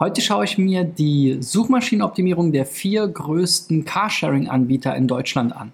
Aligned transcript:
Heute 0.00 0.20
schaue 0.20 0.44
ich 0.44 0.56
mir 0.56 0.84
die 0.84 1.38
Suchmaschinenoptimierung 1.40 2.52
der 2.52 2.66
vier 2.66 3.08
größten 3.08 3.84
Carsharing-Anbieter 3.84 4.94
in 4.94 5.08
Deutschland 5.08 5.52
an. 5.52 5.72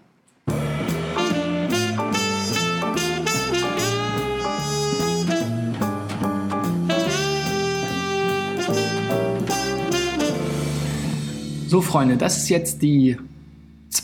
So 11.67 11.83
Freunde, 11.83 12.17
das 12.17 12.39
ist 12.39 12.49
jetzt 12.49 12.81
die 12.81 13.19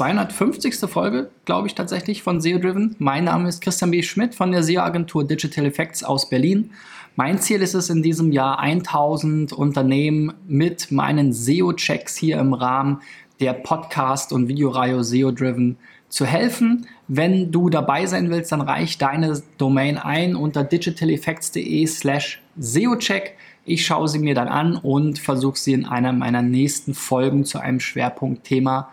250. 0.01 0.77
Folge, 0.89 1.29
glaube 1.45 1.67
ich 1.67 1.75
tatsächlich, 1.75 2.23
von 2.23 2.41
SEO 2.41 2.59
Driven. 2.59 2.97
Mein 2.99 3.25
Name 3.25 3.51
ist 3.51 3.61
Christian 3.61 3.91
B. 3.91 4.03
Schmidt 4.03 4.35
von 4.35 4.51
der 4.51 4.63
SEO-Agentur 4.63 5.27
Digital 5.27 5.67
Effects 5.67 6.03
aus 6.03 6.31
Berlin. 6.31 6.71
Mein 7.17 7.39
Ziel 7.39 7.61
ist 7.61 7.75
es 7.75 7.91
in 7.91 8.03
diesem 8.03 8.33
Jahr 8.33 8.61
1000 8.61 9.53
Unternehmen 9.53 10.33
mit 10.49 10.91
meinen 10.91 11.35
SEO-Checks 11.35 12.17
hier 12.17 12.39
im 12.39 12.55
Rahmen 12.55 13.03
der 13.41 13.53
Podcast- 13.53 14.33
und 14.33 14.49
Videoreihe 14.49 15.05
SEO 15.05 15.33
Driven 15.33 15.77
zu 16.09 16.25
helfen. 16.25 16.87
Wenn 17.07 17.53
du 17.53 17.69
dabei 17.69 18.07
sein 18.07 18.31
willst, 18.31 18.53
dann 18.53 18.63
reich 18.63 18.97
deine 18.97 19.43
Domain 19.59 19.99
ein 19.99 20.35
unter 20.35 20.65
digitaleffects.de 20.65 21.87
slash 21.87 22.41
SEO-Check. 22.59 23.37
Ich 23.67 23.85
schaue 23.85 24.09
sie 24.09 24.19
mir 24.19 24.35
dann 24.35 24.49
an 24.49 24.77
und 24.77 25.19
versuche 25.19 25.59
sie 25.59 25.75
in 25.75 25.85
einer 25.85 26.15
meiner 26.15 26.41
nächsten 26.41 26.95
Folgen 26.95 27.45
zu 27.45 27.59
einem 27.59 27.81
Schwerpunktthema 27.81 28.89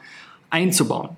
einzubauen. 0.49 1.09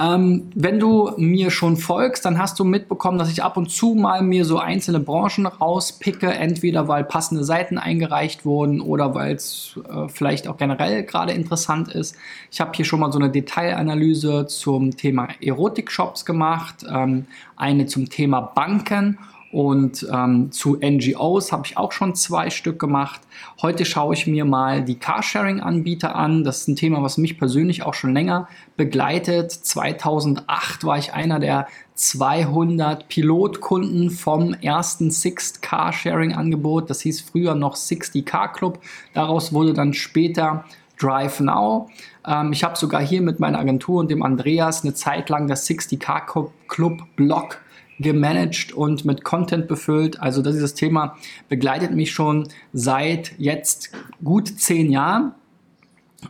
Ähm, 0.00 0.50
wenn 0.54 0.80
du 0.80 1.12
mir 1.18 1.50
schon 1.50 1.76
folgst, 1.76 2.24
dann 2.24 2.38
hast 2.38 2.58
du 2.58 2.64
mitbekommen, 2.64 3.18
dass 3.18 3.30
ich 3.30 3.42
ab 3.42 3.58
und 3.58 3.70
zu 3.70 3.94
mal 3.94 4.22
mir 4.22 4.46
so 4.46 4.58
einzelne 4.58 4.98
Branchen 4.98 5.44
rauspicke, 5.44 6.32
entweder 6.32 6.88
weil 6.88 7.04
passende 7.04 7.44
Seiten 7.44 7.76
eingereicht 7.76 8.46
wurden 8.46 8.80
oder 8.80 9.14
weil 9.14 9.34
es 9.34 9.78
äh, 9.90 10.08
vielleicht 10.08 10.48
auch 10.48 10.56
generell 10.56 11.02
gerade 11.02 11.34
interessant 11.34 11.88
ist. 11.88 12.16
Ich 12.50 12.62
habe 12.62 12.70
hier 12.74 12.86
schon 12.86 13.00
mal 13.00 13.12
so 13.12 13.18
eine 13.18 13.28
Detailanalyse 13.28 14.46
zum 14.46 14.96
Thema 14.96 15.28
Erotik-Shops 15.42 16.24
gemacht, 16.24 16.76
ähm, 16.90 17.26
eine 17.56 17.84
zum 17.84 18.08
Thema 18.08 18.40
Banken 18.40 19.18
und 19.52 20.06
ähm, 20.12 20.52
zu 20.52 20.78
NGOs 20.80 21.50
habe 21.50 21.62
ich 21.66 21.76
auch 21.76 21.90
schon 21.90 22.14
zwei 22.14 22.50
Stück 22.50 22.78
gemacht. 22.78 23.20
Heute 23.60 23.84
schaue 23.84 24.14
ich 24.14 24.28
mir 24.28 24.44
mal 24.44 24.84
die 24.84 24.94
Carsharing-Anbieter 24.94 26.14
an. 26.14 26.44
Das 26.44 26.60
ist 26.60 26.68
ein 26.68 26.76
Thema, 26.76 27.02
was 27.02 27.18
mich 27.18 27.36
persönlich 27.36 27.82
auch 27.82 27.94
schon 27.94 28.14
länger 28.14 28.48
begleitet. 28.76 29.50
2008 29.50 30.84
war 30.84 30.98
ich 30.98 31.14
einer 31.14 31.40
der 31.40 31.66
200 31.94 33.08
Pilotkunden 33.08 34.10
vom 34.10 34.54
ersten 34.54 35.10
Sixt 35.10 35.62
Carsharing-Angebot. 35.62 36.88
Das 36.88 37.00
hieß 37.00 37.20
früher 37.20 37.56
noch 37.56 37.74
60 37.74 38.24
Car 38.24 38.52
Club. 38.52 38.78
Daraus 39.14 39.52
wurde 39.52 39.72
dann 39.72 39.94
später 39.94 40.64
Drive 40.96 41.40
Now. 41.40 41.88
Ähm, 42.24 42.52
ich 42.52 42.62
habe 42.62 42.76
sogar 42.76 43.02
hier 43.02 43.20
mit 43.20 43.40
meiner 43.40 43.58
Agentur 43.58 43.98
und 43.98 44.12
dem 44.12 44.22
Andreas 44.22 44.84
eine 44.84 44.94
Zeit 44.94 45.28
lang 45.28 45.48
das 45.48 45.66
60 45.66 45.98
Car 45.98 46.24
Club 46.68 47.02
Blog 47.16 47.58
gemanagt 48.00 48.72
und 48.72 49.04
mit 49.04 49.24
Content 49.24 49.68
befüllt. 49.68 50.20
Also 50.20 50.42
dieses 50.42 50.74
Thema 50.74 51.16
begleitet 51.48 51.92
mich 51.92 52.12
schon 52.12 52.48
seit 52.72 53.32
jetzt 53.38 53.90
gut 54.24 54.48
zehn 54.48 54.90
Jahren. 54.90 55.32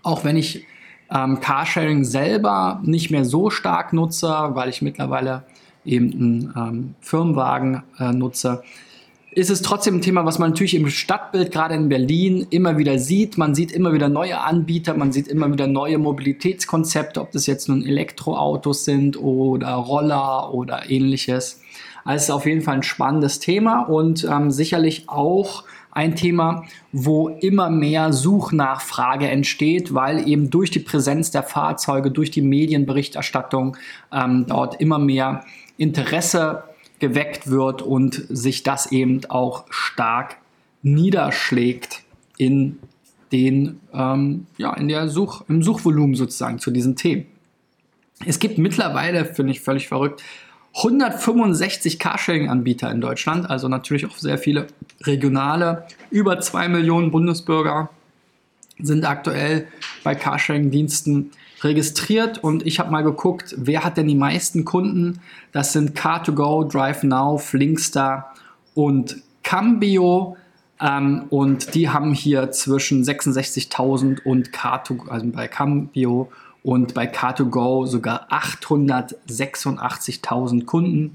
Auch 0.03 0.25
wenn 0.25 0.37
ich 0.37 0.67
ähm, 1.12 1.41
Carsharing 1.41 2.05
selber 2.05 2.81
nicht 2.85 3.11
mehr 3.11 3.25
so 3.25 3.51
stark 3.51 3.93
nutze, 3.93 4.29
weil 4.29 4.69
ich 4.69 4.83
mittlerweile 4.83 5.45
eben 5.85 6.12
einen 6.12 6.55
ähm, 6.57 6.95
Firmenwagen 7.01 7.83
äh, 7.99 8.12
nutze, 8.12 8.62
ist 9.33 9.51
es 9.51 9.62
trotzdem 9.62 9.97
ein 9.97 10.01
Thema, 10.01 10.25
was 10.25 10.39
man 10.39 10.51
natürlich 10.51 10.75
im 10.75 10.89
Stadtbild, 10.91 11.53
gerade 11.53 11.75
in 11.75 11.89
Berlin, 11.89 12.47
immer 12.51 12.79
wieder 12.79 12.99
sieht. 12.99 13.39
Man 13.39 13.55
sieht 13.55 13.71
immer 13.71 13.93
wieder 13.93 14.09
neue 14.09 14.41
Anbieter, 14.41 14.95
man 14.95 15.12
sieht 15.12 15.29
immer 15.29 15.53
wieder 15.53 15.69
neue 15.69 15.99
Mobilitätskonzepte, 15.99 17.21
ob 17.21 17.31
das 17.31 17.47
jetzt 17.47 17.69
nun 17.69 17.84
Elektroautos 17.84 18.84
sind 18.84 19.17
oder 19.17 19.73
Roller 19.75 20.53
oder 20.53 20.91
ähnliches. 20.91 21.61
Also 22.05 22.16
es 22.16 22.22
ist 22.25 22.31
auf 22.31 22.47
jeden 22.47 22.62
Fall 22.62 22.77
ein 22.77 22.83
spannendes 22.83 23.38
Thema 23.38 23.83
und 23.83 24.25
ähm, 24.25 24.50
sicherlich 24.50 25.09
auch 25.09 25.65
ein 25.93 26.15
Thema, 26.15 26.65
wo 26.93 27.28
immer 27.28 27.69
mehr 27.69 28.12
Suchnachfrage 28.12 29.28
entsteht, 29.28 29.93
weil 29.93 30.28
eben 30.28 30.50
durch 30.50 30.71
die 30.71 30.78
Präsenz 30.78 31.31
der 31.31 31.43
Fahrzeuge, 31.43 32.11
durch 32.11 32.31
die 32.31 32.43
Medienberichterstattung 32.43 33.77
ähm, 34.12 34.47
dort 34.47 34.81
immer 34.81 34.99
mehr 34.99 35.44
Interesse 35.77 36.65
geweckt 37.00 37.50
wird 37.50 37.83
und 37.83 38.27
sich 38.28 38.62
das 38.62 38.93
eben 38.93 39.22
auch 39.28 39.65
stark 39.71 40.37
niederschlägt 40.82 42.05
in 42.37 42.78
den, 43.32 43.81
ähm, 43.93 44.47
ja, 44.59 44.75
in 44.75 44.88
der 44.88 45.09
Such, 45.09 45.44
im 45.49 45.62
Suchvolumen 45.62 46.15
sozusagen 46.15 46.59
zu 46.59 46.71
diesen 46.71 46.97
Themen. 46.97 47.27
Es 48.25 48.38
gibt 48.38 48.59
mittlerweile, 48.59 49.25
finde 49.25 49.53
ich 49.53 49.61
völlig 49.61 49.88
verrückt, 49.88 50.22
165 50.75 51.98
Carsharing-Anbieter 51.98 52.91
in 52.91 53.00
Deutschland, 53.00 53.50
also 53.50 53.69
natürlich 53.69 54.06
auch 54.06 54.16
sehr 54.16 54.38
viele 54.38 54.69
regionale. 55.03 55.86
Über 56.10 56.41
2 56.41 56.69
Millionen 56.69 57.10
Bundesbürger 57.10 57.91
sind 58.78 59.04
aktuell 59.04 59.66
bei 60.04 60.14
Carsharing-Diensten 60.14 61.32
registriert 61.62 62.38
und 62.38 62.66
ich 62.66 62.78
habe 62.78 62.91
mal 62.91 63.03
geguckt, 63.03 63.54
wer 63.58 63.84
hat 63.84 63.97
denn 63.97 64.08
die 64.08 64.14
meisten 64.14 64.64
Kunden? 64.64 65.20
Das 65.53 65.72
sind 65.72 65.98
Car2Go, 65.98 66.70
DriveNow, 66.70 67.42
Flinkstar 67.42 68.34
und 68.75 69.19
Cambio. 69.42 70.37
Ähm, 70.81 71.25
und 71.28 71.75
die 71.75 71.91
haben 71.91 72.14
hier 72.14 72.50
zwischen 72.52 73.04
66.000 73.04 74.22
und 74.22 74.50
Car2, 74.52 75.08
also 75.08 75.26
bei 75.26 75.48
Cambio 75.48 76.31
und 76.62 76.94
bei 76.94 77.10
Car2Go 77.10 77.87
sogar 77.87 78.28
886.000 78.31 80.66
Kunden 80.66 81.15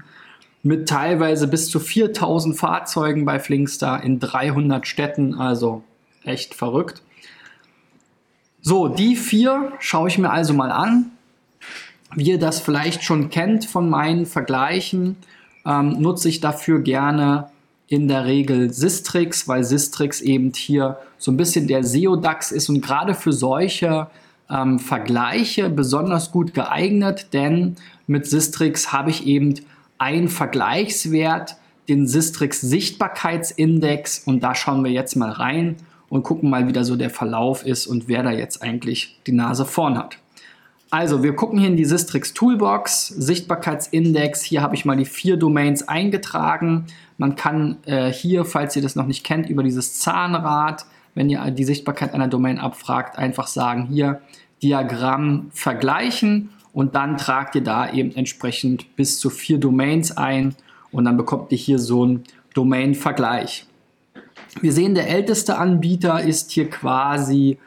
mit 0.62 0.88
teilweise 0.88 1.46
bis 1.46 1.70
zu 1.70 1.78
4000 1.78 2.56
Fahrzeugen 2.56 3.24
bei 3.24 3.38
Flinkstar 3.38 4.02
in 4.02 4.18
300 4.18 4.84
Städten, 4.86 5.34
also 5.34 5.84
echt 6.24 6.54
verrückt. 6.54 7.02
So, 8.60 8.88
die 8.88 9.14
vier 9.14 9.72
schaue 9.78 10.08
ich 10.08 10.18
mir 10.18 10.30
also 10.30 10.52
mal 10.52 10.72
an. 10.72 11.12
Wie 12.16 12.30
ihr 12.30 12.38
das 12.38 12.60
vielleicht 12.60 13.04
schon 13.04 13.30
kennt 13.30 13.64
von 13.64 13.88
meinen 13.88 14.26
Vergleichen, 14.26 15.16
ähm, 15.64 16.00
nutze 16.00 16.28
ich 16.28 16.40
dafür 16.40 16.80
gerne 16.80 17.50
in 17.88 18.08
der 18.08 18.24
Regel 18.24 18.72
Sistrix, 18.72 19.46
weil 19.46 19.62
Sistrix 19.62 20.20
eben 20.20 20.52
hier 20.52 20.98
so 21.18 21.30
ein 21.30 21.36
bisschen 21.36 21.68
der 21.68 21.84
SEO-DAX 21.84 22.50
ist 22.50 22.68
und 22.68 22.80
gerade 22.80 23.14
für 23.14 23.32
solche 23.32 24.08
ähm, 24.50 24.78
Vergleiche 24.78 25.70
besonders 25.70 26.30
gut 26.30 26.54
geeignet, 26.54 27.28
denn 27.32 27.76
mit 28.06 28.26
Sistrix 28.26 28.92
habe 28.92 29.10
ich 29.10 29.26
eben 29.26 29.54
einen 29.98 30.28
Vergleichswert, 30.28 31.56
den 31.88 32.06
Sistrix 32.06 32.60
Sichtbarkeitsindex 32.60 34.20
und 34.26 34.40
da 34.40 34.54
schauen 34.54 34.84
wir 34.84 34.90
jetzt 34.90 35.16
mal 35.16 35.30
rein 35.30 35.76
und 36.08 36.22
gucken 36.22 36.50
mal, 36.50 36.68
wie 36.68 36.72
da 36.72 36.84
so 36.84 36.96
der 36.96 37.10
Verlauf 37.10 37.64
ist 37.64 37.86
und 37.86 38.08
wer 38.08 38.22
da 38.22 38.30
jetzt 38.30 38.62
eigentlich 38.62 39.20
die 39.26 39.32
Nase 39.32 39.64
vorn 39.64 39.98
hat. 39.98 40.18
Also, 40.90 41.24
wir 41.24 41.34
gucken 41.34 41.58
hier 41.58 41.68
in 41.68 41.76
die 41.76 41.84
Sistrix 41.84 42.32
Toolbox, 42.32 43.08
Sichtbarkeitsindex. 43.08 44.42
Hier 44.42 44.62
habe 44.62 44.76
ich 44.76 44.84
mal 44.84 44.96
die 44.96 45.04
vier 45.04 45.36
Domains 45.36 45.88
eingetragen. 45.88 46.86
Man 47.18 47.34
kann 47.34 47.78
äh, 47.86 48.12
hier, 48.12 48.44
falls 48.44 48.76
ihr 48.76 48.82
das 48.82 48.94
noch 48.94 49.06
nicht 49.06 49.24
kennt, 49.24 49.50
über 49.50 49.64
dieses 49.64 49.98
Zahnrad, 49.98 50.86
wenn 51.16 51.28
ihr 51.28 51.50
die 51.50 51.64
Sichtbarkeit 51.64 52.14
einer 52.14 52.28
Domain 52.28 52.58
abfragt, 52.58 53.18
einfach 53.18 53.48
sagen, 53.48 53.88
hier 53.90 54.20
Diagramm 54.62 55.50
vergleichen 55.50 56.50
und 56.72 56.94
dann 56.94 57.16
tragt 57.16 57.56
ihr 57.56 57.64
da 57.64 57.90
eben 57.90 58.14
entsprechend 58.14 58.94
bis 58.96 59.18
zu 59.18 59.30
vier 59.30 59.58
Domains 59.58 60.16
ein 60.16 60.54
und 60.92 61.06
dann 61.06 61.16
bekommt 61.16 61.50
ihr 61.50 61.58
hier 61.58 61.78
so 61.78 62.04
einen 62.04 62.24
Domain-Vergleich. 62.54 63.66
Wir 64.60 64.72
sehen, 64.72 64.94
der 64.94 65.08
älteste 65.08 65.58
Anbieter 65.58 66.22
ist 66.22 66.50
hier 66.50 66.68
quasi 66.70 67.58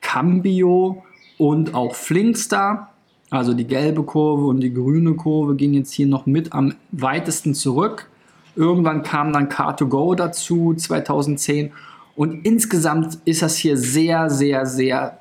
Cambio 0.00 1.04
und 1.38 1.74
auch 1.74 1.94
Flinkstar. 1.94 2.90
Also 3.30 3.52
die 3.52 3.66
gelbe 3.66 4.02
Kurve 4.02 4.46
und 4.46 4.60
die 4.60 4.72
grüne 4.72 5.14
Kurve 5.14 5.56
gehen 5.56 5.74
jetzt 5.74 5.92
hier 5.92 6.06
noch 6.06 6.24
mit 6.24 6.52
am 6.52 6.74
weitesten 6.92 7.54
zurück. 7.54 8.08
Irgendwann 8.56 9.02
kam 9.02 9.32
dann 9.32 9.48
Car2Go 9.48 10.14
dazu, 10.14 10.74
2010. 10.74 11.72
Und 12.16 12.44
insgesamt 12.46 13.18
ist 13.24 13.42
das 13.42 13.56
hier 13.56 13.76
sehr, 13.76 14.30
sehr, 14.30 14.66
sehr 14.66 15.18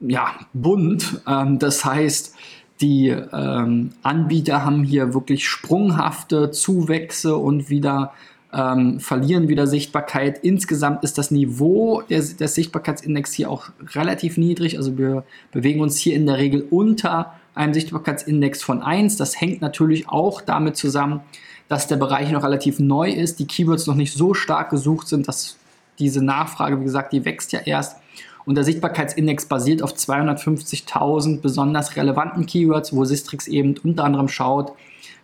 ja, 0.00 0.34
bunt. 0.52 1.20
Ähm, 1.26 1.58
das 1.58 1.84
heißt, 1.84 2.34
die 2.80 3.08
ähm, 3.08 3.90
Anbieter 4.02 4.64
haben 4.64 4.84
hier 4.84 5.12
wirklich 5.14 5.48
sprunghafte 5.48 6.50
Zuwächse 6.50 7.36
und 7.36 7.70
wieder 7.70 8.12
ähm, 8.52 9.00
verlieren 9.00 9.48
wieder 9.48 9.66
Sichtbarkeit. 9.66 10.38
Insgesamt 10.42 11.04
ist 11.04 11.18
das 11.18 11.30
Niveau 11.30 12.02
des, 12.02 12.36
des 12.36 12.54
Sichtbarkeitsindex 12.54 13.32
hier 13.32 13.50
auch 13.50 13.70
relativ 13.94 14.36
niedrig. 14.36 14.78
Also 14.78 14.96
wir 14.96 15.24
bewegen 15.52 15.80
uns 15.80 15.98
hier 15.98 16.14
in 16.14 16.26
der 16.26 16.38
Regel 16.38 16.66
unter 16.70 17.34
einem 17.54 17.74
Sichtbarkeitsindex 17.74 18.62
von 18.62 18.82
1. 18.82 19.16
Das 19.16 19.40
hängt 19.40 19.60
natürlich 19.60 20.08
auch 20.08 20.40
damit 20.40 20.76
zusammen, 20.76 21.20
dass 21.66 21.88
der 21.88 21.96
Bereich 21.96 22.30
noch 22.30 22.44
relativ 22.44 22.78
neu 22.78 23.10
ist, 23.10 23.40
die 23.40 23.46
Keywords 23.46 23.86
noch 23.86 23.96
nicht 23.96 24.14
so 24.14 24.32
stark 24.32 24.70
gesucht 24.70 25.08
sind, 25.08 25.28
dass 25.28 25.58
diese 25.98 26.24
Nachfrage, 26.24 26.80
wie 26.80 26.84
gesagt, 26.84 27.12
die 27.12 27.24
wächst 27.24 27.52
ja 27.52 27.60
erst. 27.60 27.96
Und 28.44 28.54
der 28.54 28.64
Sichtbarkeitsindex 28.64 29.46
basiert 29.46 29.82
auf 29.82 29.92
250.000 29.92 31.40
besonders 31.40 31.96
relevanten 31.96 32.46
Keywords, 32.46 32.94
wo 32.94 33.04
Sistrix 33.04 33.46
eben 33.46 33.74
unter 33.84 34.04
anderem 34.04 34.28
schaut, 34.28 34.72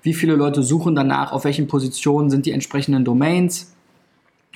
wie 0.03 0.13
viele 0.13 0.35
Leute 0.35 0.63
suchen 0.63 0.95
danach, 0.95 1.33
auf 1.33 1.45
welchen 1.45 1.67
Positionen 1.67 2.29
sind 2.29 2.45
die 2.45 2.53
entsprechenden 2.53 3.05
Domains. 3.05 3.75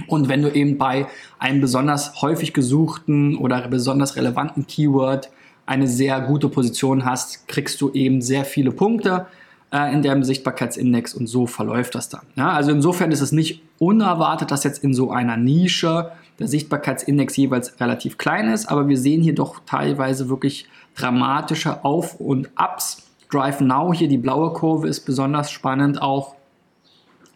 Und 0.06 0.28
wenn 0.28 0.42
du 0.42 0.52
eben 0.52 0.76
bei 0.76 1.06
einem 1.38 1.60
besonders 1.60 2.20
häufig 2.20 2.52
gesuchten 2.52 3.36
oder 3.38 3.66
besonders 3.68 4.16
relevanten 4.16 4.66
Keyword 4.66 5.30
eine 5.64 5.88
sehr 5.88 6.20
gute 6.20 6.48
Position 6.48 7.04
hast, 7.04 7.48
kriegst 7.48 7.80
du 7.80 7.90
eben 7.92 8.20
sehr 8.20 8.44
viele 8.44 8.70
Punkte 8.70 9.26
äh, 9.72 9.92
in 9.92 10.02
dem 10.02 10.24
Sichtbarkeitsindex 10.24 11.14
und 11.14 11.26
so 11.26 11.46
verläuft 11.46 11.94
das 11.94 12.08
dann. 12.08 12.22
Ja, 12.36 12.50
also 12.50 12.70
insofern 12.70 13.12
ist 13.12 13.20
es 13.20 13.32
nicht 13.32 13.62
unerwartet, 13.78 14.50
dass 14.50 14.64
jetzt 14.64 14.82
in 14.82 14.94
so 14.94 15.10
einer 15.10 15.36
Nische 15.36 16.10
der 16.38 16.48
Sichtbarkeitsindex 16.48 17.36
jeweils 17.36 17.80
relativ 17.80 18.16
klein 18.16 18.48
ist, 18.48 18.66
aber 18.66 18.88
wir 18.88 18.96
sehen 18.96 19.22
hier 19.22 19.34
doch 19.34 19.60
teilweise 19.66 20.28
wirklich 20.28 20.68
dramatische 20.94 21.84
Auf- 21.84 22.20
und 22.20 22.50
Ups. 22.56 23.04
Drive 23.30 23.60
Now 23.60 23.92
hier, 23.92 24.08
die 24.08 24.18
blaue 24.18 24.52
Kurve 24.52 24.88
ist 24.88 25.00
besonders 25.00 25.50
spannend 25.50 26.00
auch. 26.00 26.34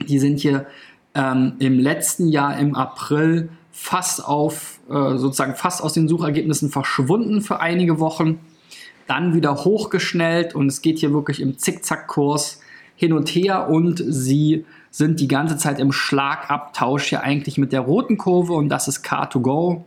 Die 0.09 0.19
sind 0.19 0.41
hier 0.41 0.67
ähm, 1.15 1.55
im 1.59 1.79
letzten 1.79 2.29
Jahr 2.29 2.59
im 2.59 2.75
April 2.75 3.51
fast 3.73 4.25
auf, 4.25 4.81
äh, 4.89 5.17
sozusagen 5.19 5.55
fast 5.55 5.83
aus 5.83 5.93
den 5.93 6.09
Suchergebnissen 6.09 6.71
verschwunden 6.71 7.43
für 7.43 7.61
einige 7.61 8.01
Wochen 8.01 8.41
dann 9.13 9.35
wieder 9.35 9.57
hochgeschnellt 9.57 10.55
und 10.55 10.69
es 10.69 10.81
geht 10.81 10.99
hier 10.99 11.13
wirklich 11.13 11.43
im 11.43 11.59
Zickzackkurs 11.59 12.61
hin 12.97 13.13
und 13.13 13.29
her 13.29 13.69
und 13.69 14.03
sie 14.07 14.65
sind 14.91 15.21
die 15.21 15.29
ganze 15.29 15.59
Zeit 15.59 15.79
im 15.79 15.93
Schlagabtausch 15.93 17.05
hier 17.05 17.23
eigentlich 17.23 17.59
mit 17.59 17.73
der 17.73 17.81
roten 17.81 18.17
Kurve 18.17 18.55
und 18.55 18.71
das 18.71 18.89
ist 18.89 19.05
Car2Go, 19.05 19.83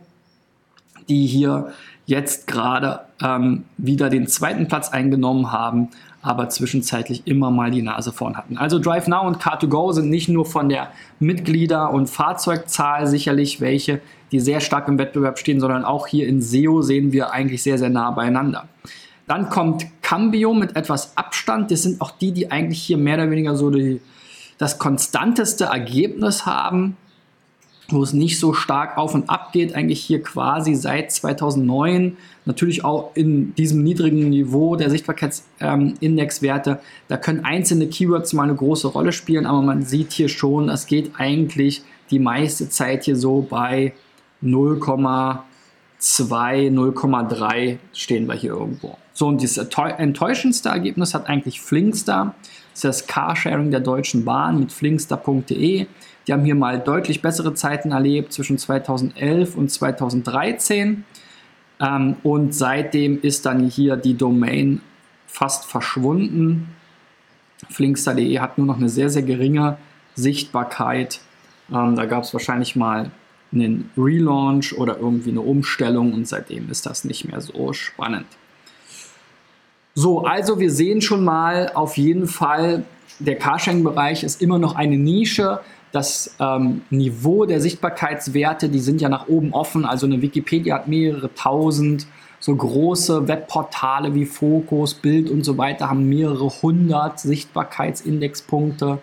die 1.08 1.26
hier 1.26 1.72
jetzt 2.04 2.46
gerade 2.46 3.00
ähm, 3.20 3.64
wieder 3.78 4.10
den 4.10 4.28
zweiten 4.28 4.68
Platz 4.68 4.90
eingenommen 4.90 5.50
haben, 5.50 5.88
aber 6.22 6.48
zwischenzeitlich 6.48 7.26
immer 7.26 7.50
mal 7.50 7.72
die 7.72 7.82
Nase 7.82 8.12
vorn 8.12 8.36
hatten. 8.36 8.58
Also 8.58 8.78
Drive 8.78 9.08
Now 9.08 9.26
und 9.26 9.42
Car2Go 9.42 9.92
sind 9.92 10.08
nicht 10.08 10.28
nur 10.28 10.46
von 10.46 10.68
der 10.68 10.92
Mitglieder- 11.18 11.90
und 11.90 12.08
Fahrzeugzahl 12.08 13.08
sicherlich 13.08 13.60
welche, 13.60 14.00
die 14.30 14.38
sehr 14.38 14.60
stark 14.60 14.86
im 14.86 14.98
Wettbewerb 14.98 15.40
stehen, 15.40 15.58
sondern 15.58 15.84
auch 15.84 16.06
hier 16.06 16.28
in 16.28 16.40
SEO 16.40 16.82
sehen 16.82 17.10
wir 17.10 17.32
eigentlich 17.32 17.64
sehr, 17.64 17.78
sehr 17.78 17.90
nah 17.90 18.12
beieinander. 18.12 18.68
Dann 19.26 19.50
kommt 19.50 19.86
Cambio 20.02 20.54
mit 20.54 20.76
etwas 20.76 21.16
Abstand. 21.16 21.70
Das 21.70 21.82
sind 21.82 22.00
auch 22.00 22.12
die, 22.12 22.32
die 22.32 22.50
eigentlich 22.50 22.80
hier 22.80 22.96
mehr 22.96 23.16
oder 23.16 23.30
weniger 23.30 23.56
so 23.56 23.70
die, 23.70 24.00
das 24.58 24.78
konstanteste 24.78 25.64
Ergebnis 25.64 26.46
haben, 26.46 26.96
wo 27.88 28.02
es 28.02 28.12
nicht 28.12 28.38
so 28.38 28.52
stark 28.52 28.98
auf 28.98 29.14
und 29.14 29.28
ab 29.28 29.52
geht. 29.52 29.74
Eigentlich 29.74 30.00
hier 30.00 30.22
quasi 30.22 30.76
seit 30.76 31.10
2009. 31.10 32.16
Natürlich 32.44 32.84
auch 32.84 33.10
in 33.14 33.52
diesem 33.56 33.82
niedrigen 33.82 34.30
Niveau 34.30 34.76
der 34.76 34.90
Sichtbarkeitsindexwerte. 34.90 36.70
Ähm, 36.70 36.78
da 37.08 37.16
können 37.16 37.44
einzelne 37.44 37.88
Keywords 37.88 38.32
mal 38.32 38.44
eine 38.44 38.54
große 38.54 38.86
Rolle 38.86 39.12
spielen, 39.12 39.46
aber 39.46 39.62
man 39.62 39.82
sieht 39.82 40.12
hier 40.12 40.28
schon, 40.28 40.68
es 40.68 40.86
geht 40.86 41.12
eigentlich 41.18 41.82
die 42.10 42.20
meiste 42.20 42.68
Zeit 42.68 43.04
hier 43.04 43.16
so 43.16 43.44
bei 43.48 43.92
0,2, 44.42 45.40
0,3 46.00 47.78
stehen 47.92 48.28
wir 48.28 48.34
hier 48.34 48.52
irgendwo. 48.52 48.96
So, 49.16 49.28
und 49.28 49.42
das 49.42 49.56
enttäuschendste 49.56 50.68
Ergebnis 50.68 51.14
hat 51.14 51.26
eigentlich 51.26 51.62
Flinkster. 51.62 52.34
Das 52.72 52.74
ist 52.74 52.84
das 52.84 53.06
Carsharing 53.06 53.70
der 53.70 53.80
Deutschen 53.80 54.26
Bahn 54.26 54.60
mit 54.60 54.72
flinkster.de. 54.72 55.86
Die 56.26 56.32
haben 56.32 56.44
hier 56.44 56.54
mal 56.54 56.78
deutlich 56.78 57.22
bessere 57.22 57.54
Zeiten 57.54 57.92
erlebt 57.92 58.34
zwischen 58.34 58.58
2011 58.58 59.56
und 59.56 59.70
2013. 59.70 61.04
Ähm, 61.80 62.16
und 62.24 62.54
seitdem 62.54 63.18
ist 63.22 63.46
dann 63.46 63.66
hier 63.66 63.96
die 63.96 64.18
Domain 64.18 64.82
fast 65.26 65.64
verschwunden. 65.64 66.68
Flinkster.de 67.70 68.38
hat 68.38 68.58
nur 68.58 68.66
noch 68.66 68.76
eine 68.76 68.90
sehr, 68.90 69.08
sehr 69.08 69.22
geringe 69.22 69.78
Sichtbarkeit. 70.14 71.20
Ähm, 71.72 71.96
da 71.96 72.04
gab 72.04 72.24
es 72.24 72.34
wahrscheinlich 72.34 72.76
mal 72.76 73.10
einen 73.50 73.90
Relaunch 73.96 74.76
oder 74.76 74.98
irgendwie 74.98 75.30
eine 75.30 75.40
Umstellung 75.40 76.12
und 76.12 76.28
seitdem 76.28 76.68
ist 76.68 76.84
das 76.84 77.04
nicht 77.04 77.24
mehr 77.24 77.40
so 77.40 77.72
spannend. 77.72 78.26
So, 79.98 80.24
also 80.24 80.60
wir 80.60 80.70
sehen 80.70 81.00
schon 81.00 81.24
mal 81.24 81.72
auf 81.72 81.96
jeden 81.96 82.26
Fall, 82.26 82.84
der 83.18 83.36
Carsharing-Bereich 83.36 84.24
ist 84.24 84.42
immer 84.42 84.58
noch 84.58 84.76
eine 84.76 84.98
Nische. 84.98 85.60
Das 85.90 86.36
ähm, 86.38 86.82
Niveau 86.90 87.46
der 87.46 87.62
Sichtbarkeitswerte, 87.62 88.68
die 88.68 88.80
sind 88.80 89.00
ja 89.00 89.08
nach 89.08 89.28
oben 89.28 89.54
offen. 89.54 89.86
Also 89.86 90.04
eine 90.04 90.20
Wikipedia 90.20 90.74
hat 90.74 90.86
mehrere 90.86 91.34
tausend. 91.34 92.06
So 92.40 92.54
große 92.54 93.26
Webportale 93.26 94.14
wie 94.14 94.26
Focus, 94.26 94.92
Bild 94.92 95.30
und 95.30 95.46
so 95.46 95.56
weiter 95.56 95.88
haben 95.88 96.06
mehrere 96.10 96.50
hundert 96.60 97.18
Sichtbarkeitsindexpunkte. 97.18 98.98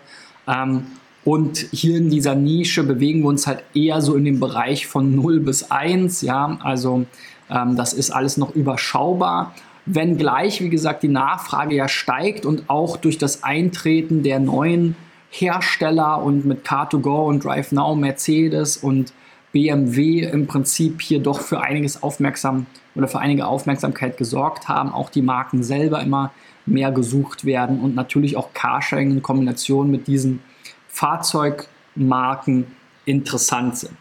Ähm, 0.46 0.86
und 1.24 1.58
hier 1.72 1.96
in 1.96 2.08
dieser 2.08 2.36
Nische 2.36 2.84
bewegen 2.84 3.22
wir 3.22 3.30
uns 3.30 3.48
halt 3.48 3.64
eher 3.74 4.00
so 4.00 4.14
in 4.14 4.24
dem 4.24 4.38
Bereich 4.38 4.86
von 4.86 5.12
0 5.16 5.40
bis 5.40 5.72
1. 5.72 6.20
Ja, 6.20 6.56
also 6.62 7.04
ähm, 7.50 7.74
das 7.74 7.94
ist 7.94 8.12
alles 8.12 8.36
noch 8.36 8.54
überschaubar 8.54 9.52
wenngleich, 9.86 10.60
wie 10.60 10.70
gesagt, 10.70 11.02
die 11.02 11.08
Nachfrage 11.08 11.74
ja 11.74 11.88
steigt 11.88 12.46
und 12.46 12.68
auch 12.68 12.96
durch 12.96 13.18
das 13.18 13.44
Eintreten 13.44 14.22
der 14.22 14.38
neuen 14.38 14.96
Hersteller 15.30 16.22
und 16.22 16.44
mit 16.44 16.66
Car2Go 16.66 17.26
und 17.26 17.44
Drive 17.44 17.72
Now, 17.72 17.94
Mercedes 17.94 18.76
und 18.76 19.12
BMW 19.52 20.20
im 20.20 20.46
Prinzip 20.46 21.00
hier 21.02 21.20
doch 21.20 21.40
für 21.40 21.60
einiges 21.60 22.02
aufmerksam 22.02 22.66
oder 22.94 23.08
für 23.08 23.18
einige 23.18 23.46
Aufmerksamkeit 23.46 24.16
gesorgt 24.16 24.68
haben, 24.68 24.92
auch 24.92 25.10
die 25.10 25.22
Marken 25.22 25.62
selber 25.62 26.00
immer 26.00 26.32
mehr 26.66 26.92
gesucht 26.92 27.44
werden 27.44 27.80
und 27.80 27.94
natürlich 27.94 28.36
auch 28.36 28.52
Carsharing 28.54 29.10
in 29.10 29.22
Kombination 29.22 29.90
mit 29.90 30.06
diesen 30.06 30.40
Fahrzeugmarken 30.88 32.66
interessant 33.04 33.76
sind. 33.76 33.96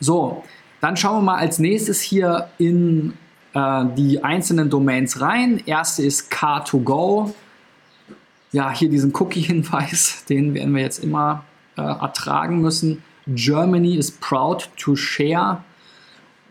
So, 0.00 0.44
dann 0.80 0.96
schauen 0.96 1.18
wir 1.18 1.32
mal 1.32 1.38
als 1.38 1.58
nächstes 1.58 2.00
hier 2.00 2.48
in 2.58 3.14
äh, 3.54 3.84
die 3.96 4.22
einzelnen 4.22 4.68
Domains 4.68 5.20
rein. 5.20 5.62
Erste 5.64 6.02
ist 6.02 6.32
Car2Go. 6.32 7.32
Ja, 8.52 8.70
hier 8.70 8.88
diesen 8.88 9.14
Cookie-Hinweis, 9.14 10.24
den 10.28 10.54
werden 10.54 10.74
wir 10.74 10.82
jetzt 10.82 11.02
immer 11.02 11.44
äh, 11.76 11.82
ertragen 11.82 12.60
müssen. 12.60 13.02
Germany 13.26 13.96
is 13.96 14.10
proud 14.10 14.68
to 14.76 14.96
share. 14.96 15.58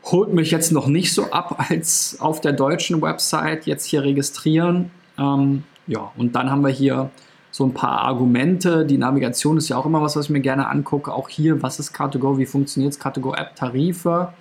Holt 0.06 0.34
mich 0.34 0.52
jetzt 0.52 0.72
noch 0.72 0.88
nicht 0.88 1.14
so 1.14 1.32
ab 1.32 1.66
als 1.70 2.18
auf 2.20 2.42
der 2.42 2.54
deutschen 2.54 3.02
Website 3.02 3.66
jetzt 3.66 3.86
hier 3.86 4.04
registrieren. 4.04 4.92
Ähm, 5.18 5.64
ja, 5.88 6.12
und 6.18 6.36
dann 6.36 6.50
haben 6.50 6.64
wir 6.64 6.72
hier 6.72 7.10
so 7.52 7.66
ein 7.66 7.74
paar 7.74 8.00
Argumente. 8.00 8.86
Die 8.86 8.98
Navigation 8.98 9.58
ist 9.58 9.70
ja 9.70 9.78
auch 9.78 9.86
immer 9.86 10.02
was, 10.02 10.16
was 10.16 10.26
ich 10.26 10.32
mir 10.32 10.42
gerne 10.42 10.68
angucke. 10.68 11.14
Auch 11.14 11.30
hier, 11.30 11.62
was 11.62 11.80
ist 11.80 11.96
Car2Go, 11.96 12.38
wie 12.38 12.48
funktioniert 12.48 12.94
es? 12.94 13.00
Car2Go 13.00 13.36
App, 13.36 13.56
Tarife. 13.56 14.34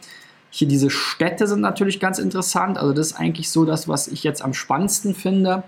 Hier 0.54 0.68
diese 0.68 0.90
Städte 0.90 1.46
sind 1.46 1.62
natürlich 1.62 1.98
ganz 1.98 2.18
interessant. 2.18 2.76
Also 2.76 2.92
das 2.92 3.08
ist 3.08 3.12
eigentlich 3.14 3.48
so 3.48 3.64
das, 3.64 3.88
was 3.88 4.06
ich 4.06 4.22
jetzt 4.22 4.44
am 4.44 4.52
spannendsten 4.52 5.14
finde, 5.14 5.62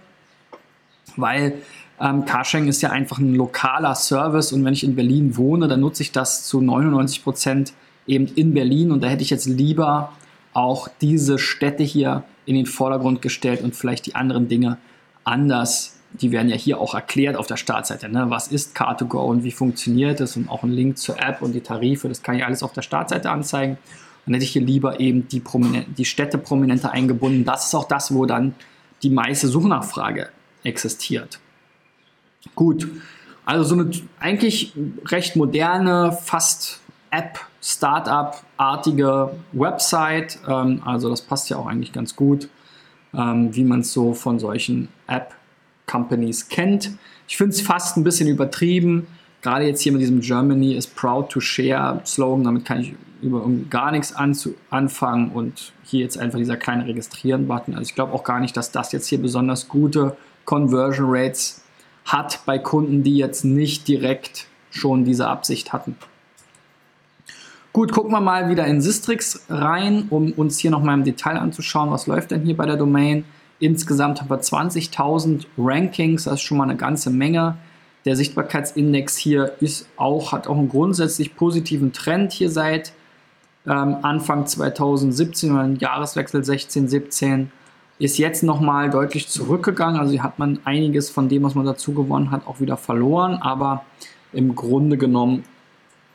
weil 1.17 1.55
ähm, 1.99 2.26
Carsharing 2.26 2.69
ist 2.69 2.83
ja 2.83 2.91
einfach 2.91 3.19
ein 3.19 3.35
lokaler 3.35 3.95
Service 3.95 4.53
und 4.53 4.62
wenn 4.62 4.75
ich 4.75 4.85
in 4.85 4.95
Berlin 4.95 5.38
wohne, 5.38 5.69
dann 5.69 5.81
nutze 5.81 6.03
ich 6.03 6.12
das 6.12 6.45
zu 6.45 6.61
99 6.61 7.25
Prozent 7.25 7.73
eben 8.07 8.26
in 8.26 8.53
Berlin 8.53 8.93
und 8.93 9.03
da 9.03 9.09
hätte 9.09 9.23
ich 9.23 9.31
jetzt 9.31 9.47
lieber 9.47 10.12
auch 10.53 10.88
diese 11.00 11.38
Städte 11.38 11.83
hier 11.83 12.23
in 12.45 12.55
den 12.55 12.67
Vordergrund 12.67 13.23
gestellt 13.23 13.62
und 13.62 13.75
vielleicht 13.75 14.05
die 14.05 14.14
anderen 14.14 14.49
Dinge 14.49 14.76
anders. 15.25 15.97
Die 16.12 16.31
werden 16.31 16.50
ja 16.50 16.57
hier 16.57 16.79
auch 16.79 16.95
erklärt 16.95 17.37
auf 17.37 17.47
der 17.47 17.57
Startseite. 17.57 18.11
Ne? 18.11 18.26
Was 18.29 18.49
ist 18.49 18.76
Car2Go 18.76 19.21
und 19.21 19.45
wie 19.45 19.50
funktioniert 19.50 20.21
es 20.21 20.37
und 20.37 20.50
auch 20.50 20.62
ein 20.62 20.71
Link 20.71 20.99
zur 20.99 21.19
App 21.19 21.41
und 21.41 21.55
die 21.55 21.62
Tarife, 21.62 22.07
das 22.07 22.23
kann 22.23 22.37
ich 22.37 22.45
alles 22.45 22.62
auf 22.62 22.75
der 22.75 22.83
Startseite 22.83 23.31
anzeigen. 23.31 23.79
Dann 24.26 24.35
hätte 24.35 24.45
ich 24.45 24.52
hier 24.52 24.62
lieber 24.62 25.00
eben 25.00 25.28
die, 25.28 25.43
die 25.97 26.04
Städte 26.04 26.38
prominenter 26.38 26.93
eingebunden. 26.93 27.45
Das 27.45 27.66
ist 27.66 27.75
auch 27.75 27.88
das, 27.88 28.14
wo 28.14 28.26
dann 28.26 28.54
die 29.02 29.11
meiste 29.11 29.49
Suchnachfrage 29.49 30.31
existiert. 30.62 31.38
Gut, 32.54 32.88
also 33.45 33.64
so 33.64 33.75
eine 33.75 33.90
eigentlich 34.19 34.73
recht 35.07 35.37
moderne, 35.37 36.12
fast 36.12 36.81
App, 37.11 37.38
Startup-artige 37.62 39.31
Website. 39.52 40.38
Ähm, 40.49 40.83
also 40.85 41.09
das 41.09 41.23
passt 41.23 41.50
ja 41.50 41.59
auch 41.59 41.66
eigentlich 41.66 41.93
ganz 41.93 42.16
gut, 42.16 42.49
ähm, 43.14 43.54
wie 43.54 43.64
man 43.64 43.81
es 43.81 43.93
so 43.93 44.14
von 44.14 44.38
solchen 44.38 44.88
App-Companies 45.07 46.49
kennt. 46.49 46.90
Ich 47.28 47.37
finde 47.37 47.54
es 47.54 47.61
fast 47.61 47.97
ein 47.97 48.04
bisschen 48.04 48.28
übertrieben. 48.28 49.07
Gerade 49.43 49.66
jetzt 49.66 49.83
hier 49.83 49.93
mit 49.93 50.00
diesem 50.00 50.21
Germany 50.21 50.75
is 50.75 50.87
proud 50.87 51.31
to 51.31 51.40
share 51.40 52.00
Slogan, 52.04 52.45
damit 52.45 52.64
kann 52.64 52.81
ich 52.81 52.95
über 53.25 53.49
gar 53.71 53.90
nichts 53.90 54.14
anfangen 54.14 55.31
und 55.31 55.73
hier 55.83 56.00
jetzt 56.00 56.19
einfach 56.19 56.38
dieser 56.38 56.57
kleine 56.57 56.87
Registrieren-Button. 56.87 57.75
Also 57.75 57.88
ich 57.88 57.95
glaube 57.95 58.12
auch 58.12 58.23
gar 58.23 58.40
nicht, 58.40 58.57
dass 58.57 58.71
das 58.71 58.93
jetzt 58.93 59.09
hier 59.09 59.21
besonders 59.21 59.69
gute 59.69 60.16
Conversion 60.45 61.07
Rates 61.09 61.64
hat 62.04 62.40
bei 62.45 62.59
Kunden, 62.59 63.02
die 63.02 63.16
jetzt 63.16 63.45
nicht 63.45 63.88
direkt 63.88 64.47
schon 64.71 65.04
diese 65.04 65.28
Absicht 65.28 65.73
hatten. 65.73 65.97
Gut, 67.73 67.93
gucken 67.93 68.12
wir 68.12 68.21
mal 68.21 68.50
wieder 68.50 68.66
in 68.66 68.81
Sistrix 68.81 69.47
rein, 69.49 70.07
um 70.11 70.33
uns 70.33 70.59
hier 70.59 70.71
nochmal 70.71 70.97
im 70.97 71.04
Detail 71.04 71.38
anzuschauen, 71.38 71.90
was 71.90 72.07
läuft 72.07 72.31
denn 72.31 72.43
hier 72.43 72.57
bei 72.57 72.66
der 72.66 72.76
Domain. 72.76 73.25
Insgesamt 73.59 74.21
haben 74.21 74.31
wir 74.31 74.40
20.000 74.40 75.47
Rankings, 75.59 76.25
das 76.25 76.35
ist 76.35 76.43
schon 76.43 76.59
mal 76.59 76.64
eine 76.64 76.76
ganze 76.76 77.11
Menge. 77.11 77.57
Der 78.04 78.16
Sichtbarkeitsindex 78.16 79.16
hier 79.16 79.52
ist 79.61 79.88
auch, 79.97 80.33
hat 80.33 80.47
auch 80.47 80.59
einen 80.59 80.69
grundsätzlich 80.69 81.35
positiven 81.35 81.93
Trend 81.93 82.33
hier 82.33 82.50
seit 82.50 82.93
ähm, 83.66 83.97
Anfang 84.02 84.47
2017 84.47 85.52
oder 85.52 85.64
im 85.64 85.76
Jahreswechsel 85.76 86.44
16, 86.44 86.88
17. 86.88 87.52
Ist 87.99 88.18
jetzt 88.18 88.42
nochmal 88.42 88.90
deutlich 88.90 89.28
zurückgegangen. 89.28 90.00
Also 90.00 90.21
hat 90.23 90.38
man 90.38 90.59
einiges 90.64 91.11
von 91.11 91.28
dem, 91.28 91.44
was 91.44 91.54
man 91.54 91.64
dazu 91.64 91.92
gewonnen 91.92 92.30
hat, 92.30 92.47
auch 92.47 92.61
wieder 92.61 92.76
verloren. 92.76 93.35
Aber 93.35 93.85
im 94.33 94.54
Grunde 94.54 94.99
genommen 94.99 95.44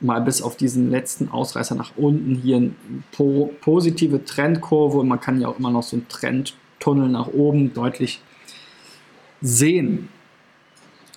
mal 0.02 0.22
bis 0.22 0.42
auf 0.42 0.56
diesen 0.56 0.90
letzten 0.90 1.30
Ausreißer 1.30 1.76
nach 1.76 1.92
unten 1.98 2.36
hier 2.36 2.58
eine 2.58 2.72
po 3.12 3.52
positive 3.62 4.24
Trendkurve 4.24 5.00
und 5.00 5.08
man 5.08 5.20
kann 5.20 5.42
ja 5.42 5.48
auch 5.48 5.60
immer 5.60 5.72
noch 5.72 5.84
so 5.84 5.98
einen 5.98 6.08
Trendtunnel 6.08 7.10
nach 7.10 7.28
oben 7.28 7.74
deutlich 7.74 8.22
sehen. 9.42 10.10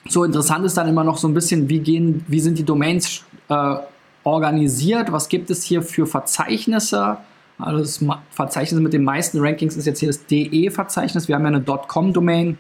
So 0.09 0.25
interessant 0.25 0.65
ist 0.65 0.77
dann 0.77 0.89
immer 0.89 1.05
noch 1.05 1.17
so 1.17 1.29
ein 1.29 1.35
bisschen, 1.35 1.69
wie, 1.69 1.79
gehen, 1.79 2.25
wie 2.27 2.41
sind 2.41 2.59
die 2.59 2.65
Domains 2.65 3.25
äh, 3.49 3.77
organisiert, 4.25 5.13
was 5.13 5.29
gibt 5.29 5.51
es 5.51 5.63
hier 5.63 5.83
für 5.83 6.07
Verzeichnisse. 6.07 7.19
Also 7.59 7.79
das 7.79 8.05
Verzeichnis 8.31 8.81
mit 8.81 8.93
den 8.93 9.05
meisten 9.05 9.39
Rankings 9.41 9.77
ist 9.77 9.87
jetzt 9.87 10.01
hier 10.01 10.09
das 10.09 10.27
DE-Verzeichnis. 10.27 11.29
Wir 11.29 11.37
haben 11.37 11.43
ja 11.43 11.49
eine 11.49 11.63
.com-Domain, 11.63 12.59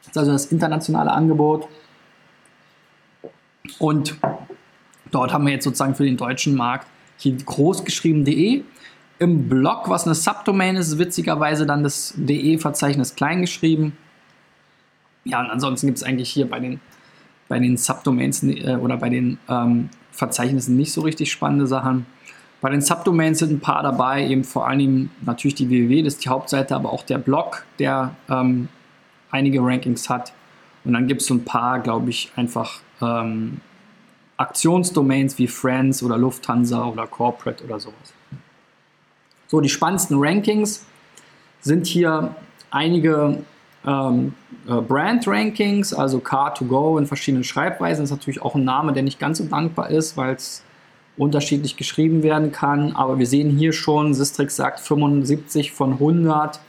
das 0.00 0.08
ist 0.08 0.18
also 0.18 0.32
das 0.32 0.46
internationale 0.46 1.10
Angebot. 1.10 1.68
Und 3.78 4.16
dort 5.10 5.32
haben 5.32 5.44
wir 5.46 5.52
jetzt 5.52 5.64
sozusagen 5.64 5.94
für 5.94 6.04
den 6.04 6.16
deutschen 6.16 6.54
Markt 6.54 6.86
hier 7.16 7.36
groß 7.36 7.84
geschrieben 7.84 8.24
DE. 8.24 8.64
Im 9.18 9.48
Blog, 9.48 9.88
was 9.88 10.06
eine 10.06 10.14
Subdomain 10.14 10.76
ist, 10.76 10.88
ist 10.88 10.98
witzigerweise 10.98 11.66
dann 11.66 11.82
das 11.82 12.14
DE-Verzeichnis 12.16 13.16
klein 13.16 13.40
geschrieben. 13.40 13.96
Ja, 15.24 15.40
und 15.40 15.50
ansonsten 15.50 15.88
gibt 15.88 15.98
es 15.98 16.04
eigentlich 16.04 16.30
hier 16.30 16.48
bei 16.48 16.60
den, 16.60 16.80
bei 17.48 17.58
den 17.58 17.76
Subdomains 17.76 18.42
äh, 18.44 18.76
oder 18.80 18.96
bei 18.96 19.08
den 19.08 19.38
ähm, 19.48 19.90
Verzeichnissen 20.18 20.76
nicht 20.76 20.92
so 20.92 21.02
richtig 21.02 21.30
spannende 21.30 21.68
Sachen. 21.68 22.04
Bei 22.60 22.70
den 22.70 22.80
Subdomains 22.80 23.38
sind 23.38 23.52
ein 23.52 23.60
paar 23.60 23.84
dabei, 23.84 24.26
eben 24.26 24.42
vor 24.42 24.66
allem 24.66 25.10
natürlich 25.24 25.54
die 25.54 25.70
www, 25.70 26.02
das 26.02 26.14
ist 26.14 26.24
die 26.24 26.28
Hauptseite, 26.28 26.74
aber 26.74 26.92
auch 26.92 27.04
der 27.04 27.18
Blog, 27.18 27.64
der 27.78 28.16
ähm, 28.28 28.68
einige 29.30 29.60
Rankings 29.60 30.10
hat. 30.10 30.32
Und 30.84 30.94
dann 30.94 31.06
gibt 31.06 31.20
es 31.20 31.28
so 31.28 31.34
ein 31.34 31.44
paar, 31.44 31.78
glaube 31.78 32.10
ich, 32.10 32.32
einfach 32.34 32.80
ähm, 33.00 33.60
Aktionsdomains 34.36 35.38
wie 35.38 35.46
Friends 35.46 36.02
oder 36.02 36.18
Lufthansa 36.18 36.84
oder 36.86 37.06
Corporate 37.06 37.62
oder 37.62 37.78
sowas. 37.78 38.12
So, 39.46 39.60
die 39.60 39.68
spannendsten 39.68 40.16
Rankings 40.18 40.84
sind 41.60 41.86
hier 41.86 42.34
einige 42.72 43.44
ähm, 43.86 44.34
äh, 44.66 44.80
Brand-Rankings, 44.80 45.94
also 45.94 46.18
Car2Go 46.18 46.98
in 46.98 47.06
verschiedenen 47.06 47.44
Schreibweisen. 47.44 48.04
Ist 48.04 48.10
natürlich 48.10 48.42
auch 48.42 48.54
ein 48.54 48.64
Name, 48.64 48.92
der 48.92 49.02
nicht 49.02 49.18
ganz 49.18 49.38
so 49.38 49.44
dankbar 49.44 49.90
ist, 49.90 50.16
weil 50.16 50.34
es 50.34 50.62
unterschiedlich 51.16 51.76
geschrieben 51.76 52.22
werden 52.22 52.52
kann. 52.52 52.94
Aber 52.94 53.18
wir 53.18 53.26
sehen 53.26 53.50
hier 53.50 53.72
schon, 53.72 54.14
Sistrix 54.14 54.56
sagt 54.56 54.80
75 54.80 55.72
von 55.72 55.94
100 55.94 56.60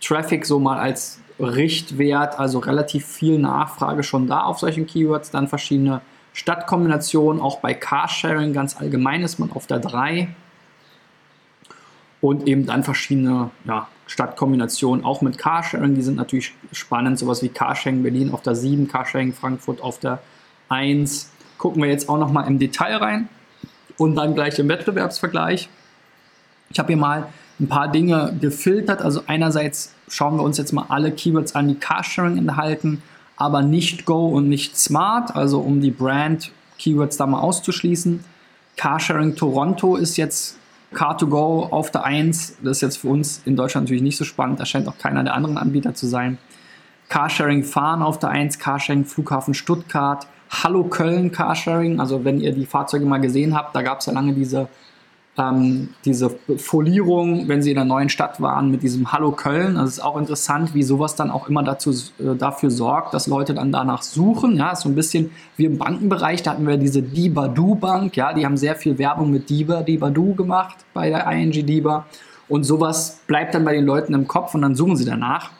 Traffic 0.00 0.46
so 0.46 0.58
mal 0.58 0.78
als 0.78 1.20
Richtwert, 1.40 2.38
also 2.38 2.58
relativ 2.58 3.06
viel 3.06 3.38
Nachfrage 3.38 4.02
schon 4.02 4.26
da 4.26 4.42
auf 4.42 4.58
solchen 4.58 4.86
Keywords. 4.86 5.30
Dann 5.30 5.48
verschiedene 5.48 6.00
Stadtkombinationen, 6.32 7.40
auch 7.40 7.60
bei 7.60 7.74
Carsharing 7.74 8.52
ganz 8.52 8.76
allgemein 8.76 9.22
ist 9.22 9.38
man 9.38 9.50
auf 9.52 9.66
der 9.66 9.78
3 9.78 10.28
und 12.20 12.46
eben 12.46 12.66
dann 12.66 12.84
verschiedene 12.84 13.50
ja, 13.64 13.88
Stadtkombinationen, 14.08 15.04
auch 15.04 15.20
mit 15.20 15.38
Carsharing, 15.38 15.94
die 15.94 16.02
sind 16.02 16.16
natürlich 16.16 16.52
spannend, 16.72 17.18
sowas 17.18 17.42
wie 17.42 17.50
Carsharing 17.50 18.02
Berlin 18.02 18.32
auf 18.32 18.42
der 18.42 18.54
7, 18.54 18.88
Carsharing 18.88 19.32
Frankfurt 19.32 19.82
auf 19.82 20.00
der 20.00 20.20
1. 20.70 21.30
Gucken 21.58 21.82
wir 21.82 21.90
jetzt 21.90 22.08
auch 22.08 22.18
nochmal 22.18 22.46
im 22.46 22.58
Detail 22.58 22.96
rein 22.96 23.28
und 23.98 24.16
dann 24.16 24.34
gleich 24.34 24.58
im 24.58 24.68
Wettbewerbsvergleich. 24.68 25.68
Ich 26.70 26.78
habe 26.78 26.88
hier 26.88 26.96
mal 26.96 27.28
ein 27.60 27.68
paar 27.68 27.88
Dinge 27.88 28.34
gefiltert, 28.40 29.02
also 29.02 29.22
einerseits 29.26 29.92
schauen 30.08 30.36
wir 30.36 30.42
uns 30.42 30.56
jetzt 30.58 30.72
mal 30.72 30.86
alle 30.88 31.12
Keywords 31.12 31.54
an, 31.54 31.68
die 31.68 31.74
Carsharing 31.74 32.38
enthalten, 32.38 33.02
aber 33.36 33.62
nicht 33.62 34.06
Go 34.06 34.28
und 34.28 34.48
nicht 34.48 34.76
Smart, 34.78 35.36
also 35.36 35.60
um 35.60 35.80
die 35.80 35.90
Brand-Keywords 35.90 37.18
da 37.18 37.26
mal 37.26 37.40
auszuschließen. 37.40 38.24
Carsharing 38.76 39.36
Toronto 39.36 39.96
ist 39.96 40.16
jetzt 40.16 40.57
Car2Go 40.94 41.70
auf 41.70 41.90
der 41.90 42.04
1, 42.04 42.58
das 42.62 42.78
ist 42.78 42.80
jetzt 42.80 42.96
für 42.98 43.08
uns 43.08 43.42
in 43.44 43.56
Deutschland 43.56 43.86
natürlich 43.86 44.02
nicht 44.02 44.16
so 44.16 44.24
spannend, 44.24 44.58
da 44.60 44.64
scheint 44.64 44.88
auch 44.88 44.98
keiner 44.98 45.22
der 45.22 45.34
anderen 45.34 45.58
Anbieter 45.58 45.94
zu 45.94 46.06
sein. 46.06 46.38
Carsharing 47.08 47.64
Fahren 47.64 48.02
auf 48.02 48.18
der 48.18 48.30
1, 48.30 48.58
Carsharing 48.58 49.04
Flughafen 49.04 49.54
Stuttgart, 49.54 50.26
Hallo 50.50 50.84
Köln 50.84 51.30
Carsharing, 51.30 52.00
also 52.00 52.24
wenn 52.24 52.40
ihr 52.40 52.52
die 52.52 52.66
Fahrzeuge 52.66 53.04
mal 53.04 53.20
gesehen 53.20 53.54
habt, 53.54 53.76
da 53.76 53.82
gab 53.82 54.00
es 54.00 54.06
ja 54.06 54.12
lange 54.12 54.32
diese 54.32 54.68
ähm, 55.38 55.90
diese 56.04 56.30
Folierung, 56.56 57.48
wenn 57.48 57.62
sie 57.62 57.70
in 57.70 57.78
einer 57.78 57.86
neuen 57.86 58.08
Stadt 58.08 58.40
waren, 58.40 58.70
mit 58.70 58.82
diesem 58.82 59.12
Hallo 59.12 59.30
Köln. 59.30 59.76
Das 59.76 59.90
ist 59.90 60.00
auch 60.00 60.16
interessant, 60.16 60.74
wie 60.74 60.82
sowas 60.82 61.14
dann 61.14 61.30
auch 61.30 61.48
immer 61.48 61.62
dazu, 61.62 61.90
äh, 61.90 62.34
dafür 62.36 62.70
sorgt, 62.70 63.14
dass 63.14 63.28
Leute 63.28 63.54
dann 63.54 63.70
danach 63.70 64.02
suchen. 64.02 64.56
Ja, 64.56 64.74
so 64.74 64.88
ein 64.88 64.94
bisschen 64.94 65.30
wie 65.56 65.66
im 65.66 65.78
Bankenbereich, 65.78 66.42
da 66.42 66.52
hatten 66.52 66.66
wir 66.66 66.76
diese 66.76 67.02
Dibadu 67.02 67.76
Bank, 67.76 68.16
ja, 68.16 68.32
die 68.32 68.44
haben 68.44 68.56
sehr 68.56 68.74
viel 68.74 68.98
Werbung 68.98 69.30
mit 69.30 69.48
Diba, 69.48 69.82
Dibadu 69.82 70.34
gemacht 70.34 70.76
bei 70.92 71.08
der 71.08 71.26
ING 71.30 71.52
Diba. 71.52 72.06
Und 72.48 72.64
sowas 72.64 73.20
bleibt 73.26 73.54
dann 73.54 73.64
bei 73.64 73.74
den 73.74 73.84
Leuten 73.84 74.14
im 74.14 74.26
Kopf 74.26 74.54
und 74.54 74.62
dann 74.62 74.74
suchen 74.74 74.96
sie 74.96 75.04
danach. 75.04 75.50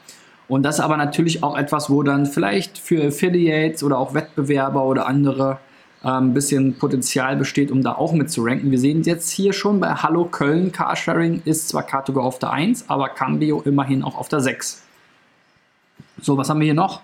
Und 0.48 0.62
das 0.62 0.76
ist 0.76 0.80
aber 0.80 0.96
natürlich 0.96 1.42
auch 1.42 1.56
etwas, 1.56 1.90
wo 1.90 2.02
dann 2.02 2.26
vielleicht 2.26 2.78
für 2.78 3.06
Affiliates 3.06 3.82
oder 3.82 3.98
auch 3.98 4.14
Wettbewerber 4.14 4.84
oder 4.84 5.06
andere 5.06 5.58
ein 6.02 6.24
ähm, 6.24 6.34
bisschen 6.34 6.74
Potenzial 6.74 7.36
besteht, 7.36 7.70
um 7.70 7.82
da 7.82 7.92
auch 7.92 8.12
mit 8.12 8.30
zu 8.30 8.44
ranken. 8.44 8.70
Wir 8.70 8.78
sehen 8.78 9.02
jetzt 9.02 9.30
hier 9.30 9.52
schon 9.52 9.80
bei 9.80 9.94
Hallo 9.94 10.24
Köln 10.26 10.70
Carsharing 10.70 11.42
ist 11.44 11.68
zwar 11.68 11.82
Car2Go 11.82 12.20
auf 12.20 12.38
der 12.38 12.52
1, 12.52 12.88
aber 12.88 13.08
Cambio 13.08 13.62
immerhin 13.62 14.04
auch 14.04 14.16
auf 14.16 14.28
der 14.28 14.40
6. 14.40 14.82
So, 16.22 16.36
was 16.36 16.48
haben 16.48 16.60
wir 16.60 16.66
hier 16.66 16.74
noch? 16.74 17.00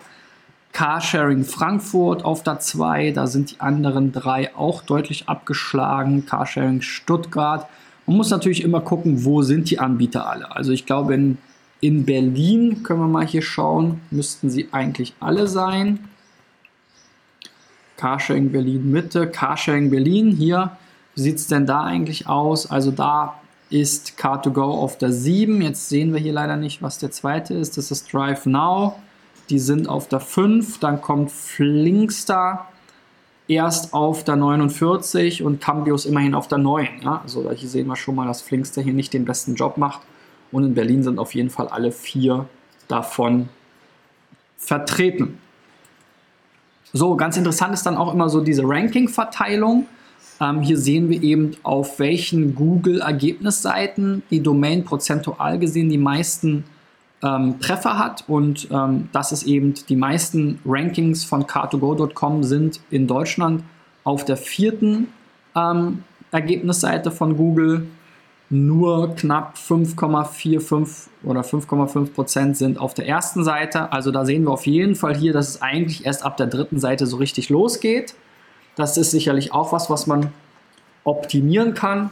Carsharing 0.72 1.44
Frankfurt 1.44 2.24
auf 2.24 2.42
der 2.42 2.60
2, 2.60 3.12
da 3.12 3.26
sind 3.26 3.52
die 3.52 3.60
anderen 3.60 4.12
drei 4.12 4.54
auch 4.56 4.82
deutlich 4.82 5.28
abgeschlagen. 5.28 6.26
Carsharing 6.26 6.80
Stuttgart. 6.80 7.68
Man 8.06 8.16
muss 8.16 8.30
natürlich 8.30 8.62
immer 8.62 8.80
gucken, 8.80 9.24
wo 9.24 9.42
sind 9.42 9.70
die 9.70 9.78
Anbieter 9.78 10.28
alle. 10.28 10.54
Also 10.54 10.72
ich 10.72 10.84
glaube, 10.84 11.14
in, 11.14 11.38
in 11.80 12.04
Berlin 12.04 12.82
können 12.82 13.00
wir 13.00 13.08
mal 13.08 13.26
hier 13.26 13.42
schauen, 13.42 14.00
müssten 14.10 14.50
sie 14.50 14.68
eigentlich 14.72 15.14
alle 15.20 15.46
sein. 15.46 16.00
Carsharing 17.96 18.50
Berlin 18.50 18.90
Mitte, 18.90 19.28
Carsharing 19.28 19.90
Berlin 19.90 20.30
hier. 20.30 20.76
Wie 21.14 21.20
sieht 21.20 21.36
es 21.36 21.46
denn 21.46 21.66
da 21.66 21.82
eigentlich 21.82 22.26
aus? 22.26 22.70
Also 22.70 22.90
da 22.90 23.40
ist 23.70 24.14
Car2Go 24.18 24.62
auf 24.62 24.98
der 24.98 25.12
7. 25.12 25.62
Jetzt 25.62 25.88
sehen 25.88 26.12
wir 26.12 26.20
hier 26.20 26.32
leider 26.32 26.56
nicht, 26.56 26.82
was 26.82 26.98
der 26.98 27.10
zweite 27.10 27.54
ist. 27.54 27.76
Das 27.76 27.90
ist 27.90 28.12
Drive 28.12 28.46
Now. 28.46 28.96
Die 29.50 29.58
sind 29.58 29.88
auf 29.88 30.08
der 30.08 30.20
5. 30.20 30.78
Dann 30.80 31.00
kommt 31.00 31.30
Flinkster 31.30 32.66
erst 33.46 33.92
auf 33.92 34.24
der 34.24 34.36
49 34.36 35.42
und 35.42 35.60
Cambios 35.60 36.06
immerhin 36.06 36.34
auf 36.34 36.48
der 36.48 36.58
9. 36.58 36.88
Ja? 37.02 37.20
Also 37.22 37.50
hier 37.50 37.68
sehen 37.68 37.86
wir 37.86 37.96
schon 37.96 38.14
mal, 38.14 38.26
dass 38.26 38.42
Flinkster 38.42 38.82
hier 38.82 38.94
nicht 38.94 39.12
den 39.12 39.24
besten 39.24 39.54
Job 39.54 39.76
macht. 39.76 40.00
Und 40.52 40.64
in 40.64 40.74
Berlin 40.74 41.02
sind 41.02 41.18
auf 41.18 41.34
jeden 41.34 41.50
Fall 41.50 41.68
alle 41.68 41.92
vier 41.92 42.46
davon 42.88 43.48
vertreten. 44.56 45.38
So, 46.96 47.16
ganz 47.16 47.36
interessant 47.36 47.74
ist 47.74 47.84
dann 47.86 47.96
auch 47.96 48.14
immer 48.14 48.28
so 48.28 48.40
diese 48.40 48.62
Ranking-Verteilung. 48.64 49.88
Ähm, 50.40 50.60
hier 50.60 50.78
sehen 50.78 51.10
wir 51.10 51.20
eben, 51.24 51.50
auf 51.64 51.98
welchen 51.98 52.54
Google-Ergebnisseiten 52.54 54.22
die 54.30 54.40
Domain 54.40 54.84
prozentual 54.84 55.58
gesehen 55.58 55.88
die 55.88 55.98
meisten 55.98 56.62
ähm, 57.20 57.58
Treffer 57.58 57.98
hat. 57.98 58.22
Und 58.28 58.68
ähm, 58.70 59.08
das 59.10 59.32
ist 59.32 59.42
eben 59.42 59.74
die 59.88 59.96
meisten 59.96 60.60
Rankings 60.64 61.24
von 61.24 61.46
car2go.com 61.46 62.44
sind 62.44 62.80
in 62.90 63.08
Deutschland 63.08 63.64
auf 64.04 64.24
der 64.24 64.36
vierten 64.36 65.08
ähm, 65.56 66.04
Ergebnisseite 66.30 67.10
von 67.10 67.36
Google 67.36 67.88
nur 68.50 69.16
knapp 69.16 69.56
5,45 69.56 71.08
oder 71.24 71.42
5,5 71.42 72.12
Prozent 72.12 72.56
sind 72.56 72.78
auf 72.78 72.94
der 72.94 73.08
ersten 73.08 73.44
Seite. 73.44 73.92
Also 73.92 74.10
da 74.10 74.24
sehen 74.24 74.44
wir 74.44 74.50
auf 74.50 74.66
jeden 74.66 74.94
Fall 74.94 75.16
hier, 75.16 75.32
dass 75.32 75.48
es 75.48 75.62
eigentlich 75.62 76.06
erst 76.06 76.24
ab 76.24 76.36
der 76.36 76.46
dritten 76.46 76.80
Seite 76.80 77.06
so 77.06 77.16
richtig 77.16 77.48
losgeht. 77.48 78.14
Das 78.76 78.96
ist 78.96 79.10
sicherlich 79.10 79.52
auch 79.52 79.72
was, 79.72 79.90
was 79.90 80.06
man 80.06 80.32
optimieren 81.04 81.74
kann. 81.74 82.10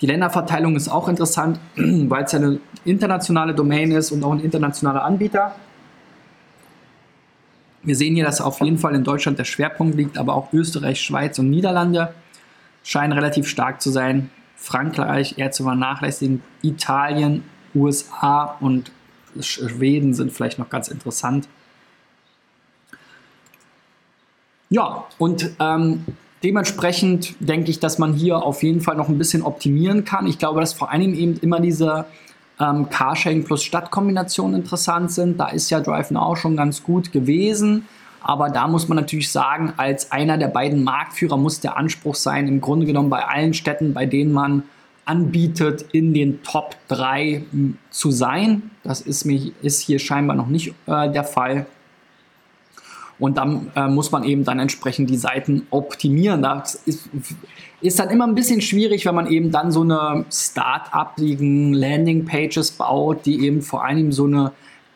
Die 0.00 0.06
Länderverteilung 0.06 0.74
ist 0.76 0.88
auch 0.88 1.08
interessant, 1.08 1.58
weil 1.76 2.24
es 2.24 2.32
ja 2.32 2.40
eine 2.40 2.58
internationale 2.84 3.54
Domain 3.54 3.92
ist 3.92 4.10
und 4.10 4.24
auch 4.24 4.32
ein 4.32 4.40
internationaler 4.40 5.04
Anbieter. 5.04 5.54
Wir 7.84 7.96
sehen 7.96 8.14
hier, 8.14 8.24
dass 8.24 8.40
auf 8.40 8.60
jeden 8.60 8.78
Fall 8.78 8.94
in 8.94 9.04
Deutschland 9.04 9.38
der 9.38 9.44
Schwerpunkt 9.44 9.96
liegt, 9.96 10.18
aber 10.18 10.34
auch 10.34 10.52
Österreich, 10.52 11.00
Schweiz 11.00 11.38
und 11.38 11.50
Niederlande 11.50 12.14
scheinen 12.84 13.12
relativ 13.12 13.48
stark 13.48 13.80
zu 13.80 13.90
sein. 13.90 14.30
Frankreich 14.62 15.38
eher 15.38 15.50
zu 15.50 15.64
vernachlässigen. 15.64 16.40
Italien, 16.62 17.42
USA 17.74 18.56
und 18.60 18.92
Schweden 19.40 20.14
sind 20.14 20.32
vielleicht 20.32 20.60
noch 20.60 20.70
ganz 20.70 20.86
interessant. 20.86 21.48
Ja, 24.70 25.04
und 25.18 25.50
ähm, 25.58 26.04
dementsprechend 26.44 27.34
denke 27.40 27.72
ich, 27.72 27.80
dass 27.80 27.98
man 27.98 28.14
hier 28.14 28.36
auf 28.36 28.62
jeden 28.62 28.80
Fall 28.80 28.94
noch 28.94 29.08
ein 29.08 29.18
bisschen 29.18 29.42
optimieren 29.42 30.04
kann. 30.04 30.28
Ich 30.28 30.38
glaube, 30.38 30.60
dass 30.60 30.72
vor 30.72 30.92
allem 30.92 31.12
eben 31.12 31.36
immer 31.38 31.58
diese 31.58 32.04
ähm, 32.60 32.88
Carsharing 32.88 33.44
plus 33.44 33.64
Stadtkombinationen 33.64 34.60
interessant 34.60 35.10
sind. 35.10 35.40
Da 35.40 35.48
ist 35.48 35.70
ja 35.70 35.80
Drive 35.80 36.12
Now 36.12 36.36
schon 36.36 36.56
ganz 36.56 36.84
gut 36.84 37.10
gewesen. 37.10 37.88
Aber 38.22 38.50
da 38.50 38.68
muss 38.68 38.88
man 38.88 38.96
natürlich 38.96 39.30
sagen, 39.30 39.72
als 39.76 40.12
einer 40.12 40.38
der 40.38 40.48
beiden 40.48 40.84
Marktführer 40.84 41.36
muss 41.36 41.60
der 41.60 41.76
Anspruch 41.76 42.14
sein, 42.14 42.48
im 42.48 42.60
Grunde 42.60 42.86
genommen 42.86 43.10
bei 43.10 43.24
allen 43.24 43.54
Städten, 43.54 43.94
bei 43.94 44.06
denen 44.06 44.32
man 44.32 44.64
anbietet, 45.04 45.84
in 45.92 46.14
den 46.14 46.42
Top 46.42 46.76
3 46.88 47.44
zu 47.90 48.10
sein. 48.10 48.70
Das 48.84 49.00
ist, 49.00 49.24
mir, 49.24 49.52
ist 49.62 49.80
hier 49.80 49.98
scheinbar 49.98 50.36
noch 50.36 50.46
nicht 50.46 50.74
äh, 50.86 51.10
der 51.10 51.24
Fall. 51.24 51.66
Und 53.18 53.36
dann 53.36 53.70
äh, 53.76 53.88
muss 53.88 54.10
man 54.10 54.24
eben 54.24 54.44
dann 54.44 54.58
entsprechend 54.58 55.10
die 55.10 55.16
Seiten 55.16 55.66
optimieren. 55.70 56.42
Das 56.42 56.74
ist, 56.74 57.08
ist 57.80 57.98
dann 57.98 58.10
immer 58.10 58.26
ein 58.26 58.34
bisschen 58.34 58.60
schwierig, 58.60 59.06
wenn 59.06 59.14
man 59.14 59.26
eben 59.26 59.50
dann 59.50 59.70
so 59.70 59.82
eine 59.82 60.24
Start-upigen 60.30 61.72
Landing-Pages 61.72 62.72
baut, 62.72 63.26
die 63.26 63.44
eben 63.44 63.62
vor 63.62 63.84
allem 63.84 64.12
so 64.12 64.24
eine, 64.24 64.52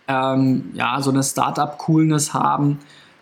ähm, 0.09 0.71
ja, 0.75 1.01
so 1.01 1.11
eine 1.11 1.23
Start-up-Coolness 1.23 2.33
haben. 2.35 2.79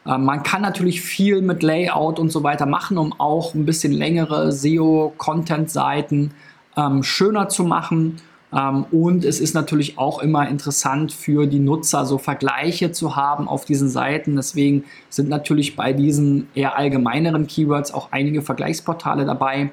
Ähm, 0.06 0.24
man 0.24 0.42
kann 0.42 0.62
natürlich 0.62 1.00
viel 1.00 1.42
mit 1.42 1.62
Layout 1.62 2.18
und 2.18 2.30
so 2.30 2.42
weiter 2.42 2.66
machen, 2.66 2.98
um 2.98 3.12
auch 3.18 3.54
ein 3.54 3.66
bisschen 3.66 3.92
längere 3.92 4.52
SEO-Content-Seiten 4.52 6.32
ähm, 6.76 7.02
schöner 7.02 7.48
zu 7.48 7.64
machen 7.64 8.20
ähm, 8.54 8.84
und 8.90 9.24
es 9.24 9.40
ist 9.40 9.54
natürlich 9.54 9.98
auch 9.98 10.20
immer 10.20 10.48
interessant 10.48 11.12
für 11.12 11.46
die 11.46 11.58
Nutzer, 11.58 12.06
so 12.06 12.18
Vergleiche 12.18 12.92
zu 12.92 13.16
haben 13.16 13.48
auf 13.48 13.64
diesen 13.64 13.88
Seiten. 13.88 14.36
Deswegen 14.36 14.84
sind 15.10 15.28
natürlich 15.28 15.76
bei 15.76 15.92
diesen 15.92 16.48
eher 16.54 16.78
allgemeineren 16.78 17.46
Keywords 17.46 17.92
auch 17.92 18.08
einige 18.12 18.42
Vergleichsportale 18.42 19.24
dabei. 19.24 19.72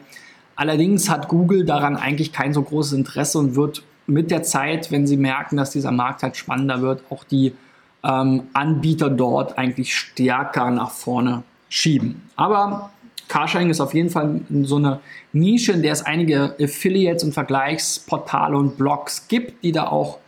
Allerdings 0.55 1.09
hat 1.09 1.27
Google 1.27 1.63
daran 1.63 1.95
eigentlich 1.95 2.33
kein 2.33 2.53
so 2.53 2.61
großes 2.61 2.93
Interesse 2.93 3.37
und 3.39 3.55
wird 3.55 3.83
mit 4.07 4.31
der 4.31 4.43
Zeit, 4.43 4.91
wenn 4.91 5.05
sie 5.05 5.17
merken, 5.17 5.57
dass 5.57 5.71
dieser 5.71 5.91
Markt 5.91 6.23
halt 6.23 6.35
spannender 6.35 6.81
wird, 6.81 7.03
auch 7.09 7.23
die 7.23 7.53
ähm, 8.03 8.43
Anbieter 8.53 9.09
dort 9.09 9.57
eigentlich 9.57 9.95
stärker 9.95 10.71
nach 10.71 10.91
vorne 10.91 11.43
schieben. 11.69 12.29
Aber 12.35 12.91
Carsharing 13.27 13.69
ist 13.69 13.79
auf 13.79 13.93
jeden 13.93 14.09
Fall 14.09 14.41
so 14.63 14.75
eine 14.75 14.99
Nische, 15.31 15.71
in 15.71 15.81
der 15.81 15.93
es 15.93 16.01
einige 16.01 16.55
Affiliates 16.59 17.23
und 17.23 17.33
Vergleichsportale 17.33 18.57
und 18.57 18.77
Blogs 18.77 19.27
gibt, 19.27 19.63
die 19.63 19.71
da 19.71 19.87
auch 19.87 20.19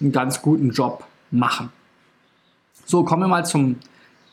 einen 0.00 0.12
ganz 0.12 0.42
guten 0.42 0.70
Job 0.70 1.04
machen. 1.30 1.70
So, 2.84 3.04
kommen 3.04 3.22
wir 3.22 3.28
mal 3.28 3.46
zum 3.46 3.76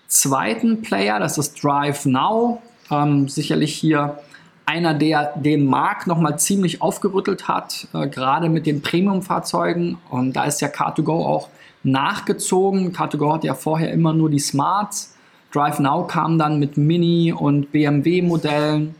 zweiten 0.08 0.82
Player, 0.82 1.20
das 1.20 1.38
ist 1.38 1.63
Drive 1.63 2.06
Now. 2.06 2.62
Ähm, 2.91 3.27
sicherlich 3.29 3.74
hier 3.74 4.20
einer, 4.65 4.94
der 4.94 5.34
den 5.36 5.65
Markt 5.65 6.06
nochmal 6.06 6.38
ziemlich 6.38 6.82
aufgerüttelt 6.82 7.48
hat, 7.48 7.88
äh, 7.94 8.08
gerade 8.08 8.50
mit 8.50 8.68
den 8.68 8.82
Premium-Fahrzeugen. 8.82 9.98
Und 10.10 10.34
da 10.34 10.44
ist 10.44 10.62
ja 10.62 10.68
Car2Go 10.68 11.25
auch 11.25 11.50
nachgezogen. 11.84 12.94
Car2Go 12.94 13.34
hat 13.34 13.44
ja 13.44 13.54
vorher 13.54 13.92
immer 13.92 14.14
nur 14.14 14.30
die 14.30 14.40
Smarts 14.40 15.16
Drive 15.52 15.80
Now 15.80 16.06
kam 16.06 16.38
dann 16.38 16.60
mit 16.60 16.78
Mini 16.78 17.34
und 17.34 17.72
BMW-Modellen. 17.72 18.94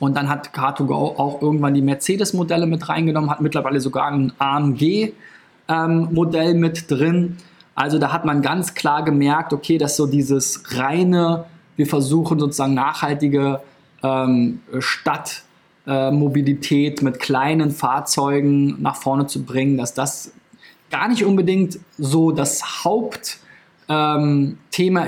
Und 0.00 0.16
dann 0.16 0.28
hat 0.28 0.52
Car2Go 0.54 0.94
auch 0.94 1.40
irgendwann 1.42 1.74
die 1.74 1.82
Mercedes-Modelle 1.82 2.66
mit 2.66 2.88
reingenommen, 2.88 3.30
hat 3.30 3.40
mittlerweile 3.40 3.78
sogar 3.80 4.08
ein 4.08 4.32
AMG-Modell 4.38 6.50
ähm, 6.50 6.60
mit 6.60 6.90
drin. 6.90 7.36
Also 7.74 7.98
da 7.98 8.12
hat 8.12 8.24
man 8.24 8.40
ganz 8.42 8.74
klar 8.74 9.04
gemerkt, 9.04 9.52
okay, 9.52 9.78
dass 9.78 9.96
so 9.96 10.06
dieses 10.06 10.76
reine, 10.76 11.44
wir 11.76 11.86
versuchen 11.86 12.40
sozusagen 12.40 12.74
nachhaltige 12.74 13.60
ähm, 14.02 14.60
Stadtmobilität 14.78 17.00
äh, 17.00 17.04
mit 17.04 17.20
kleinen 17.20 17.70
Fahrzeugen 17.70 18.82
nach 18.82 18.96
vorne 18.96 19.26
zu 19.26 19.44
bringen, 19.44 19.76
dass 19.76 19.94
das 19.94 20.32
gar 20.90 21.08
nicht 21.08 21.24
unbedingt 21.24 21.78
so 21.98 22.30
das 22.30 22.84
Haupt 22.84 23.38
ähm, 23.88 24.58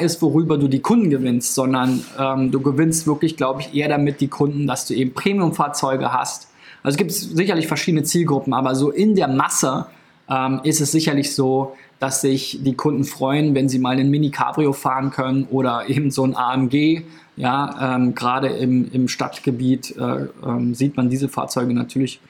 ist, 0.00 0.22
worüber 0.22 0.56
du 0.56 0.68
die 0.68 0.80
Kunden 0.80 1.10
gewinnst, 1.10 1.54
sondern 1.54 2.02
ähm, 2.18 2.50
du 2.50 2.60
gewinnst 2.60 3.06
wirklich, 3.06 3.36
glaube 3.36 3.60
ich, 3.60 3.74
eher 3.74 3.88
damit 3.88 4.20
die 4.20 4.28
Kunden, 4.28 4.66
dass 4.66 4.86
du 4.86 4.94
eben 4.94 5.12
Premium-Fahrzeuge 5.12 6.12
hast. 6.12 6.48
Also 6.82 6.94
es 6.94 6.96
gibt 6.96 7.12
sicherlich 7.12 7.66
verschiedene 7.66 8.04
Zielgruppen, 8.04 8.54
aber 8.54 8.74
so 8.74 8.90
in 8.90 9.14
der 9.14 9.28
Masse 9.28 9.86
ähm, 10.30 10.60
ist 10.62 10.80
es 10.80 10.92
sicherlich 10.92 11.34
so, 11.34 11.74
dass 11.98 12.20
sich 12.20 12.60
die 12.62 12.74
Kunden 12.74 13.04
freuen, 13.04 13.54
wenn 13.54 13.68
sie 13.68 13.78
mal 13.78 13.96
einen 13.96 14.10
Mini 14.10 14.30
Cabrio 14.30 14.72
fahren 14.72 15.10
können 15.10 15.46
oder 15.50 15.84
eben 15.88 16.10
so 16.10 16.24
ein 16.24 16.36
AMG. 16.36 17.02
Ja, 17.36 17.94
ähm, 17.94 18.16
gerade 18.16 18.48
im, 18.48 18.90
im 18.92 19.06
Stadtgebiet 19.06 19.96
äh, 19.96 20.26
ähm, 20.44 20.74
sieht 20.74 20.96
man 20.96 21.08
diese 21.08 21.28
Fahrzeuge 21.28 21.72
natürlich 21.72 22.20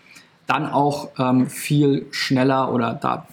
dann 0.49 0.67
auch 0.67 1.11
ähm, 1.19 1.47
viel 1.47 2.07
schneller 2.11 2.73
oder 2.73 2.95
da, 2.95 3.29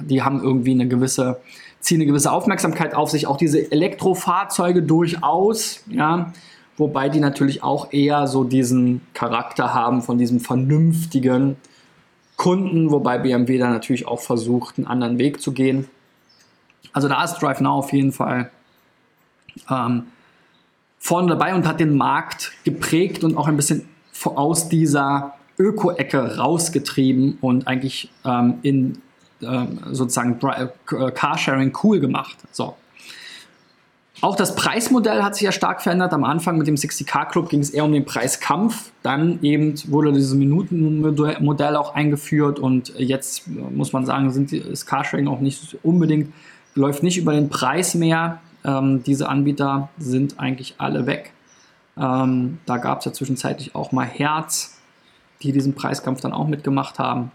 die 0.00 0.22
haben 0.22 0.42
irgendwie 0.42 0.72
eine 0.72 0.88
gewisse 0.88 1.40
ziehen 1.82 2.00
eine 2.00 2.06
gewisse 2.06 2.32
Aufmerksamkeit 2.32 2.94
auf 2.94 3.10
sich, 3.10 3.26
auch 3.26 3.36
diese 3.36 3.70
Elektrofahrzeuge 3.70 4.82
durchaus, 4.82 5.82
ja, 5.88 6.32
wobei 6.76 7.08
die 7.08 7.20
natürlich 7.20 7.62
auch 7.62 7.92
eher 7.92 8.26
so 8.28 8.44
diesen 8.44 9.02
Charakter 9.14 9.74
haben 9.74 10.00
von 10.00 10.16
diesem 10.16 10.40
vernünftigen 10.40 11.56
Kunden, 12.36 12.90
wobei 12.90 13.18
BMW 13.18 13.58
da 13.58 13.68
natürlich 13.68 14.06
auch 14.06 14.20
versucht, 14.20 14.78
einen 14.78 14.86
anderen 14.86 15.18
Weg 15.18 15.40
zu 15.40 15.52
gehen. 15.52 15.88
Also 16.92 17.08
da 17.08 17.22
ist 17.24 17.34
Drive 17.34 17.60
Now 17.60 17.78
auf 17.78 17.92
jeden 17.92 18.12
Fall 18.12 18.50
ähm, 19.68 20.04
vorne 20.98 21.28
dabei 21.28 21.54
und 21.54 21.66
hat 21.66 21.80
den 21.80 21.96
Markt 21.96 22.52
geprägt 22.64 23.24
und 23.24 23.36
auch 23.36 23.48
ein 23.48 23.56
bisschen 23.56 23.88
aus 24.24 24.68
dieser 24.68 25.34
Öko-Ecke 25.58 26.36
rausgetrieben 26.38 27.38
und 27.40 27.66
eigentlich 27.66 28.10
ähm, 28.24 28.58
in 28.62 28.98
ähm, 29.42 29.80
sozusagen 29.90 30.38
äh, 30.40 31.10
Carsharing 31.10 31.76
cool 31.82 32.00
gemacht. 32.00 32.36
So. 32.52 32.76
Auch 34.20 34.36
das 34.36 34.54
Preismodell 34.54 35.24
hat 35.24 35.34
sich 35.34 35.42
ja 35.42 35.50
stark 35.50 35.82
verändert. 35.82 36.12
Am 36.12 36.22
Anfang 36.22 36.56
mit 36.56 36.68
dem 36.68 36.76
60K 36.76 37.28
Club 37.28 37.48
ging 37.48 37.58
es 37.58 37.70
eher 37.70 37.84
um 37.84 37.92
den 37.92 38.04
Preiskampf. 38.04 38.92
Dann 39.02 39.40
eben 39.42 39.74
wurde 39.90 40.12
dieses 40.12 40.34
Minutenmodell 40.34 41.74
auch 41.74 41.96
eingeführt 41.96 42.60
und 42.60 42.92
jetzt 42.98 43.48
äh, 43.48 43.50
muss 43.50 43.92
man 43.92 44.06
sagen, 44.06 44.30
sind, 44.30 44.52
ist 44.52 44.86
Carsharing 44.86 45.26
auch 45.26 45.40
nicht 45.40 45.76
unbedingt, 45.82 46.32
läuft 46.76 47.02
nicht 47.02 47.18
über 47.18 47.32
den 47.32 47.48
Preis 47.48 47.96
mehr. 47.96 48.40
Ähm, 48.64 49.02
diese 49.02 49.28
Anbieter 49.28 49.88
sind 49.98 50.38
eigentlich 50.38 50.76
alle 50.78 51.06
weg. 51.06 51.32
Ähm, 51.96 52.58
da 52.64 52.76
gab 52.76 53.00
es 53.00 53.06
ja 53.06 53.12
zwischenzeitlich 53.12 53.74
auch 53.74 53.90
mal 53.90 54.06
Herz, 54.06 54.78
die 55.42 55.52
diesen 55.52 55.74
Preiskampf 55.74 56.20
dann 56.20 56.32
auch 56.32 56.46
mitgemacht 56.46 56.98
haben. 56.98 57.30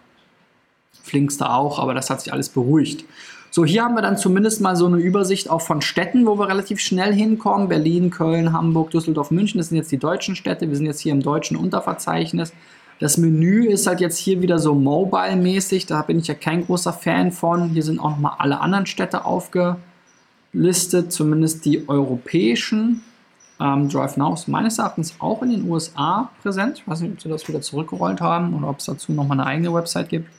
Flinkster 1.03 1.53
auch, 1.53 1.79
aber 1.79 1.93
das 1.93 2.09
hat 2.09 2.21
sich 2.21 2.33
alles 2.33 2.49
beruhigt. 2.49 3.05
So, 3.49 3.65
hier 3.65 3.83
haben 3.83 3.95
wir 3.95 4.01
dann 4.01 4.17
zumindest 4.17 4.61
mal 4.61 4.75
so 4.75 4.85
eine 4.85 4.97
Übersicht 4.97 5.49
auch 5.49 5.61
von 5.61 5.81
Städten, 5.81 6.25
wo 6.25 6.37
wir 6.37 6.47
relativ 6.49 6.79
schnell 6.79 7.13
hinkommen. 7.13 7.69
Berlin, 7.69 8.09
Köln, 8.09 8.51
Hamburg, 8.51 8.91
Düsseldorf, 8.91 9.31
München, 9.31 9.57
das 9.57 9.69
sind 9.69 9.77
jetzt 9.77 9.91
die 9.91 9.97
deutschen 9.97 10.35
Städte. 10.35 10.69
Wir 10.69 10.75
sind 10.75 10.85
jetzt 10.85 10.99
hier 10.99 11.13
im 11.13 11.21
deutschen 11.21 11.55
Unterverzeichnis. 11.57 12.51
Das 12.99 13.17
Menü 13.17 13.67
ist 13.67 13.87
halt 13.87 14.01
jetzt 14.01 14.17
hier 14.17 14.41
wieder 14.41 14.59
so 14.59 14.73
mobile-mäßig, 14.73 15.85
da 15.85 16.01
bin 16.01 16.19
ich 16.19 16.27
ja 16.27 16.33
kein 16.33 16.65
großer 16.65 16.93
Fan 16.93 17.31
von. 17.31 17.69
Hier 17.69 17.83
sind 17.83 17.99
auch 17.99 18.09
nochmal 18.09 18.33
alle 18.39 18.59
anderen 18.59 18.87
Städte 18.87 19.23
aufgelistet, 19.23 21.11
zumindest 21.11 21.63
die 21.65 21.87
europäischen. 21.87 23.03
Ähm, 23.59 23.89
Drive 23.89 24.17
Now 24.17 24.33
ist 24.33 24.47
meines 24.47 24.77
Erachtens 24.77 25.15
auch 25.19 25.41
in 25.41 25.49
den 25.49 25.69
USA 25.69 26.29
präsent. 26.41 26.79
Ich 26.79 26.87
weiß 26.87 27.01
nicht, 27.01 27.13
ob 27.13 27.21
sie 27.21 27.29
das 27.29 27.47
wieder 27.47 27.61
zurückgerollt 27.61 28.21
haben 28.21 28.53
oder 28.53 28.69
ob 28.69 28.79
es 28.79 28.85
dazu 28.85 29.11
nochmal 29.11 29.39
eine 29.39 29.47
eigene 29.47 29.73
Website 29.73 30.09
gibt. 30.09 30.29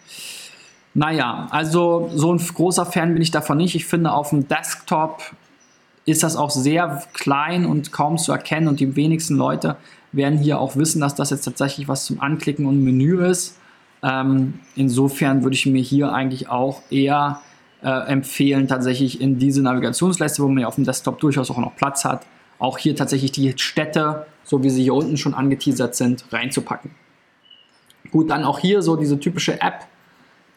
Naja, 0.95 1.49
also 1.51 2.11
so 2.15 2.33
ein 2.33 2.39
großer 2.39 2.87
Fan 2.87 3.13
bin 3.13 3.23
ich 3.23 3.31
davon 3.31 3.59
nicht. 3.59 3.75
Ich 3.75 3.87
finde, 3.87 4.13
auf 4.13 4.31
dem 4.31 4.49
Desktop 4.49 5.23
ist 6.07 6.23
das 6.23 6.37
auch 6.37 6.51
sehr 6.51 7.03
klein 7.13 7.67
und 7.67 7.93
kaum 7.93 8.17
zu 8.17 8.33
erkennen 8.33 8.69
und 8.69 8.81
die 8.81 8.97
wenigsten 8.97 9.37
Leute 9.37 9.77
werden 10.13 10.39
hier 10.39 10.59
auch 10.59 10.77
wissen, 10.77 11.01
dass 11.01 11.15
das 11.15 11.31
jetzt 11.31 11.45
tatsächlich 11.45 11.87
was 11.87 12.07
zum 12.07 12.21
Anklicken 12.21 12.67
und 12.67 12.83
Menü 12.83 13.25
ist. 13.25 13.59
Ähm, 14.03 14.61
insofern 14.75 15.43
würde 15.43 15.55
ich 15.55 15.67
mir 15.67 15.83
hier 15.83 16.13
eigentlich 16.13 16.49
auch 16.49 16.83
eher 16.91 17.41
äh, 17.83 17.91
empfehlen, 18.09 18.69
tatsächlich 18.69 19.21
in 19.21 19.39
diese 19.39 19.63
Navigationsleiste, 19.63 20.43
wo 20.43 20.49
man 20.49 20.59
ja 20.59 20.67
auf 20.67 20.77
dem 20.77 20.85
Desktop 20.85 21.21
durchaus 21.21 21.51
auch 21.51 21.59
noch 21.59 21.77
Platz 21.77 22.05
hat, 22.05 22.25
auch 22.59 22.79
hier 22.79 22.97
tatsächlich 22.97 23.33
die 23.33 23.53
Städte, 23.57 24.27
so 24.45 24.63
wie 24.63 24.71
sie 24.71 24.83
hier 24.83 24.95
unten 24.95 25.17
schon 25.17 25.35
angeteasert 25.35 25.95
sind, 25.95 26.25
reinzupacken. 26.33 26.91
Gut, 28.11 28.31
dann 28.31 28.45
auch 28.45 28.59
hier 28.59 28.83
so 28.83 28.97
diese 28.97 29.21
typische 29.21 29.61
App 29.61 29.87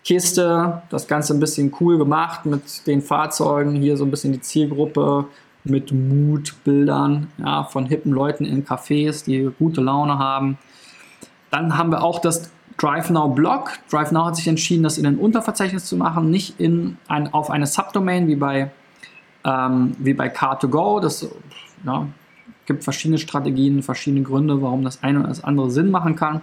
Kiste, 0.04 0.82
das 0.90 1.08
Ganze 1.08 1.34
ein 1.34 1.40
bisschen 1.40 1.76
cool 1.80 1.98
gemacht 1.98 2.46
mit 2.46 2.88
den 2.88 3.02
Fahrzeugen, 3.02 3.76
hier 3.76 3.98
so 3.98 4.06
ein 4.06 4.12
bisschen 4.12 4.34
die 4.34 4.42
Zielgruppe, 4.42 5.28
mit 5.64 5.92
Mutbildern 5.92 7.32
ja, 7.38 7.64
von 7.64 7.86
hippen 7.86 8.12
Leuten 8.12 8.46
in 8.46 8.66
Cafés, 8.66 9.24
die 9.26 9.52
gute 9.60 9.82
Laune 9.82 10.18
haben. 10.18 10.58
Dann 11.52 11.78
haben 11.78 11.92
wir 11.92 12.04
auch 12.04 12.20
das 12.20 12.52
DriveNow 12.78 13.36
Blog. 13.36 13.74
DriveNow 13.92 14.26
hat 14.26 14.36
sich 14.38 14.48
entschieden, 14.48 14.84
das 14.84 14.98
in 14.98 15.06
ein 15.06 15.18
Unterverzeichnis 15.18 15.86
zu 15.86 15.98
machen, 15.98 16.32
nicht 16.32 16.60
in 16.60 16.98
ein, 17.08 17.32
auf 17.34 17.52
eine 17.52 17.68
Subdomain 17.68 18.28
wie 18.28 18.38
bei, 18.38 18.72
ähm, 19.44 19.96
wie 20.00 20.14
bei 20.14 20.34
Car2Go. 20.34 21.00
Das 21.00 21.28
ja, 21.86 22.08
gibt 22.66 22.84
verschiedene 22.84 23.18
Strategien, 23.18 23.84
verschiedene 23.84 24.24
Gründe, 24.24 24.62
warum 24.62 24.84
das 24.84 25.04
eine 25.04 25.20
oder 25.20 25.30
das 25.30 25.44
andere 25.44 25.72
Sinn 25.72 25.92
machen 25.92 26.16
kann. 26.16 26.42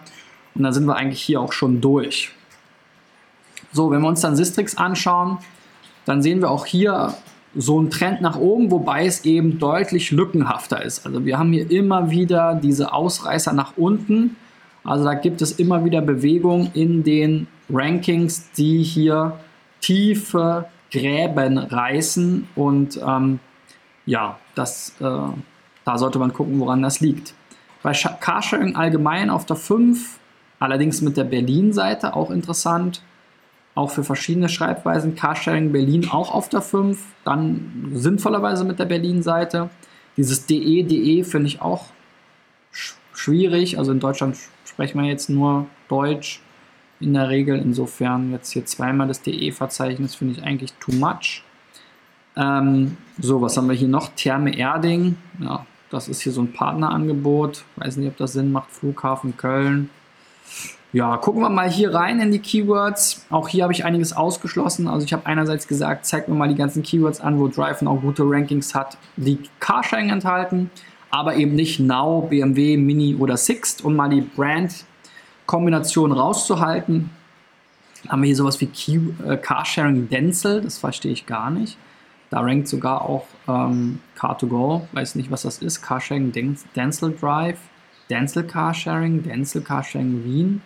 Und 0.55 0.63
da 0.63 0.73
sind 0.73 0.87
wir 0.87 0.97
eigentlich 0.97 1.23
hier 1.23 1.41
auch 1.41 1.53
schon 1.53 1.81
durch. 1.81 2.33
So, 3.73 3.91
wenn 3.91 4.01
wir 4.01 4.09
uns 4.09 4.21
dann 4.21 4.37
Sistrix 4.37 4.77
anschauen, 4.77 5.39
dann 6.05 6.23
sehen 6.23 6.41
wir 6.41 6.51
auch 6.51 6.67
hier 6.67 7.15
so 7.55 7.79
einen 7.79 7.91
Trend 7.91 8.21
nach 8.21 8.37
oben, 8.37 8.71
wobei 8.71 9.07
es 9.07 9.25
eben 9.25 9.59
deutlich 9.59 10.11
lückenhafter 10.11 10.83
ist. 10.83 11.07
Also 11.07 11.25
wir 11.25 11.39
haben 11.39 11.53
hier 11.53 11.71
immer 11.71 12.11
wieder 12.11 12.55
diese 12.55 12.93
Ausreißer 12.93 13.53
nach 13.53 13.77
unten. 13.77 14.37
Also 14.85 15.05
da 15.05 15.15
gibt 15.15 15.43
es 15.43 15.53
immer 15.53 15.85
wieder 15.85 16.01
Bewegung 16.01 16.71
in 16.75 17.05
den 17.05 17.47
Rankings, 17.71 18.51
die 18.53 18.83
hier 18.83 19.39
tiefe 19.81 20.67
Gräben 20.91 21.59
reißen. 21.59 22.49
Und 22.55 23.01
ähm, 23.07 23.41
ja, 24.09 24.39
das, 24.55 24.95
äh, 25.01 25.05
da 25.85 25.99
sollte 25.99 26.19
man 26.19 26.33
gucken, 26.33 26.59
woran 26.61 26.83
das 26.83 27.01
liegt. 27.01 27.35
Bei 27.83 27.93
Carsharing 27.93 28.75
allgemein 28.75 29.31
auf 29.31 29.45
der 29.45 29.57
5, 29.57 30.19
allerdings 30.59 31.01
mit 31.03 31.17
der 31.17 31.25
Berlin-Seite 31.25 32.17
auch 32.17 32.31
interessant 32.31 33.03
auch 33.75 33.93
für 33.93 34.03
verschiedene 34.03 34.49
Schreibweisen. 34.49 35.15
Carsharing 35.15 35.71
Berlin 35.71 36.09
auch 36.11 36.35
auf 36.35 36.49
der 36.49 36.63
5, 36.63 37.01
dann 37.25 37.93
sinnvollerweise 37.95 38.65
mit 38.65 38.81
der 38.81 38.87
Berlin-Seite. 38.87 39.71
Dieses 40.17 40.47
DE, 40.47 40.83
DE 40.83 41.23
finde 41.23 41.47
ich 41.47 41.63
auch 41.63 41.85
sch 42.73 42.97
schwierig. 43.13 43.79
Also 43.79 43.93
in 43.93 44.01
Deutschland 44.01 44.37
sprechen 44.65 45.01
wir 45.01 45.09
jetzt 45.09 45.31
nur 45.31 45.67
Deutsch 45.89 46.41
in 46.99 47.15
der 47.15 47.29
Regel. 47.29 47.57
Insofern 47.57 48.33
jetzt 48.33 48.51
hier 48.51 48.67
zweimal 48.67 49.07
das 49.07 49.23
DE-Verzeichnis 49.23 50.17
finde 50.17 50.35
ich 50.35 50.43
eigentlich 50.43 50.73
too 50.81 50.93
much. 50.93 51.45
Ähm, 52.37 52.97
so, 53.21 53.43
was 53.43 53.57
haben 53.57 53.69
wir 53.69 53.75
hier 53.75 53.89
noch? 53.89 54.11
Therme 54.15 54.57
Erding. 54.57 55.17
Ja, 55.41 55.67
das 55.91 56.09
ist 56.09 56.21
hier 56.21 56.33
so 56.33 56.43
ein 56.43 56.53
Partnerangebot. 56.53 57.65
Weiß 57.77 57.97
nicht, 57.97 58.09
ob 58.09 58.17
das 58.17 58.33
Sinn 58.33 58.53
macht. 58.53 58.71
Flughafen 58.71 59.37
Köln. 59.37 59.91
Ja, 60.93 61.19
gucken 61.19 61.43
wir 61.43 61.51
mal 61.51 61.69
hier 61.71 61.93
rein 61.93 62.19
in 62.19 62.33
die 62.33 62.39
Keywords. 62.39 63.27
Auch 63.29 63.49
hier 63.49 63.65
habe 63.65 63.75
ich 63.75 63.85
einiges 63.85 64.15
ausgeschlossen. 64.15 64.89
Also 64.89 65.05
ich 65.05 65.13
habe 65.13 65.27
einerseits 65.27 65.69
gesagt, 65.69 66.07
zeigt 66.07 66.29
mir 66.29 66.35
mal 66.35 66.49
die 66.49 66.55
ganzen 66.55 66.83
Keywords 66.83 67.21
an, 67.21 67.39
wo 67.39 67.49
Drive 67.49 67.83
auch 67.83 68.01
gute 68.01 68.23
Rankings 68.25 68.75
hat, 68.75 68.97
die 69.17 69.39
Carsharing 69.61 70.09
enthalten, 70.09 70.71
aber 71.11 71.37
eben 71.37 71.55
nicht 71.55 71.79
Now, 71.79 72.23
BMW, 72.23 72.79
Mini 72.79 73.17
oder 73.17 73.37
Sixt, 73.37 73.85
um 73.85 73.97
mal 73.97 74.09
die 74.09 74.23
Brand-Kombination 74.23 76.13
rauszuhalten. 76.13 77.11
Haben 78.09 78.23
wir 78.23 78.27
hier 78.29 78.37
sowas 78.37 78.59
wie 78.63 78.67
Key, 78.67 78.99
äh, 79.27 79.37
Carsharing 79.37 80.09
Denzel, 80.09 80.63
das 80.63 80.79
verstehe 80.79 81.13
ich 81.13 81.27
gar 81.27 81.51
nicht. 81.51 81.77
Da 82.31 82.41
rankt 82.41 82.69
sogar 82.69 83.03
auch 83.03 83.25
ähm, 83.47 84.01
Car2Go, 84.19 84.83
weiß 84.93 85.15
nicht, 85.15 85.31
was 85.31 85.43
das 85.43 85.59
ist. 85.59 85.83
Carsharing 85.83 86.33
Denzel 86.77 87.17
Drive, 87.19 87.59
Denzel 88.11 88.45
Carsharing, 88.45 89.23
Denzel 89.23 89.63
Carsharing 89.63 90.25
Wien. 90.25 90.63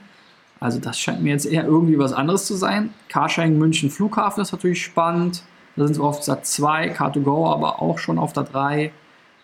Also 0.58 0.78
das 0.78 0.98
scheint 0.98 1.22
mir 1.22 1.30
jetzt 1.30 1.46
eher 1.46 1.64
irgendwie 1.64 1.98
was 1.98 2.12
anderes 2.12 2.46
zu 2.46 2.54
sein. 2.54 2.94
Carsharing 3.08 3.58
München 3.58 3.90
Flughafen 3.90 4.42
ist 4.42 4.52
natürlich 4.52 4.82
spannend. 4.82 5.44
Da 5.76 5.86
sind 5.86 5.98
wir 5.98 6.04
auf 6.04 6.24
der 6.24 6.42
2, 6.42 6.94
Car2Go 6.94 7.52
aber 7.52 7.80
auch 7.82 7.98
schon 7.98 8.18
auf 8.18 8.32
der 8.32 8.44
3. 8.44 8.92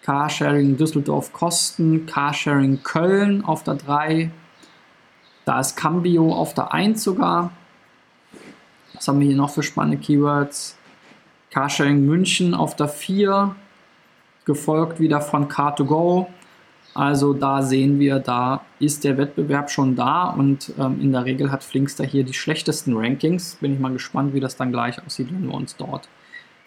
Carsharing 0.02 0.76
Düsseldorf 0.76 1.32
Kosten, 1.32 2.06
Carsharing 2.06 2.82
Köln 2.82 3.44
auf 3.44 3.62
der 3.64 3.74
3. 3.74 4.30
Da 5.44 5.60
ist 5.60 5.76
Cambio 5.76 6.32
auf 6.32 6.54
der 6.54 6.72
1 6.72 7.02
sogar. 7.02 7.50
Was 8.94 9.08
haben 9.08 9.20
wir 9.20 9.26
hier 9.26 9.36
noch 9.36 9.50
für 9.50 9.62
spannende 9.62 9.98
Keywords? 9.98 10.77
Carsharing 11.50 12.04
München 12.04 12.54
auf 12.54 12.76
der 12.76 12.88
4, 12.88 13.54
gefolgt 14.44 14.98
wieder 15.00 15.20
von 15.20 15.48
Car2Go. 15.48 16.26
Also 16.94 17.32
da 17.32 17.62
sehen 17.62 18.00
wir, 18.00 18.18
da 18.18 18.62
ist 18.80 19.04
der 19.04 19.18
Wettbewerb 19.18 19.70
schon 19.70 19.94
da 19.94 20.30
und 20.30 20.72
ähm, 20.78 21.00
in 21.00 21.12
der 21.12 21.24
Regel 21.24 21.52
hat 21.52 21.62
Flinkster 21.62 22.04
hier 22.04 22.24
die 22.24 22.34
schlechtesten 22.34 22.96
Rankings. 22.96 23.56
Bin 23.60 23.74
ich 23.74 23.78
mal 23.78 23.92
gespannt, 23.92 24.34
wie 24.34 24.40
das 24.40 24.56
dann 24.56 24.72
gleich 24.72 25.04
aussieht, 25.04 25.28
wenn 25.30 25.46
wir 25.46 25.54
uns 25.54 25.76
dort 25.76 26.08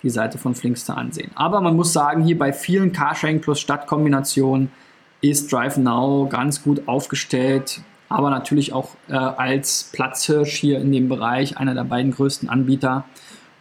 die 0.04 0.10
Seite 0.10 0.38
von 0.38 0.56
Flinkster 0.56 0.98
ansehen. 0.98 1.32
Aber 1.36 1.60
man 1.62 1.76
muss 1.76 1.92
sagen, 1.92 2.24
hier 2.24 2.38
bei 2.38 2.54
vielen 2.54 2.92
Carsharing 2.92 3.42
plus 3.42 3.60
Stadtkombinationen 3.60 4.72
ist 5.22 5.52
DriveNow 5.52 6.30
ganz 6.30 6.64
gut 6.64 6.88
aufgestellt, 6.88 7.82
aber 8.10 8.30
natürlich 8.30 8.74
auch 8.74 8.96
äh, 9.10 9.14
als 9.14 9.90
Platzhirsch 9.92 10.56
hier 10.56 10.80
in 10.80 10.92
dem 10.92 11.10
Bereich, 11.10 11.58
einer 11.58 11.74
der 11.74 11.84
beiden 11.84 12.12
größten 12.12 12.50
Anbieter, 12.50 13.06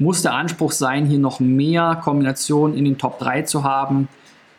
muss 0.01 0.23
der 0.23 0.35
Anspruch 0.35 0.73
sein, 0.73 1.07
hier 1.07 1.19
noch 1.19 1.39
mehr 1.39 2.01
Kombinationen 2.03 2.77
in 2.77 2.85
den 2.85 2.99
Top 2.99 3.21
3 3.21 3.43
zu 3.43 3.63
haben 3.63 4.09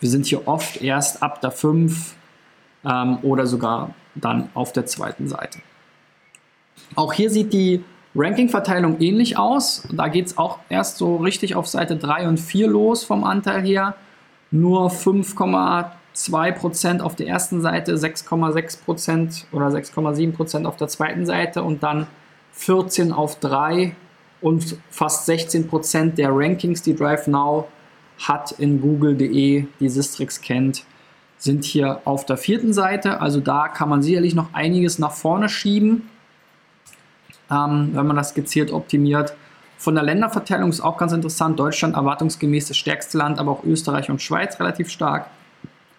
wir 0.02 0.10
sind 0.10 0.26
hier 0.26 0.46
oft 0.48 0.82
erst 0.82 1.24
ab 1.24 1.40
der 1.42 1.52
5 1.52 2.16
ähm, 2.84 3.20
oder 3.22 3.46
sogar 3.46 3.94
dann 4.16 4.50
auf 4.56 4.74
der 4.74 4.88
zweiten 4.88 5.30
Seite. 5.30 5.60
Auch 6.96 7.14
hier 7.14 7.30
sieht 7.30 7.54
die 7.54 7.84
Ranking-Verteilung 8.16 9.00
ähnlich 9.00 9.38
aus. 9.38 9.88
Da 9.92 10.08
geht 10.10 10.26
es 10.26 10.38
auch 10.38 10.60
erst 10.68 10.98
so 10.98 11.16
richtig 11.18 11.56
auf 11.56 11.68
Seite 11.68 11.96
3 11.96 12.28
und 12.28 12.40
4 12.40 12.68
los 12.68 13.06
vom 13.06 13.24
Anteil 13.24 13.62
her. 13.62 13.96
Nur 14.50 14.90
5,2% 14.90 17.00
auf 17.00 17.16
der 17.16 17.28
ersten 17.28 17.62
Seite, 17.62 17.96
6,6% 17.96 19.46
oder 19.54 19.68
6,7% 19.68 20.66
auf 20.66 20.76
der 20.76 20.90
zweiten 20.90 21.28
Seite 21.28 21.64
und 21.64 21.84
dann 21.84 22.08
14 22.54 23.14
auf 23.14 23.40
3 23.40 23.96
und 24.42 24.78
fast 24.90 25.30
16% 25.30 26.16
der 26.16 26.30
Rankings, 26.32 26.82
die 26.82 26.96
DriveNow 26.96 27.66
hat 28.20 28.52
in 28.52 28.82
google.de, 28.82 29.66
die 29.80 29.90
Sistrix 29.90 30.42
kennt, 30.42 30.84
sind 31.38 31.64
hier 31.64 32.02
auf 32.06 32.26
der 32.26 32.38
vierten 32.38 32.74
Seite. 32.74 33.20
Also 33.20 33.40
da 33.40 33.68
kann 33.68 33.90
man 33.90 34.04
sicherlich 34.04 34.36
noch 34.36 34.54
einiges 34.54 35.00
nach 35.00 35.12
vorne 35.12 35.50
schieben, 35.50 36.10
ähm, 37.50 37.90
wenn 37.94 38.06
man 38.06 38.16
das 38.16 38.34
gezielt 38.34 38.72
optimiert. 38.72 39.34
Von 39.78 39.96
der 39.96 40.04
Länderverteilung 40.04 40.70
ist 40.70 40.82
auch 40.82 40.98
ganz 40.98 41.12
interessant. 41.12 41.60
Deutschland 41.60 41.96
erwartungsgemäß 41.96 42.68
das 42.68 42.78
stärkste 42.78 43.18
Land, 43.18 43.40
aber 43.40 43.52
auch 43.52 43.64
Österreich 43.64 44.12
und 44.12 44.22
Schweiz 44.22 44.60
relativ 44.60 44.90
stark. 44.90 45.28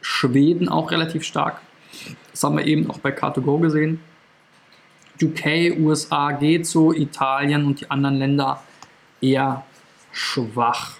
Schweden 0.01 0.69
auch 0.69 0.93
relativ 0.93 1.25
stark. 1.25 1.61
Das 2.31 2.43
haben 2.45 2.57
wir 2.57 2.67
eben 2.67 2.89
auch 2.91 2.99
bei 2.99 3.11
Car2Go 3.11 3.61
gesehen. 3.61 4.01
UK, 5.23 5.79
USA 5.79 6.33
geht 6.33 6.67
so, 6.67 6.93
Italien 6.93 7.67
und 7.67 7.81
die 7.81 7.91
anderen 7.91 8.17
Länder 8.17 8.63
eher 9.21 9.65
schwach 10.11 10.97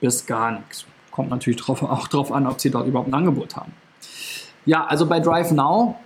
bis 0.00 0.26
gar 0.26 0.52
nichts. 0.52 0.86
Kommt 1.10 1.30
natürlich 1.30 1.60
drauf, 1.60 1.82
auch 1.82 2.08
darauf 2.08 2.32
an, 2.32 2.46
ob 2.46 2.60
sie 2.60 2.70
dort 2.70 2.86
überhaupt 2.86 3.08
ein 3.08 3.14
Angebot 3.14 3.56
haben. 3.56 3.72
Ja, 4.64 4.84
also 4.86 5.06
bei 5.06 5.20
Drive 5.20 5.52
Now 5.52 5.96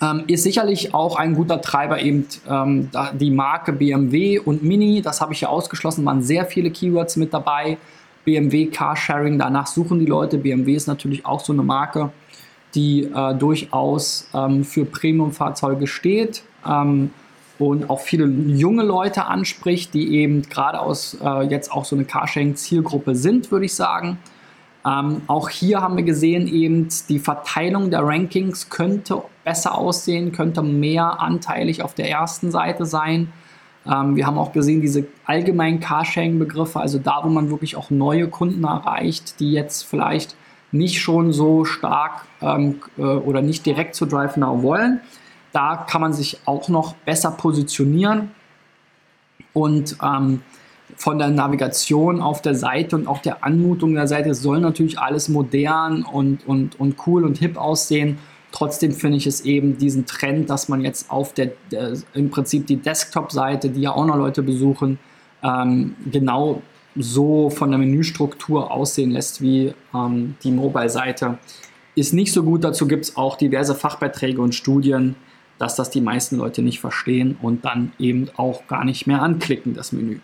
ähm, 0.00 0.24
ist 0.26 0.42
sicherlich 0.42 0.94
auch 0.94 1.16
ein 1.16 1.34
guter 1.34 1.60
Treiber 1.60 2.00
eben 2.00 2.26
ähm, 2.48 2.90
die 3.14 3.30
Marke 3.30 3.72
BMW 3.72 4.38
und 4.38 4.62
Mini. 4.62 5.02
Das 5.02 5.20
habe 5.20 5.32
ich 5.32 5.40
ja 5.40 5.48
ausgeschlossen, 5.48 6.04
waren 6.04 6.22
sehr 6.22 6.46
viele 6.46 6.70
Keywords 6.70 7.16
mit 7.16 7.32
dabei. 7.32 7.78
BMW 8.24 8.66
Carsharing, 8.66 9.38
danach 9.38 9.66
suchen 9.66 10.00
die 10.00 10.06
Leute. 10.06 10.38
BMW 10.38 10.74
ist 10.74 10.88
natürlich 10.88 11.24
auch 11.24 11.40
so 11.40 11.52
eine 11.52 11.62
Marke, 11.62 12.10
die 12.76 13.04
äh, 13.04 13.34
durchaus 13.34 14.28
ähm, 14.34 14.62
für 14.62 14.84
Premium-Fahrzeuge 14.84 15.86
steht. 15.86 16.42
Ähm, 16.68 17.10
und 17.58 17.88
auch 17.88 18.00
viele 18.00 18.26
junge 18.26 18.82
Leute 18.82 19.24
anspricht, 19.24 19.94
die 19.94 20.16
eben 20.16 20.42
gerade 20.42 20.78
aus 20.78 21.16
äh, 21.22 21.44
jetzt 21.44 21.72
auch 21.72 21.86
so 21.86 21.96
eine 21.96 22.04
Carsharing-Zielgruppe 22.04 23.14
sind, 23.14 23.50
würde 23.50 23.64
ich 23.64 23.74
sagen. 23.74 24.18
Ähm, 24.86 25.22
auch 25.26 25.48
hier 25.48 25.80
haben 25.80 25.96
wir 25.96 26.04
gesehen, 26.04 26.46
eben 26.46 26.88
die 27.08 27.18
Verteilung 27.18 27.90
der 27.90 28.04
Rankings 28.04 28.68
könnte 28.68 29.22
besser 29.42 29.76
aussehen, 29.76 30.32
könnte 30.32 30.62
mehr 30.62 31.20
anteilig 31.20 31.82
auf 31.82 31.94
der 31.94 32.10
ersten 32.10 32.50
Seite 32.50 32.84
sein. 32.84 33.32
Ähm, 33.86 34.16
wir 34.16 34.26
haben 34.26 34.38
auch 34.38 34.52
gesehen, 34.52 34.82
diese 34.82 35.06
allgemeinen 35.24 35.80
Carsharing-Begriffe, 35.80 36.78
also 36.78 36.98
da, 36.98 37.20
wo 37.24 37.28
man 37.28 37.50
wirklich 37.50 37.76
auch 37.76 37.90
neue 37.90 38.28
Kunden 38.28 38.64
erreicht, 38.64 39.40
die 39.40 39.52
jetzt 39.52 39.84
vielleicht 39.84 40.36
nicht 40.72 41.00
schon 41.00 41.32
so 41.32 41.64
stark 41.64 42.26
ähm, 42.42 42.80
äh, 42.98 43.02
oder 43.02 43.42
nicht 43.42 43.64
direkt 43.66 43.94
zu 43.94 44.06
Drive 44.06 44.36
Now 44.36 44.62
wollen 44.62 45.00
da 45.56 45.86
kann 45.88 46.02
man 46.02 46.12
sich 46.12 46.38
auch 46.44 46.68
noch 46.68 46.92
besser 46.92 47.30
positionieren 47.30 48.30
und 49.54 49.96
ähm, 50.02 50.42
von 50.96 51.18
der 51.18 51.28
Navigation 51.28 52.20
auf 52.20 52.42
der 52.42 52.54
Seite 52.54 52.94
und 52.94 53.06
auch 53.06 53.22
der 53.22 53.42
Anmutung 53.42 53.94
der 53.94 54.06
Seite 54.06 54.34
soll 54.34 54.60
natürlich 54.60 54.98
alles 54.98 55.30
modern 55.30 56.02
und, 56.02 56.46
und, 56.46 56.78
und 56.78 56.96
cool 57.06 57.24
und 57.24 57.38
hip 57.38 57.56
aussehen. 57.56 58.18
Trotzdem 58.52 58.92
finde 58.92 59.16
ich 59.16 59.26
es 59.26 59.46
eben 59.46 59.78
diesen 59.78 60.04
Trend, 60.04 60.50
dass 60.50 60.68
man 60.68 60.82
jetzt 60.82 61.10
auf 61.10 61.32
der, 61.32 61.52
der 61.72 61.94
im 62.12 62.28
Prinzip 62.28 62.66
die 62.66 62.76
Desktop-Seite, 62.76 63.70
die 63.70 63.80
ja 63.80 63.92
auch 63.92 64.04
noch 64.04 64.16
Leute 64.16 64.42
besuchen, 64.42 64.98
ähm, 65.42 65.96
genau 66.12 66.60
so 66.98 67.50
von 67.50 67.70
der 67.70 67.78
Menüstruktur 67.78 68.70
aussehen 68.70 69.10
lässt 69.10 69.40
wie 69.40 69.74
ähm, 69.94 70.36
die 70.42 70.50
Mobile-Seite, 70.50 71.38
ist 71.94 72.12
nicht 72.12 72.32
so 72.32 72.42
gut. 72.42 72.64
Dazu 72.64 72.86
gibt 72.86 73.04
es 73.04 73.16
auch 73.16 73.36
diverse 73.36 73.74
Fachbeiträge 73.74 74.40
und 74.40 74.54
Studien, 74.54 75.16
dass 75.58 75.76
das 75.76 75.90
die 75.90 76.00
meisten 76.00 76.36
Leute 76.36 76.62
nicht 76.62 76.80
verstehen 76.80 77.38
und 77.40 77.64
dann 77.64 77.92
eben 77.98 78.28
auch 78.36 78.66
gar 78.66 78.84
nicht 78.84 79.06
mehr 79.06 79.22
anklicken, 79.22 79.74
das 79.74 79.92
Menü. 79.92 80.18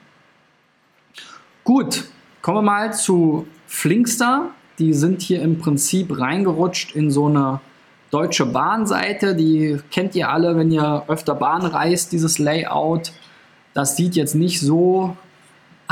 Gut, 1.64 2.04
kommen 2.42 2.58
wir 2.58 2.62
mal 2.62 2.92
zu 2.92 3.46
Flinkster. 3.66 4.50
Die 4.78 4.92
sind 4.92 5.22
hier 5.22 5.42
im 5.42 5.58
Prinzip 5.58 6.18
reingerutscht 6.18 6.94
in 6.94 7.10
so 7.10 7.26
eine 7.26 7.60
Deutsche 8.10 8.44
Bahnseite. 8.44 9.34
Die 9.34 9.78
kennt 9.90 10.14
ihr 10.14 10.28
alle, 10.28 10.56
wenn 10.56 10.70
ihr 10.70 11.04
öfter 11.08 11.34
Bahn 11.34 11.64
reist, 11.64 12.12
dieses 12.12 12.38
Layout. 12.38 13.12
Das 13.74 13.96
sieht 13.96 14.16
jetzt 14.16 14.34
nicht 14.34 14.60
so 14.60 15.16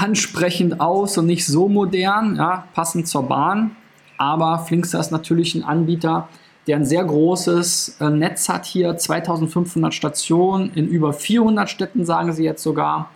ansprechend 0.01 0.81
aus 0.81 1.19
und 1.19 1.27
nicht 1.27 1.47
so 1.47 1.69
modern, 1.69 2.37
ja, 2.37 2.65
passend 2.75 3.07
zur 3.07 3.25
Bahn. 3.25 3.77
Aber 4.17 4.61
Flinkster 4.61 5.01
ist 5.01 5.13
natürlich 5.13 5.55
ein 5.55 5.65
Anbieter, 5.65 6.29
der 6.67 6.77
ein 6.77 6.85
sehr 6.85 7.05
großes 7.05 7.97
äh, 8.01 8.11
Netz 8.11 8.49
hat 8.49 8.67
hier, 8.67 8.97
2500 8.97 9.93
Stationen 9.95 10.73
in 10.75 10.89
über 10.89 11.13
400 11.13 11.69
Städten, 11.69 12.05
sagen 12.05 12.33
sie 12.33 12.45
jetzt 12.45 12.63
sogar, 12.63 13.11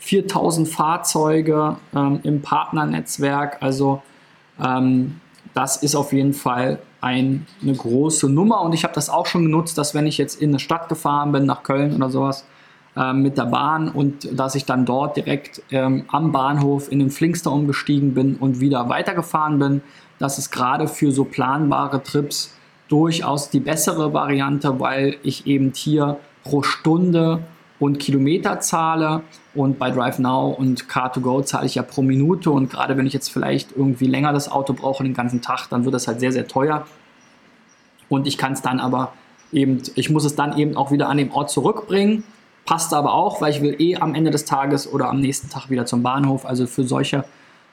4000 0.00 0.68
Fahrzeuge 0.68 1.76
ähm, 1.94 2.20
im 2.22 2.42
Partnernetzwerk. 2.42 3.58
Also 3.60 4.02
ähm, 4.62 5.20
das 5.54 5.76
ist 5.82 5.96
auf 5.96 6.12
jeden 6.12 6.34
Fall 6.34 6.78
ein, 7.00 7.46
eine 7.62 7.74
große 7.74 8.28
Nummer 8.28 8.62
und 8.62 8.74
ich 8.74 8.84
habe 8.84 8.94
das 8.94 9.10
auch 9.10 9.26
schon 9.26 9.44
genutzt, 9.44 9.78
dass 9.78 9.94
wenn 9.94 10.06
ich 10.06 10.18
jetzt 10.18 10.40
in 10.40 10.50
eine 10.50 10.58
Stadt 10.58 10.88
gefahren 10.88 11.32
bin, 11.32 11.46
nach 11.46 11.62
Köln 11.62 11.94
oder 11.94 12.10
sowas, 12.10 12.44
mit 13.12 13.38
der 13.38 13.44
Bahn 13.44 13.88
und 13.88 14.28
dass 14.38 14.56
ich 14.56 14.64
dann 14.64 14.84
dort 14.84 15.16
direkt 15.16 15.62
ähm, 15.70 16.04
am 16.08 16.32
Bahnhof 16.32 16.90
in 16.90 16.98
den 16.98 17.10
Flinkster 17.10 17.52
umgestiegen 17.52 18.12
bin 18.12 18.34
und 18.34 18.58
wieder 18.58 18.88
weitergefahren 18.88 19.58
bin. 19.60 19.82
Das 20.18 20.38
ist 20.38 20.50
gerade 20.50 20.88
für 20.88 21.12
so 21.12 21.24
planbare 21.24 22.02
Trips 22.02 22.54
durchaus 22.88 23.50
die 23.50 23.60
bessere 23.60 24.12
Variante, 24.12 24.80
weil 24.80 25.16
ich 25.22 25.46
eben 25.46 25.72
hier 25.74 26.18
pro 26.42 26.62
Stunde 26.62 27.44
und 27.78 27.98
Kilometer 27.98 28.60
zahle. 28.60 29.22
Und 29.54 29.78
bei 29.78 29.90
DriveNow 29.90 30.58
und 30.58 30.86
Car2Go 30.86 31.44
zahle 31.44 31.66
ich 31.66 31.76
ja 31.76 31.82
pro 31.82 32.02
Minute. 32.02 32.50
Und 32.50 32.70
gerade 32.70 32.96
wenn 32.96 33.06
ich 33.06 33.12
jetzt 33.12 33.30
vielleicht 33.30 33.76
irgendwie 33.76 34.06
länger 34.06 34.32
das 34.32 34.50
Auto 34.50 34.72
brauche 34.72 35.04
den 35.04 35.14
ganzen 35.14 35.40
Tag, 35.40 35.68
dann 35.70 35.84
wird 35.84 35.94
das 35.94 36.08
halt 36.08 36.20
sehr, 36.20 36.32
sehr 36.32 36.48
teuer. 36.48 36.86
Und 38.08 38.26
ich 38.26 38.38
kann 38.38 38.54
es 38.54 38.62
dann 38.62 38.80
aber 38.80 39.12
eben, 39.52 39.82
ich 39.94 40.10
muss 40.10 40.24
es 40.24 40.34
dann 40.34 40.56
eben 40.58 40.76
auch 40.76 40.90
wieder 40.90 41.08
an 41.08 41.18
den 41.18 41.30
Ort 41.30 41.50
zurückbringen, 41.50 42.24
passt 42.68 42.92
aber 42.92 43.14
auch, 43.14 43.40
weil 43.40 43.50
ich 43.50 43.62
will 43.62 43.76
eh 43.78 43.96
am 43.96 44.14
Ende 44.14 44.30
des 44.30 44.44
Tages 44.44 44.92
oder 44.92 45.08
am 45.08 45.20
nächsten 45.20 45.48
Tag 45.48 45.70
wieder 45.70 45.86
zum 45.86 46.02
Bahnhof, 46.02 46.44
also 46.44 46.66
für 46.66 46.84
solche 46.84 47.24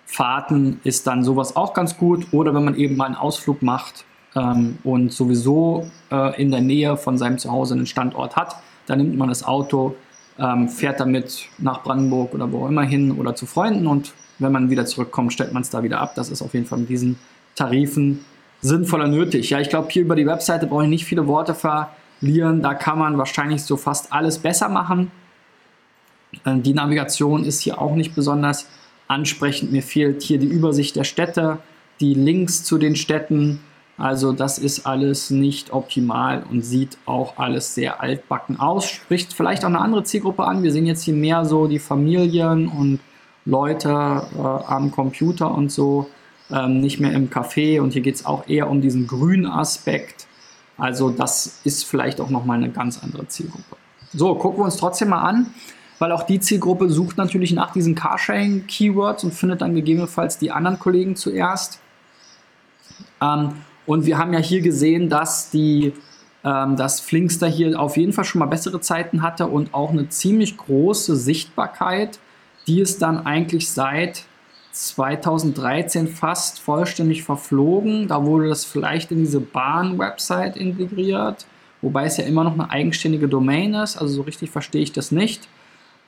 Fahrten 0.05 0.79
ist 0.86 1.05
dann 1.05 1.21
sowas 1.21 1.58
auch 1.58 1.73
ganz 1.73 1.97
gut 1.97 2.27
oder 2.31 2.55
wenn 2.55 2.63
man 2.63 2.77
eben 2.77 2.95
mal 2.95 3.08
einen 3.08 3.15
Ausflug 3.15 3.62
macht 3.62 4.05
ähm, 4.38 4.77
und 4.86 5.12
sowieso 5.12 5.91
äh, 6.13 6.41
in 6.41 6.49
der 6.49 6.62
Nähe 6.62 6.95
von 6.95 7.17
seinem 7.17 7.38
Zuhause 7.39 7.73
einen 7.73 7.88
Standort 7.88 8.38
hat, 8.38 8.55
dann 8.86 8.99
nimmt 8.99 9.17
man 9.17 9.27
das 9.27 9.43
Auto, 9.43 9.95
ähm, 10.39 10.69
fährt 10.69 11.01
damit 11.01 11.49
nach 11.58 11.84
Brandenburg 11.84 12.34
oder 12.34 12.49
wo 12.53 12.63
auch 12.63 12.69
immer 12.69 12.84
hin 12.84 13.12
oder 13.19 13.36
zu 13.36 13.45
Freunden 13.45 13.88
und 13.88 14.13
wenn 14.39 14.53
man 14.53 14.69
wieder 14.69 14.86
zurückkommt, 14.86 15.34
stellt 15.34 15.51
man 15.51 15.63
es 15.63 15.69
da 15.69 15.84
wieder 15.84 15.99
ab. 15.99 16.13
Das 16.15 16.29
ist 16.29 16.41
auf 16.41 16.53
jeden 16.53 16.67
Fall 16.67 16.79
mit 16.79 16.88
diesen 16.88 17.19
Tarifen 17.55 18.23
sinnvoller 18.62 19.10
nötig. 19.10 19.49
Ja, 19.49 19.60
ich 19.60 19.67
glaube, 19.67 19.89
hier 19.91 20.03
über 20.03 20.15
die 20.15 20.25
Webseite 20.25 20.67
brauche 20.67 20.84
ich 20.84 20.89
nicht 20.89 21.03
viele 21.03 21.27
Worte 21.27 21.53
verlieren. 22.19 22.62
Da 22.62 22.73
kann 22.73 22.99
man 22.99 23.17
wahrscheinlich 23.17 23.63
so 23.63 23.78
fast 23.78 24.12
alles 24.13 24.39
besser 24.39 24.69
machen. 24.69 25.12
Ähm, 26.45 26.63
die 26.63 26.73
Navigation 26.73 27.43
ist 27.43 27.62
hier 27.62 27.82
auch 27.82 27.95
nicht 27.95 28.15
besonders 28.15 28.67
ansprechend. 29.08 29.71
Mir 29.71 29.84
fehlt 29.84 30.23
hier 30.23 30.39
die 30.39 30.47
Übersicht 30.47 30.95
der 30.95 31.04
Städte, 31.04 31.60
die 31.99 32.13
Links 32.13 32.63
zu 32.63 32.78
den 32.78 32.95
Städten, 32.95 33.60
also 33.97 34.34
das 34.34 34.58
ist 34.58 34.86
alles 34.86 35.30
nicht 35.30 35.71
optimal 35.71 36.43
und 36.49 36.63
sieht 36.65 36.97
auch 37.06 37.38
alles 37.38 37.75
sehr 37.75 38.01
altbacken 38.01 38.60
aus. 38.60 38.89
Spricht 38.89 39.34
vielleicht 39.34 39.63
auch 39.63 39.69
eine 39.69 39.80
andere 39.80 40.04
Zielgruppe 40.04 40.43
an. 40.43 40.63
Wir 40.63 40.71
sehen 40.73 40.86
jetzt 40.86 41.04
hier 41.04 41.13
mehr 41.13 41.45
so 41.45 41.67
die 41.67 41.80
Familien 41.80 42.67
und 42.67 42.99
Leute 43.45 43.89
äh, 43.89 44.41
am 44.41 44.91
Computer 44.91 45.54
und 45.54 45.71
so, 45.71 46.10
ähm, 46.51 46.82
nicht 46.82 46.99
mehr 46.99 47.13
im 47.13 47.30
Café. 47.30 47.80
Und 47.80 47.93
hier 47.93 48.01
geht 48.01 48.15
es 48.15 48.25
auch 48.25 48.47
eher 48.49 48.69
um 48.69 48.82
diesen 48.82 49.08
grünen 49.08 49.45
Aspekt. 49.45 50.28
Also 50.78 51.10
das 51.10 51.60
ist 51.64 51.86
vielleicht 51.86 52.20
auch 52.20 52.30
nochmal 52.30 52.58
eine 52.58 52.70
ganz 52.70 53.02
andere 53.02 53.28
Zielgruppe. 53.28 53.78
So, 54.14 54.36
gucken 54.36 54.60
wir 54.60 54.66
uns 54.66 54.78
trotzdem 54.78 55.10
mal 55.10 55.22
an, 55.22 55.54
weil 56.00 56.12
auch 56.12 56.24
die 56.24 56.40
Zielgruppe 56.40 56.90
sucht 56.90 57.18
natürlich 57.18 57.54
nach 57.54 57.72
diesen 57.72 57.96
Carsharing-Keywords 57.96 59.24
und 59.24 59.34
findet 59.34 59.62
dann 59.62 59.76
gegebenenfalls 59.76 60.38
die 60.38 60.52
anderen 60.52 60.80
Kollegen 60.80 61.16
zuerst. 61.16 61.80
Ähm, 63.22 63.54
und 63.86 64.06
wir 64.06 64.18
haben 64.18 64.34
ja 64.34 64.40
hier 64.40 64.62
gesehen, 64.62 65.10
dass 65.10 65.50
die 65.50 65.94
ähm, 66.46 66.76
dass 66.76 67.00
Flinkster 67.00 67.48
hier 67.48 67.80
auf 67.80 67.98
jeden 67.98 68.14
Fall 68.14 68.24
schon 68.24 68.40
mal 68.40 68.46
bessere 68.46 68.80
Zeiten 68.80 69.24
hatte 69.24 69.48
und 69.48 69.74
auch 69.74 69.90
eine 69.90 70.10
ziemlich 70.10 70.58
große 70.58 71.16
Sichtbarkeit, 71.16 72.20
die 72.68 72.80
ist 72.80 73.02
dann 73.02 73.26
eigentlich 73.26 73.72
seit 73.72 74.26
2013 74.76 76.10
fast 76.10 76.60
vollständig 76.60 77.24
verflogen. 77.24 78.10
Da 78.10 78.26
wurde 78.26 78.50
das 78.50 78.66
vielleicht 78.66 79.10
in 79.12 79.20
diese 79.20 79.40
Bahn-Website 79.40 80.58
integriert, 80.58 81.46
wobei 81.82 82.06
es 82.06 82.18
ja 82.18 82.26
immer 82.26 82.44
noch 82.44 82.54
eine 82.54 82.70
eigenständige 82.70 83.30
Domain 83.30 83.74
ist, 83.74 83.96
also 83.96 84.14
so 84.14 84.22
richtig 84.24 84.50
verstehe 84.52 84.82
ich 84.82 84.92
das 84.92 85.12
nicht. 85.12 85.48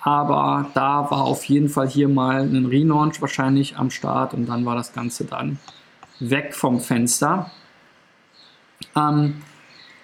Aber 0.02 0.68
da 0.74 1.10
war 1.10 1.24
auf 1.24 1.46
jeden 1.46 1.70
Fall 1.70 1.88
hier 1.88 2.10
mal 2.10 2.42
ein 2.42 2.66
Relaunch 2.66 3.22
wahrscheinlich 3.22 3.78
am 3.78 3.90
Start 3.90 4.34
und 4.34 4.48
dann 4.48 4.66
war 4.66 4.76
das 4.76 4.94
Ganze 4.94 5.24
dann 5.24 5.60
weg 6.20 6.54
vom 6.54 6.82
Fenster. 6.82 7.52
Ähm, 8.96 9.42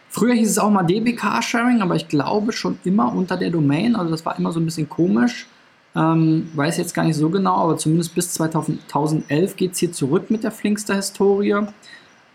früher 0.09 0.35
hieß 0.35 0.49
es 0.49 0.57
auch 0.57 0.69
mal 0.69 0.83
DB 0.83 1.13
Carsharing, 1.13 1.81
aber 1.81 1.95
ich 1.95 2.07
glaube 2.07 2.53
schon 2.53 2.79
immer 2.85 3.13
unter 3.13 3.35
der 3.35 3.49
Domain. 3.49 3.95
Also 3.97 4.09
das 4.09 4.25
war 4.25 4.37
immer 4.39 4.53
so 4.53 4.59
ein 4.59 4.65
bisschen 4.65 4.87
komisch. 4.87 5.47
Ähm, 5.95 6.49
weiß 6.55 6.77
jetzt 6.77 6.93
gar 6.93 7.03
nicht 7.03 7.17
so 7.17 7.29
genau, 7.29 7.55
aber 7.55 7.77
zumindest 7.77 8.15
bis 8.15 8.33
2011 8.33 9.55
geht 9.55 9.73
es 9.73 9.79
hier 9.79 9.91
zurück 9.91 10.31
mit 10.31 10.43
der 10.43 10.51
Flinkster-Historie. 10.51 11.67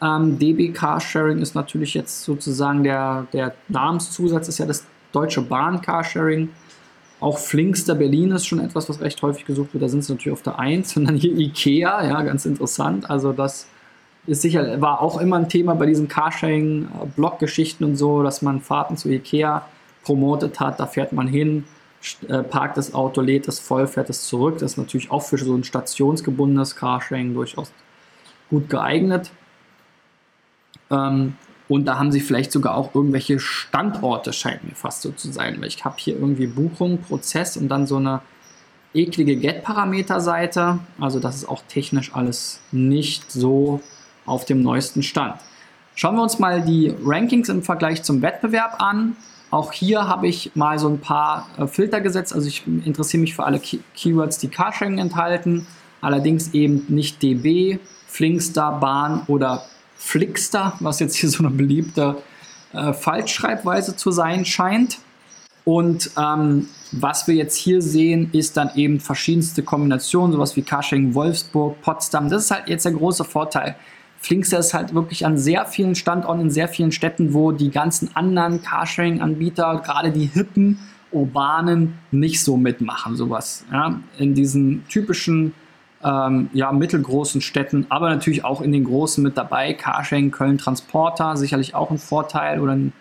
Ähm, 0.01 0.38
DB 0.38 0.68
Carsharing 0.68 1.38
ist 1.38 1.55
natürlich 1.55 1.94
jetzt 1.94 2.23
sozusagen 2.23 2.85
der, 2.85 3.27
der 3.33 3.55
Namenszusatz, 3.68 4.49
ist 4.49 4.59
ja 4.59 4.66
das 4.66 4.87
Deutsche 5.12 5.42
Bahn 5.42 5.81
Carsharing. 5.81 6.51
Auch 7.21 7.38
Flinkster 7.38 7.97
Berlin 7.97 8.31
ist 8.31 8.47
schon 8.47 8.61
etwas, 8.61 8.88
was 8.88 9.01
recht 9.01 9.21
häufig 9.23 9.44
gesucht 9.44 9.75
wird. 9.75 9.83
Da 9.83 9.88
sind 9.88 10.05
sie 10.05 10.12
natürlich 10.12 10.33
auf 10.33 10.42
der 10.42 10.61
1 10.61 10.97
und 10.97 11.07
dann 11.07 11.16
hier 11.16 11.37
Ikea, 11.37 12.05
ja, 12.05 12.23
ganz 12.23 12.47
interessant. 12.47 13.11
Also 13.11 13.33
das 13.33 13.66
ist 14.29 14.42
sicher, 14.42 14.81
war 14.81 15.01
auch 15.01 15.21
immer 15.21 15.37
ein 15.37 15.49
Thema 15.49 15.75
bei 15.75 15.87
diesen 15.87 16.07
Carsharing-Blog-Geschichten 16.07 17.83
und 17.83 17.97
so, 17.97 18.23
dass 18.23 18.40
man 18.40 18.61
Fahrten 18.61 18.97
zu 18.97 19.09
Ikea 19.09 19.64
promotet 20.05 20.61
hat. 20.61 20.79
Da 20.79 20.87
fährt 20.87 21.12
man 21.12 21.27
hin, 21.27 21.64
äh, 22.28 22.42
parkt 22.42 22.76
das 22.76 22.94
Auto, 22.94 23.20
lädt 23.20 23.48
es 23.48 23.58
voll, 23.58 23.87
fährt 23.87 24.11
es 24.11 24.26
zurück. 24.26 24.58
Das 24.58 24.72
ist 24.72 24.78
natürlich 24.78 25.11
auch 25.11 25.22
für 25.22 25.38
so 25.38 25.54
ein 25.54 25.64
stationsgebundenes 25.64 26.76
Carsharing 26.76 27.34
durchaus 27.34 27.72
gut 28.50 28.68
geeignet. 28.68 29.30
Ähm, 30.90 31.34
und 31.68 31.84
da 31.84 31.98
haben 31.98 32.12
sie 32.12 32.20
vielleicht 32.20 32.50
sogar 32.50 32.76
auch 32.76 32.94
irgendwelche 32.94 33.38
Standorte, 33.38 34.32
scheint 34.32 34.64
mir 34.64 34.74
fast 34.74 35.02
so 35.02 35.11
zu 35.11 35.30
sein. 35.30 35.62
Ich 35.64 35.84
habe 35.84 35.96
hier 35.98 36.14
irgendwie 36.14 36.46
Buchung, 36.46 36.98
Prozess 36.98 37.56
und 37.56 37.68
dann 37.68 37.87
so 37.87 37.96
eine 37.96 38.22
eklige 38.94 39.37
Get-Parameter-Seite. 39.37 40.78
Also 40.98 41.20
das 41.20 41.37
ist 41.37 41.48
auch 41.48 41.62
technisch 41.68 42.14
alles 42.14 42.61
nicht 42.72 43.30
so 43.30 43.82
auf 44.24 44.46
dem 44.46 44.62
neuesten 44.62 45.02
Stand. 45.02 45.34
Schauen 45.94 46.16
wir 46.16 46.22
uns 46.22 46.38
mal 46.38 46.62
die 46.62 46.94
Rankings 47.04 47.48
im 47.48 47.62
Vergleich 47.62 48.02
zum 48.02 48.22
Wettbewerb 48.22 48.80
an. 48.80 49.16
Auch 49.50 49.72
hier 49.72 50.06
habe 50.06 50.28
ich 50.28 50.52
mal 50.54 50.78
so 50.78 50.88
ein 50.88 51.00
paar 51.00 51.48
äh, 51.56 51.66
Filter 51.66 52.00
gesetzt. 52.00 52.34
Also 52.34 52.48
ich 52.48 52.66
interessiere 52.66 53.20
mich 53.20 53.34
für 53.34 53.44
alle 53.44 53.58
Key 53.58 53.78
Keywords, 53.94 54.38
die 54.38 54.48
Carsharing 54.48 54.98
enthalten. 54.98 55.66
Allerdings 56.00 56.54
eben 56.54 56.84
nicht 56.88 57.22
DB, 57.22 57.78
Flinkster, 58.06 58.72
Bahn 58.72 59.22
oder 59.26 59.64
Flixster, 59.96 60.74
was 60.80 61.00
jetzt 61.00 61.16
hier 61.16 61.28
so 61.30 61.44
eine 61.44 61.50
beliebte 61.50 62.16
äh, 62.72 62.92
Falschschreibweise 62.92 63.96
zu 63.96 64.11
sein 64.11 64.44
scheint. 64.44 64.98
Und 65.64 66.11
ähm, 66.16 66.68
was 66.92 67.26
wir 67.26 67.34
jetzt 67.34 67.56
hier 67.56 67.82
sehen, 67.82 68.30
ist 68.32 68.56
dann 68.56 68.70
eben 68.74 69.00
verschiedenste 69.00 69.62
Kombinationen, 69.62 70.32
sowas 70.32 70.56
wie 70.56 70.62
Carsharing 70.62 71.14
Wolfsburg, 71.14 71.80
Potsdam. 71.82 72.30
Das 72.30 72.44
ist 72.44 72.50
halt 72.50 72.68
jetzt 72.68 72.87
der 72.87 72.92
große 72.92 73.24
Vorteil. 73.24 73.76
Flinkster 74.20 74.59
ist 74.59 74.74
halt 74.74 74.94
wirklich 74.94 75.24
an 75.24 75.38
sehr 75.38 75.64
vielen 75.66 75.94
Standorten, 75.94 76.42
in 76.42 76.50
sehr 76.50 76.68
vielen 76.68 76.92
Städten, 76.92 77.35
wo 77.35 77.52
die 77.52 77.70
ganzen 77.70 78.14
anderen 78.16 78.62
Carsharing-Anbieter, 78.62 79.81
gerade 79.85 80.11
die 80.11 80.26
hippen, 80.26 80.78
urbanen, 81.12 81.98
nicht 82.11 82.42
so 82.42 82.57
mitmachen, 82.57 83.16
sowas. 83.16 83.64
Ja? 83.72 84.00
In 84.18 84.35
diesen 84.35 84.87
typischen, 84.88 85.54
ähm, 86.02 86.50
ja, 86.52 86.72
mittelgroßen 86.72 87.40
Städten, 87.40 87.87
aber 87.88 88.11
natürlich 88.11 88.44
auch 88.44 88.61
in 88.61 88.72
den 88.72 88.85
großen 88.85 89.22
mit 89.22 89.37
dabei. 89.38 89.72
Carsharing, 89.72 90.31
Köln, 90.31 90.59
Transporter, 90.59 91.37
sicherlich 91.37 91.74
auch 91.74 91.90
ein 91.90 91.98
Vorteil 91.98 92.61
oder 92.61 92.72
ein, 92.72 92.92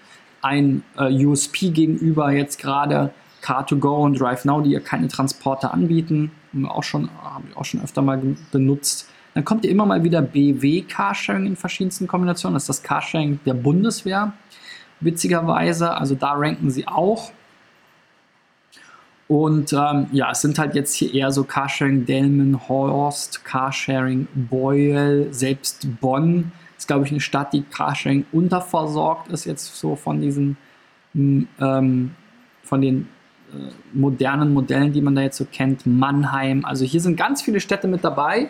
ein 0.41 0.83
äh, 0.97 1.25
USP 1.25 1.71
gegenüber 1.71 2.31
jetzt 2.31 2.59
gerade 2.59 3.11
Car2Go 3.43 4.03
und 4.03 4.19
DriveNow, 4.19 4.63
die 4.63 4.71
ja 4.71 4.79
keine 4.79 5.07
Transporter 5.07 5.73
anbieten. 5.73 6.31
Haben 6.53 6.61
wir 6.61 6.71
auch 6.75 6.83
schon, 6.83 7.09
haben 7.23 7.49
wir 7.49 7.57
auch 7.57 7.65
schon 7.65 7.81
öfter 7.81 8.01
mal 8.01 8.21
benutzt. 8.51 9.09
Dann 9.37 9.45
kommt 9.45 9.63
ja 9.65 9.69
immer 9.69 9.85
mal 9.85 10.03
wieder 10.03 10.23
BW 10.23 10.81
Carsharing 10.81 11.45
in 11.45 11.55
verschiedensten 11.55 12.07
Kombinationen. 12.07 12.55
Das 12.55 12.63
ist 12.63 12.69
das 12.69 12.81
Carsharing 12.81 13.39
der 13.45 13.53
Bundeswehr, 13.53 14.33
witzigerweise. 14.99 15.91
Also 15.91 16.15
da 16.15 16.31
ranken 16.31 16.71
sie 16.71 16.87
auch. 16.87 17.31
Und 19.27 19.73
ähm, 19.73 20.07
ja, 20.11 20.31
es 20.31 20.41
sind 20.41 20.57
halt 20.57 20.73
jetzt 20.73 20.95
hier 20.95 21.13
eher 21.13 21.31
so 21.31 21.43
Carsharing 21.43 22.07
Delmenhorst, 22.07 23.45
Carsharing 23.45 24.27
Beul, 24.33 25.27
selbst 25.29 25.87
Bonn 26.01 26.51
ist, 26.75 26.87
glaube 26.87 27.05
ich, 27.05 27.11
eine 27.11 27.21
Stadt, 27.21 27.53
die 27.53 27.61
Carsharing 27.61 28.25
unterversorgt 28.31 29.31
ist, 29.31 29.45
jetzt 29.45 29.75
so 29.75 29.95
von 29.95 30.19
diesen, 30.19 30.57
ähm, 31.13 32.15
von 32.63 32.81
den 32.81 33.07
äh, 33.53 33.69
modernen 33.93 34.51
Modellen, 34.51 34.93
die 34.93 35.01
man 35.03 35.13
da 35.13 35.21
jetzt 35.21 35.37
so 35.37 35.45
kennt. 35.45 35.85
Mannheim, 35.85 36.65
also 36.65 36.85
hier 36.85 37.01
sind 37.01 37.17
ganz 37.17 37.43
viele 37.43 37.59
Städte 37.59 37.87
mit 37.87 38.03
dabei, 38.03 38.49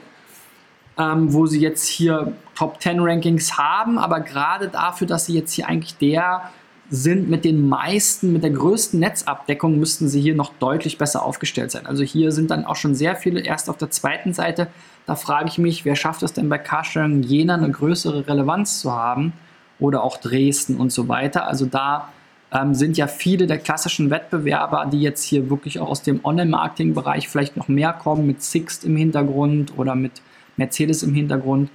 ähm, 0.97 1.33
wo 1.33 1.45
sie 1.45 1.59
jetzt 1.59 1.87
hier 1.87 2.33
Top 2.55 2.81
10 2.81 2.99
Rankings 2.99 3.57
haben, 3.57 3.97
aber 3.97 4.19
gerade 4.19 4.67
dafür, 4.67 5.07
dass 5.07 5.25
sie 5.27 5.33
jetzt 5.33 5.53
hier 5.53 5.67
eigentlich 5.67 5.97
der 5.97 6.49
sind 6.89 7.29
mit 7.29 7.43
den 7.43 7.67
meisten, 7.67 8.31
mit 8.31 8.43
der 8.43 8.51
größten 8.51 8.99
Netzabdeckung, 8.99 9.77
müssten 9.77 10.07
sie 10.07 10.21
hier 10.21 10.35
noch 10.35 10.53
deutlich 10.59 10.97
besser 10.97 11.23
aufgestellt 11.23 11.71
sein. 11.71 11.85
Also 11.85 12.03
hier 12.03 12.31
sind 12.31 12.49
dann 12.49 12.65
auch 12.65 12.77
schon 12.77 12.95
sehr 12.95 13.15
viele 13.15 13.41
erst 13.41 13.69
auf 13.69 13.77
der 13.77 13.91
zweiten 13.91 14.33
Seite. 14.33 14.67
Da 15.05 15.15
frage 15.15 15.49
ich 15.49 15.57
mich, 15.57 15.83
wer 15.83 15.97
schafft 15.97 16.23
es 16.23 16.33
denn 16.33 16.47
bei 16.47 16.57
Carsharing 16.57 17.23
Jena 17.23 17.55
eine 17.55 17.71
größere 17.71 18.27
Relevanz 18.27 18.79
zu 18.79 18.93
haben 18.93 19.33
oder 19.79 20.03
auch 20.03 20.17
Dresden 20.17 20.77
und 20.77 20.91
so 20.91 21.09
weiter. 21.09 21.45
Also 21.47 21.65
da 21.65 22.09
ähm, 22.53 22.73
sind 22.73 22.97
ja 22.97 23.07
viele 23.07 23.47
der 23.47 23.57
klassischen 23.57 24.09
Wettbewerber, 24.09 24.87
die 24.91 25.01
jetzt 25.01 25.23
hier 25.23 25.49
wirklich 25.49 25.79
auch 25.79 25.89
aus 25.89 26.03
dem 26.03 26.23
Online-Marketing-Bereich 26.23 27.27
vielleicht 27.27 27.57
noch 27.57 27.67
mehr 27.67 27.91
kommen, 27.91 28.25
mit 28.25 28.41
Sixt 28.41 28.85
im 28.85 28.95
Hintergrund 28.95 29.77
oder 29.77 29.95
mit 29.95 30.21
Mercedes 30.57 31.03
im 31.03 31.13
Hintergrund, 31.13 31.69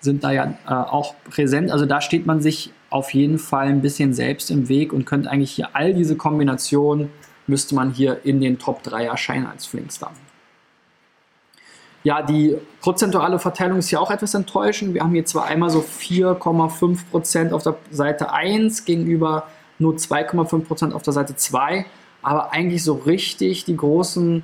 sind 0.00 0.24
da 0.24 0.30
ja 0.30 0.54
äh, 0.66 0.70
auch 0.70 1.14
präsent. 1.30 1.70
Also 1.70 1.86
da 1.86 2.00
steht 2.00 2.26
man 2.26 2.40
sich 2.40 2.72
auf 2.90 3.12
jeden 3.12 3.38
Fall 3.38 3.66
ein 3.66 3.82
bisschen 3.82 4.14
selbst 4.14 4.50
im 4.50 4.68
Weg 4.68 4.92
und 4.92 5.04
könnte 5.04 5.30
eigentlich 5.30 5.52
hier 5.52 5.70
all 5.74 5.92
diese 5.92 6.16
Kombinationen, 6.16 7.10
müsste 7.46 7.74
man 7.74 7.90
hier 7.90 8.24
in 8.24 8.40
den 8.40 8.58
Top 8.58 8.82
3 8.82 9.06
erscheinen 9.06 9.46
als 9.46 9.66
Flinkstar. 9.66 10.12
Ja, 12.04 12.22
die 12.22 12.56
prozentuale 12.80 13.38
Verteilung 13.40 13.78
ist 13.78 13.88
hier 13.88 14.00
auch 14.00 14.12
etwas 14.12 14.34
enttäuschend. 14.34 14.94
Wir 14.94 15.02
haben 15.02 15.12
hier 15.12 15.24
zwar 15.24 15.46
einmal 15.46 15.70
so 15.70 15.80
4,5% 15.80 17.50
auf 17.50 17.64
der 17.64 17.76
Seite 17.90 18.32
1 18.32 18.84
gegenüber 18.84 19.48
nur 19.78 19.94
2,5% 19.94 20.92
auf 20.92 21.02
der 21.02 21.12
Seite 21.12 21.36
2, 21.36 21.84
aber 22.22 22.52
eigentlich 22.52 22.84
so 22.84 22.94
richtig 22.94 23.64
die 23.64 23.76
großen 23.76 24.42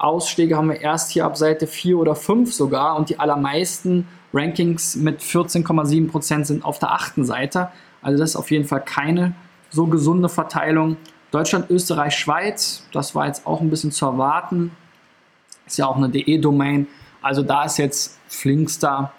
Ausschläge 0.00 0.56
haben 0.56 0.70
wir 0.70 0.80
erst 0.80 1.10
hier 1.10 1.26
ab 1.26 1.36
Seite 1.36 1.66
4 1.66 1.98
oder 1.98 2.14
5 2.14 2.52
sogar 2.52 2.96
und 2.96 3.10
die 3.10 3.18
allermeisten 3.18 4.08
Rankings 4.32 4.96
mit 4.96 5.20
14,7% 5.20 6.44
sind 6.44 6.64
auf 6.64 6.78
der 6.78 6.92
achten 6.92 7.24
Seite. 7.24 7.68
Also 8.00 8.18
das 8.18 8.30
ist 8.30 8.36
auf 8.36 8.50
jeden 8.50 8.64
Fall 8.64 8.82
keine 8.82 9.34
so 9.70 9.86
gesunde 9.86 10.28
Verteilung. 10.28 10.96
Deutschland, 11.30 11.70
Österreich, 11.70 12.16
Schweiz, 12.16 12.84
das 12.92 13.14
war 13.14 13.26
jetzt 13.26 13.46
auch 13.46 13.60
ein 13.60 13.68
bisschen 13.68 13.92
zu 13.92 14.06
erwarten. 14.06 14.72
Ist 15.66 15.78
ja 15.78 15.86
auch 15.86 15.96
eine 15.96 16.08
DE-Domain. 16.08 16.86
Also 17.20 17.42
da 17.42 17.64
ist 17.64 17.76
jetzt 17.76 18.18
Flinkster 18.26 19.12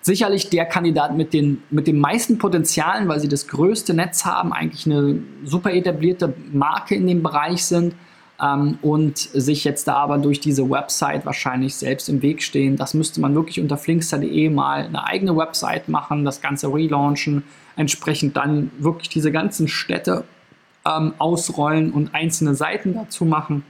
sicherlich 0.00 0.48
der 0.48 0.66
Kandidat 0.66 1.16
mit 1.16 1.32
den, 1.32 1.62
mit 1.70 1.86
den 1.86 1.98
meisten 1.98 2.38
Potenzialen, 2.38 3.08
weil 3.08 3.18
sie 3.20 3.28
das 3.28 3.48
größte 3.48 3.94
Netz 3.94 4.24
haben, 4.24 4.52
eigentlich 4.52 4.86
eine 4.86 5.18
super 5.44 5.72
etablierte 5.72 6.34
Marke 6.52 6.94
in 6.94 7.06
dem 7.06 7.22
Bereich 7.22 7.64
sind 7.64 7.94
ähm, 8.42 8.78
und 8.82 9.18
sich 9.18 9.64
jetzt 9.64 9.86
da 9.86 9.94
aber 9.94 10.18
durch 10.18 10.40
diese 10.40 10.68
Website 10.68 11.24
wahrscheinlich 11.24 11.76
selbst 11.76 12.08
im 12.08 12.22
Weg 12.22 12.42
stehen. 12.42 12.76
Das 12.76 12.94
müsste 12.94 13.20
man 13.20 13.34
wirklich 13.34 13.60
unter 13.60 13.76
flinkster.de 13.76 14.48
mal 14.50 14.84
eine 14.84 15.06
eigene 15.06 15.36
Website 15.36 15.88
machen, 15.88 16.24
das 16.24 16.40
Ganze 16.40 16.72
relaunchen, 16.72 17.44
entsprechend 17.76 18.36
dann 18.36 18.70
wirklich 18.78 19.08
diese 19.08 19.30
ganzen 19.30 19.68
Städte 19.68 20.24
ähm, 20.86 21.14
ausrollen 21.18 21.92
und 21.92 22.14
einzelne 22.14 22.54
Seiten 22.54 22.94
dazu 22.94 23.24
machen 23.24 23.64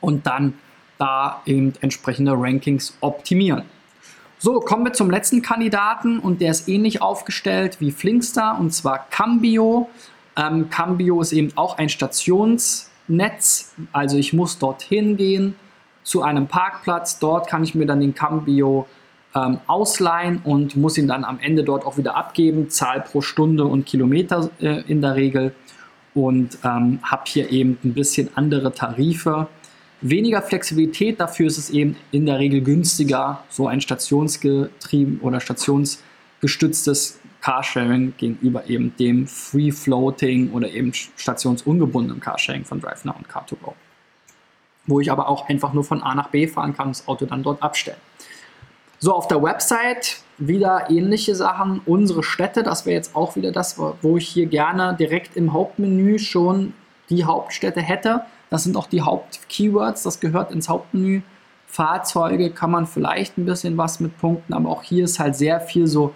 und 0.00 0.26
dann 0.26 0.54
da 0.98 1.42
eben 1.46 1.72
entsprechende 1.80 2.32
Rankings 2.36 2.96
optimieren. 3.00 3.62
So, 4.38 4.60
kommen 4.60 4.84
wir 4.84 4.92
zum 4.92 5.10
letzten 5.10 5.40
Kandidaten 5.40 6.18
und 6.18 6.40
der 6.42 6.50
ist 6.50 6.68
ähnlich 6.68 7.00
aufgestellt 7.00 7.78
wie 7.80 7.90
Flinkster 7.90 8.58
und 8.60 8.72
zwar 8.72 9.06
Cambio. 9.10 9.88
Ähm, 10.36 10.68
Cambio 10.68 11.22
ist 11.22 11.32
eben 11.32 11.56
auch 11.56 11.78
ein 11.78 11.88
Stations- 11.88 12.90
Netz. 13.08 13.74
Also 13.92 14.16
ich 14.16 14.32
muss 14.32 14.58
dorthin 14.58 15.16
gehen 15.16 15.54
zu 16.02 16.22
einem 16.22 16.46
Parkplatz. 16.46 17.18
Dort 17.18 17.48
kann 17.48 17.64
ich 17.64 17.74
mir 17.74 17.86
dann 17.86 18.00
den 18.00 18.14
Cambio 18.14 18.86
ähm, 19.34 19.58
ausleihen 19.66 20.40
und 20.44 20.76
muss 20.76 20.96
ihn 20.98 21.08
dann 21.08 21.24
am 21.24 21.38
Ende 21.40 21.64
dort 21.64 21.84
auch 21.84 21.96
wieder 21.96 22.16
abgeben. 22.16 22.70
Zahl 22.70 23.00
pro 23.00 23.20
Stunde 23.20 23.64
und 23.64 23.86
Kilometer 23.86 24.50
äh, 24.60 24.82
in 24.86 25.00
der 25.00 25.16
Regel. 25.16 25.54
Und 26.14 26.58
ähm, 26.62 27.00
habe 27.02 27.24
hier 27.26 27.50
eben 27.50 27.78
ein 27.82 27.94
bisschen 27.94 28.30
andere 28.36 28.72
Tarife. 28.72 29.48
Weniger 30.00 30.42
Flexibilität, 30.42 31.18
dafür 31.18 31.46
ist 31.46 31.56
es 31.56 31.70
eben 31.70 31.96
in 32.12 32.26
der 32.26 32.38
Regel 32.38 32.60
günstiger, 32.60 33.42
so 33.48 33.66
ein 33.68 33.80
stationsgetrieben 33.80 35.20
oder 35.20 35.40
stationsgestütztes 35.40 37.18
Carsharing 37.44 38.14
gegenüber 38.16 38.66
eben 38.70 38.96
dem 38.96 39.26
Free 39.26 39.70
Floating 39.70 40.50
oder 40.52 40.70
eben 40.70 40.94
stationsungebundenen 40.94 42.18
Carsharing 42.18 42.64
von 42.64 42.80
DriveNow 42.80 43.16
und 43.18 43.28
Car2Go. 43.28 43.74
Wo 44.86 44.98
ich 45.00 45.12
aber 45.12 45.28
auch 45.28 45.46
einfach 45.50 45.74
nur 45.74 45.84
von 45.84 46.02
A 46.02 46.14
nach 46.14 46.28
B 46.28 46.48
fahren 46.48 46.74
kann 46.74 46.88
das 46.88 47.06
Auto 47.06 47.26
dann 47.26 47.42
dort 47.42 47.62
abstellen. 47.62 47.98
So, 48.98 49.14
auf 49.14 49.28
der 49.28 49.42
Website 49.42 50.22
wieder 50.38 50.88
ähnliche 50.88 51.34
Sachen. 51.34 51.82
Unsere 51.84 52.22
Städte, 52.22 52.62
das 52.62 52.86
wäre 52.86 52.96
jetzt 52.96 53.14
auch 53.14 53.36
wieder 53.36 53.52
das, 53.52 53.78
wo 53.78 54.16
ich 54.16 54.26
hier 54.26 54.46
gerne 54.46 54.96
direkt 54.98 55.36
im 55.36 55.52
Hauptmenü 55.52 56.18
schon 56.18 56.72
die 57.10 57.24
Hauptstädte 57.24 57.82
hätte. 57.82 58.22
Das 58.48 58.64
sind 58.64 58.74
auch 58.74 58.86
die 58.86 59.02
Hauptkeywords, 59.02 60.02
das 60.02 60.18
gehört 60.18 60.50
ins 60.50 60.70
Hauptmenü. 60.70 61.20
Fahrzeuge 61.66 62.48
kann 62.48 62.70
man 62.70 62.86
vielleicht 62.86 63.36
ein 63.36 63.44
bisschen 63.44 63.76
was 63.76 64.00
mit 64.00 64.16
punkten, 64.18 64.54
aber 64.54 64.70
auch 64.70 64.82
hier 64.82 65.04
ist 65.04 65.18
halt 65.18 65.36
sehr 65.36 65.60
viel 65.60 65.86
so 65.86 66.14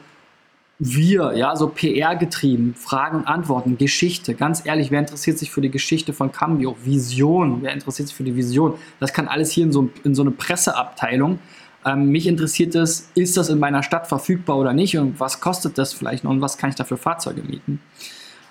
wir, 0.79 1.33
ja, 1.35 1.57
so 1.57 1.69
PR 1.69 2.15
getrieben, 2.15 2.75
Fragen 2.75 3.25
Antworten, 3.25 3.79
Geschichte. 3.79 4.35
Ganz 4.35 4.65
ehrlich, 4.65 4.91
wer 4.91 5.01
interessiert 5.01 5.39
sich 5.39 5.51
für 5.51 5.61
die 5.61 5.71
Geschichte 5.71 6.13
von 6.13 6.31
Cambio? 6.31 6.77
Vision, 6.85 7.63
wer 7.63 7.73
interessiert 7.73 8.09
sich 8.09 8.17
für 8.17 8.23
die 8.23 8.37
Vision? 8.37 8.75
Das 9.01 9.13
kann 9.13 9.27
alles 9.27 9.51
hier 9.51 9.65
in 9.65 9.73
so, 9.73 9.91
in 10.05 10.15
so 10.15 10.23
eine 10.23 10.31
Presseabteilung. 10.31 11.41
Ähm, 11.85 12.11
mich 12.11 12.29
interessiert 12.29 12.77
es, 12.77 13.11
ist 13.15 13.37
das 13.37 13.49
in 13.49 13.59
meiner 13.59 13.83
Stadt 13.83 14.07
verfügbar 14.07 14.57
oder 14.57 14.73
nicht 14.73 14.97
und 14.97 15.19
was 15.19 15.41
kostet 15.41 15.79
das 15.79 15.93
vielleicht 15.93 16.23
noch 16.23 16.31
und 16.31 16.41
was 16.41 16.59
kann 16.59 16.71
ich 16.71 16.77
da 16.77 16.85
für 16.85 16.97
Fahrzeuge 16.97 17.43
mieten? 17.43 17.81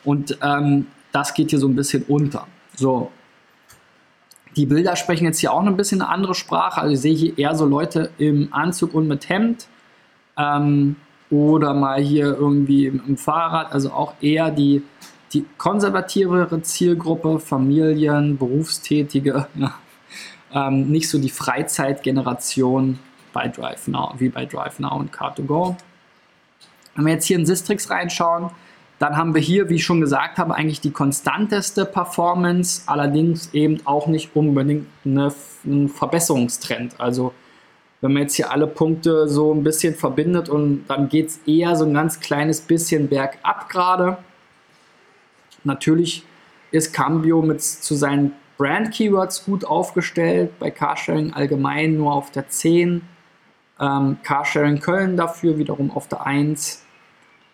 Und 0.03 0.37
ähm, 0.41 0.87
das 1.13 1.33
geht 1.33 1.49
hier 1.49 1.59
so 1.59 1.67
ein 1.67 1.75
bisschen 1.75 2.03
unter. 2.03 2.47
So. 2.75 3.11
Die 4.57 4.65
Bilder 4.65 4.95
sprechen 4.97 5.25
jetzt 5.25 5.39
hier 5.39 5.53
auch 5.53 5.61
noch 5.61 5.71
ein 5.71 5.77
bisschen 5.77 6.01
eine 6.01 6.09
andere 6.09 6.35
Sprache. 6.35 6.81
Also 6.81 6.93
ich 6.93 6.99
sehe 6.99 7.15
hier 7.15 7.37
eher 7.37 7.55
so 7.55 7.65
Leute 7.65 8.11
im 8.17 8.49
Anzug 8.51 8.93
und 8.93 9.07
mit 9.07 9.29
Hemd. 9.29 9.67
Ähm, 10.37 10.97
oder 11.29 11.73
mal 11.73 12.01
hier 12.01 12.25
irgendwie 12.25 12.87
im, 12.87 13.17
Fahrrad, 13.17 13.71
also 13.73 13.91
auch 13.91 14.13
eher 14.21 14.49
die, 14.51 14.83
die 15.33 15.45
konservativere 15.57 16.61
Zielgruppe, 16.61 17.39
Familien, 17.39 18.37
Berufstätige, 18.37 19.47
ja, 19.55 19.73
ähm, 20.53 20.89
nicht 20.89 21.09
so 21.09 21.19
die 21.19 21.29
Freizeitgeneration 21.29 22.99
bei 23.33 23.47
Drive 23.47 23.87
Now, 23.87 24.15
wie 24.17 24.29
bei 24.29 24.45
Drive 24.45 24.79
Now 24.79 24.97
und 24.97 25.13
Car2Go. 25.13 25.75
Wenn 26.95 27.05
wir 27.05 27.13
jetzt 27.13 27.25
hier 27.25 27.37
in 27.37 27.45
Sistrix 27.45 27.89
reinschauen, 27.89 28.49
dann 28.99 29.15
haben 29.15 29.35
wir 29.35 29.41
hier, 29.41 29.69
wie 29.69 29.75
ich 29.75 29.85
schon 29.85 30.01
gesagt 30.01 30.39
habe, 30.39 30.55
eigentlich 30.55 30.81
die 30.81 30.91
konstanteste 30.91 31.85
Performance, 31.85 32.81
allerdings 32.87 33.53
eben 33.53 33.85
auch 33.85 34.07
nicht 34.07 34.35
unbedingt 34.35 34.87
eine, 35.05 35.31
ein 35.65 35.89
Verbesserungstrend. 35.89 36.99
Also 36.99 37.33
wenn 38.01 38.13
man 38.13 38.23
jetzt 38.23 38.35
hier 38.35 38.51
alle 38.51 38.67
Punkte 38.67 39.27
so 39.27 39.53
ein 39.53 39.63
bisschen 39.63 39.95
verbindet 39.95 40.49
und 40.49 40.85
dann 40.87 41.09
geht 41.09 41.29
es 41.29 41.39
eher 41.47 41.75
so 41.75 41.85
ein 41.85 41.93
ganz 41.93 42.19
kleines 42.19 42.61
bisschen 42.61 43.07
bergab 43.07 43.69
gerade. 43.69 44.17
Natürlich 45.63 46.23
ist 46.71 46.93
Cambio 46.93 47.41
mit 47.41 47.61
zu 47.61 47.95
seinen 47.95 48.33
Brand-Keywords 48.57 49.45
gut 49.45 49.65
aufgestellt, 49.65 50.51
bei 50.59 50.71
Carsharing 50.71 51.33
allgemein 51.33 51.95
nur 51.97 52.13
auf 52.13 52.31
der 52.31 52.49
10, 52.49 53.01
ähm, 53.79 54.17
Carsharing 54.23 54.79
Köln 54.79 55.17
dafür 55.17 55.57
wiederum 55.57 55.91
auf 55.91 56.07
der 56.07 56.25
1. 56.25 56.83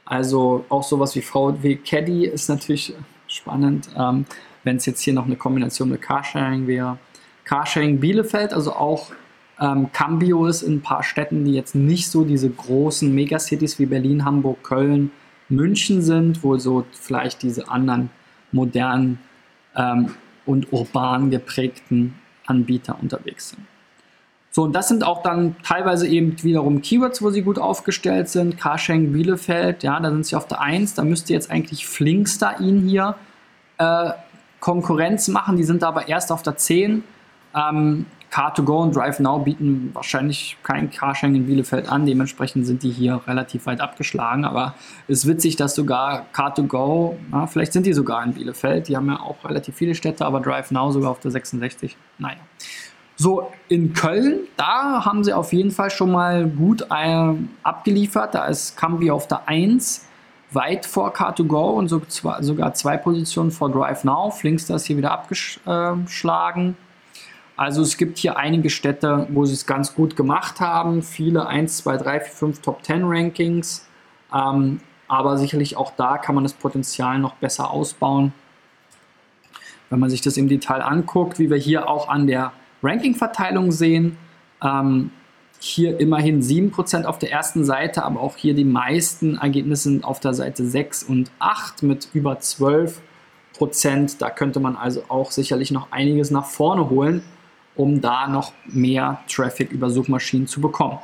Also 0.06 0.66
auch 0.70 0.84
sowas 0.84 1.16
wie 1.16 1.22
VW 1.22 1.76
Caddy 1.76 2.26
ist 2.26 2.50
natürlich 2.50 2.94
spannend, 3.28 3.90
ähm, 3.98 4.26
wenn 4.64 4.78
es 4.78 4.86
jetzt 4.86 5.02
hier 5.02 5.14
noch 5.14 5.26
eine 5.26 5.36
Kombination 5.36 5.90
mit 5.90 6.02
Carsharing 6.02 6.68
wäre. 6.68 6.98
Carsharing 7.44 8.00
Bielefeld, 8.00 8.54
also 8.54 8.74
auch 8.74 9.12
ähm, 9.60 9.92
Cambio 9.92 10.46
ist 10.48 10.62
in 10.62 10.76
ein 10.76 10.82
paar 10.82 11.04
Städten, 11.04 11.46
die 11.46 11.54
jetzt 11.54 11.76
nicht 11.76 12.10
so 12.10 12.24
diese 12.24 12.50
großen 12.50 13.14
Megacities 13.14 13.80
wie 13.80 13.86
Berlin, 13.86 14.26
Hamburg, 14.26 14.64
Köln, 14.64 15.12
München 15.50 16.02
sind, 16.02 16.44
wo 16.44 16.58
so 16.58 16.86
vielleicht 16.92 17.44
diese 17.44 17.70
anderen 17.70 18.10
modernen 18.52 19.20
ähm, 19.76 20.16
und 20.46 20.72
urban 20.74 21.30
geprägten 21.30 22.16
Anbieter 22.46 22.98
unterwegs 23.02 23.50
sind. 23.50 23.66
So, 24.52 24.64
und 24.64 24.74
das 24.74 24.88
sind 24.88 25.04
auch 25.04 25.24
dann 25.24 25.56
teilweise 25.64 26.08
eben 26.08 26.42
wiederum 26.44 26.82
Keywords, 26.82 27.24
wo 27.24 27.32
sie 27.32 27.42
gut 27.42 27.58
aufgestellt 27.58 28.30
sind. 28.30 28.60
Carsharing 28.60 29.12
Bielefeld, 29.12 29.82
ja, 29.82 30.00
da 30.00 30.12
sind 30.12 30.28
sie 30.28 30.36
auf 30.36 30.48
der 30.48 30.62
1. 30.62 30.94
Da 30.94 31.04
müsste 31.04 31.34
jetzt 31.34 31.50
eigentlich 31.50 31.88
Flinkster 31.88 32.60
ihnen 32.60 32.88
hier 32.88 33.16
äh, 33.80 34.12
Konkurrenz 34.60 35.28
machen. 35.28 35.58
Die 35.58 35.64
sind 35.64 35.84
aber 35.84 36.08
erst 36.08 36.32
auf 36.32 36.44
der 36.44 36.56
10. 36.56 37.04
Ähm, 37.56 38.06
Car2Go 38.34 38.82
und 38.82 38.96
DriveNow 38.96 39.44
bieten 39.44 39.92
wahrscheinlich 39.94 40.58
kein 40.64 40.90
Carsharing 40.90 41.36
in 41.36 41.46
Bielefeld 41.46 41.88
an. 41.88 42.08
Dementsprechend 42.08 42.66
sind 42.66 42.82
die 42.82 42.90
hier 42.90 43.22
relativ 43.28 43.68
weit 43.68 43.80
abgeschlagen. 43.80 44.44
Aber 44.44 44.74
es 45.08 45.20
ist 45.20 45.28
witzig, 45.28 45.56
dass 45.56 45.76
sogar 45.76 46.26
Car2Go, 46.34 47.16
ja, 47.32 47.46
vielleicht 47.46 47.74
sind 47.74 47.86
die 47.86 47.94
sogar 47.94 48.24
in 48.24 48.34
Bielefeld. 48.34 48.88
Die 48.88 48.98
haben 48.98 49.08
ja 49.08 49.20
auch 49.20 49.46
relativ 49.46 49.76
viele 49.76 49.94
Städte, 49.94 50.26
aber 50.26 50.40
DriveNow 50.40 50.92
sogar 50.92 51.12
auf 51.12 51.20
der 51.20 51.30
66. 51.30 51.96
Naja. 52.18 52.38
So, 53.16 53.52
in 53.70 53.94
Köln, 53.94 54.40
da 54.58 55.06
haben 55.06 55.24
sie 55.24 55.34
auf 55.34 55.54
jeden 55.54 55.70
Fall 55.70 55.92
schon 55.92 56.12
mal 56.12 56.48
gut 56.48 56.88
äh, 56.90 57.34
abgeliefert. 57.62 58.34
Da 58.34 58.48
ist 58.48 58.76
Cambi 58.76 59.12
auf 59.12 59.28
der 59.28 59.48
1, 59.48 60.08
weit 60.52 60.88
vor 60.88 61.14
Car2Go 61.14 61.74
und 61.76 61.88
so, 61.88 62.02
sogar 62.08 62.74
zwei 62.74 62.98
Positionen 62.98 63.52
vor 63.52 63.70
DriveNow. 63.70 64.36
Flinkster 64.36 64.76
ist 64.76 64.86
hier 64.86 64.98
wieder 64.98 65.12
abgeschlagen. 65.12 66.76
Also 67.56 67.82
es 67.82 67.98
gibt 67.98 68.18
hier 68.18 68.38
einige 68.38 68.70
Städte, 68.70 69.28
wo 69.30 69.46
sie 69.46 69.54
es 69.54 69.66
ganz 69.66 69.94
gut 69.94 70.16
gemacht 70.16 70.60
haben. 70.60 71.04
Viele 71.04 71.46
1, 71.48 71.78
2, 71.78 71.98
3, 71.98 72.20
4, 72.22 72.32
5 72.32 72.62
Top 72.62 72.84
10 72.84 73.04
Rankings. 73.04 73.88
Ähm, 74.34 74.80
aber 75.08 75.38
sicherlich 75.38 75.78
auch 75.78 75.92
da 75.96 76.18
kann 76.18 76.34
man 76.34 76.44
das 76.44 76.54
Potenzial 76.54 77.20
noch 77.20 77.36
besser 77.36 77.70
ausbauen. 77.70 78.34
Wenn 79.90 80.00
man 80.00 80.10
sich 80.10 80.22
das 80.22 80.38
im 80.38 80.48
Detail 80.48 80.82
anguckt, 80.82 81.38
wie 81.38 81.52
wir 81.52 81.58
hier 81.58 81.88
auch 81.88 82.10
an 82.10 82.26
der 82.26 82.54
Ranking-Verteilung 82.82 83.72
sehen, 83.72 84.18
ähm, 84.64 85.12
hier 85.60 86.00
immerhin 86.00 86.42
7% 86.42 87.06
auf 87.06 87.20
der 87.20 87.32
ersten 87.32 87.64
Seite, 87.64 88.04
aber 88.04 88.20
auch 88.20 88.36
hier 88.36 88.54
die 88.54 88.66
meisten 88.66 89.38
Ergebnisse 89.38 89.84
sind 89.84 90.04
auf 90.04 90.20
der 90.20 90.34
Seite 90.34 90.66
6 90.66 91.04
und 91.04 91.32
8 91.40 91.84
mit 91.84 92.10
über 92.14 92.34
12%. 92.40 92.98
Da 94.18 94.30
könnte 94.30 94.60
man 94.60 94.76
also 94.76 95.04
auch 95.08 95.32
sicherlich 95.32 95.72
noch 95.72 95.92
einiges 95.92 96.32
nach 96.32 96.46
vorne 96.46 96.90
holen, 96.90 97.24
um 97.76 98.02
da 98.02 98.28
noch 98.28 98.54
mehr 98.66 99.20
Traffic 99.28 99.72
über 99.72 99.90
Suchmaschinen 99.90 100.48
zu 100.48 100.62
bekommen. 100.62 101.00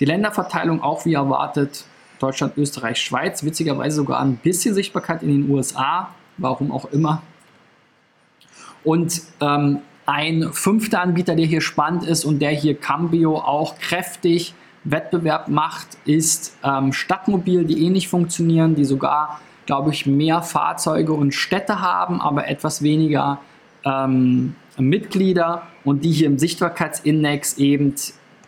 Die 0.00 0.04
Länderverteilung 0.04 0.82
auch 0.82 1.04
wie 1.04 1.14
erwartet 1.14 1.84
Deutschland, 2.18 2.56
Österreich, 2.56 2.98
Schweiz, 2.98 3.44
witzigerweise 3.44 3.96
sogar 3.96 4.20
ein 4.20 4.36
bisschen 4.36 4.74
Sichtbarkeit 4.74 5.22
in 5.22 5.28
den 5.28 5.50
USA, 5.50 6.10
warum 6.36 6.72
auch 6.72 6.86
immer. 6.86 7.22
Und 8.84 9.22
ähm, 9.40 9.80
ein 10.06 10.50
fünfter 10.52 11.02
Anbieter, 11.02 11.36
der 11.36 11.46
hier 11.46 11.60
spannend 11.60 12.04
ist 12.04 12.24
und 12.24 12.40
der 12.40 12.50
hier 12.50 12.74
Cambio 12.74 13.36
auch 13.36 13.78
kräftig 13.78 14.54
Wettbewerb 14.84 15.48
macht, 15.48 15.86
ist 16.04 16.56
ähm, 16.64 16.92
Stadtmobil, 16.92 17.64
die 17.64 17.84
ähnlich 17.84 18.08
funktionieren, 18.08 18.74
die 18.74 18.84
sogar, 18.84 19.40
glaube 19.66 19.90
ich, 19.90 20.06
mehr 20.06 20.42
Fahrzeuge 20.42 21.12
und 21.12 21.34
Städte 21.34 21.80
haben, 21.80 22.20
aber 22.20 22.48
etwas 22.48 22.82
weniger 22.82 23.38
ähm, 23.84 24.54
Mitglieder 24.78 25.62
und 25.88 26.04
die 26.04 26.12
hier 26.12 26.26
im 26.26 26.38
Sichtbarkeitsindex 26.38 27.56
eben 27.58 27.94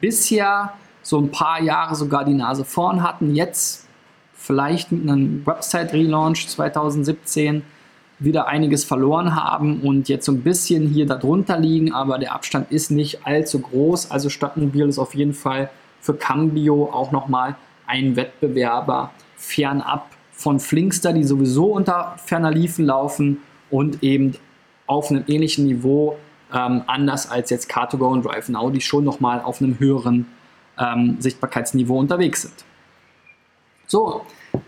bisher 0.01 0.75
so 1.03 1.19
ein 1.19 1.31
paar 1.31 1.63
Jahre 1.63 1.95
sogar 1.95 2.25
die 2.25 2.35
Nase 2.35 2.65
vorn 2.65 3.03
hatten. 3.03 3.35
Jetzt 3.35 3.87
vielleicht 4.35 4.93
mit 4.93 5.09
einem 5.09 5.47
Website-Relaunch 5.47 6.49
2017 6.49 7.63
wieder 8.19 8.47
einiges 8.47 8.85
verloren 8.85 9.35
haben 9.35 9.81
und 9.81 10.11
jetzt 10.11 10.27
so 10.27 10.33
ein 10.33 10.43
bisschen 10.43 10.89
hier 10.89 11.07
darunter 11.07 11.59
liegen, 11.59 11.95
aber 11.95 12.19
der 12.19 12.35
Abstand 12.35 12.71
ist 12.71 12.91
nicht 12.91 13.27
allzu 13.27 13.61
groß. 13.61 14.11
Also 14.11 14.29
Stadtmobil 14.29 14.87
ist 14.89 14.99
auf 14.99 15.15
jeden 15.15 15.33
Fall 15.33 15.71
für 16.03 16.15
Cambio 16.15 16.91
auch 16.93 17.13
nochmal 17.13 17.57
ein 17.87 18.17
Wettbewerber 18.17 19.11
fernab 19.37 20.11
von 20.33 20.61
Flinkster, 20.61 21.15
die 21.15 21.25
sowieso 21.25 21.73
unter 21.73 22.17
ferner 22.19 22.51
Liefen 22.51 22.85
laufen 22.85 23.39
und 23.71 24.03
eben 24.03 24.35
auf 24.87 25.11
einem 25.11 25.25
ähnlichen 25.27 25.67
Niveau, 25.67 26.17
ähm, 26.55 26.83
anders 26.87 27.31
als 27.31 27.51
jetzt 27.51 27.71
Car2Go 27.71 28.09
und 28.09 28.25
DriveNow, 28.25 28.73
die 28.73 28.81
schon 28.81 29.05
nochmal 29.05 29.41
auf 29.41 29.61
einem 29.61 29.79
höheren 29.79 30.27
ähm, 30.79 31.17
Sichtbarkeitsniveau 31.21 31.99
unterwegs 31.99 32.43
sind. 32.43 32.65
So, 33.87 34.23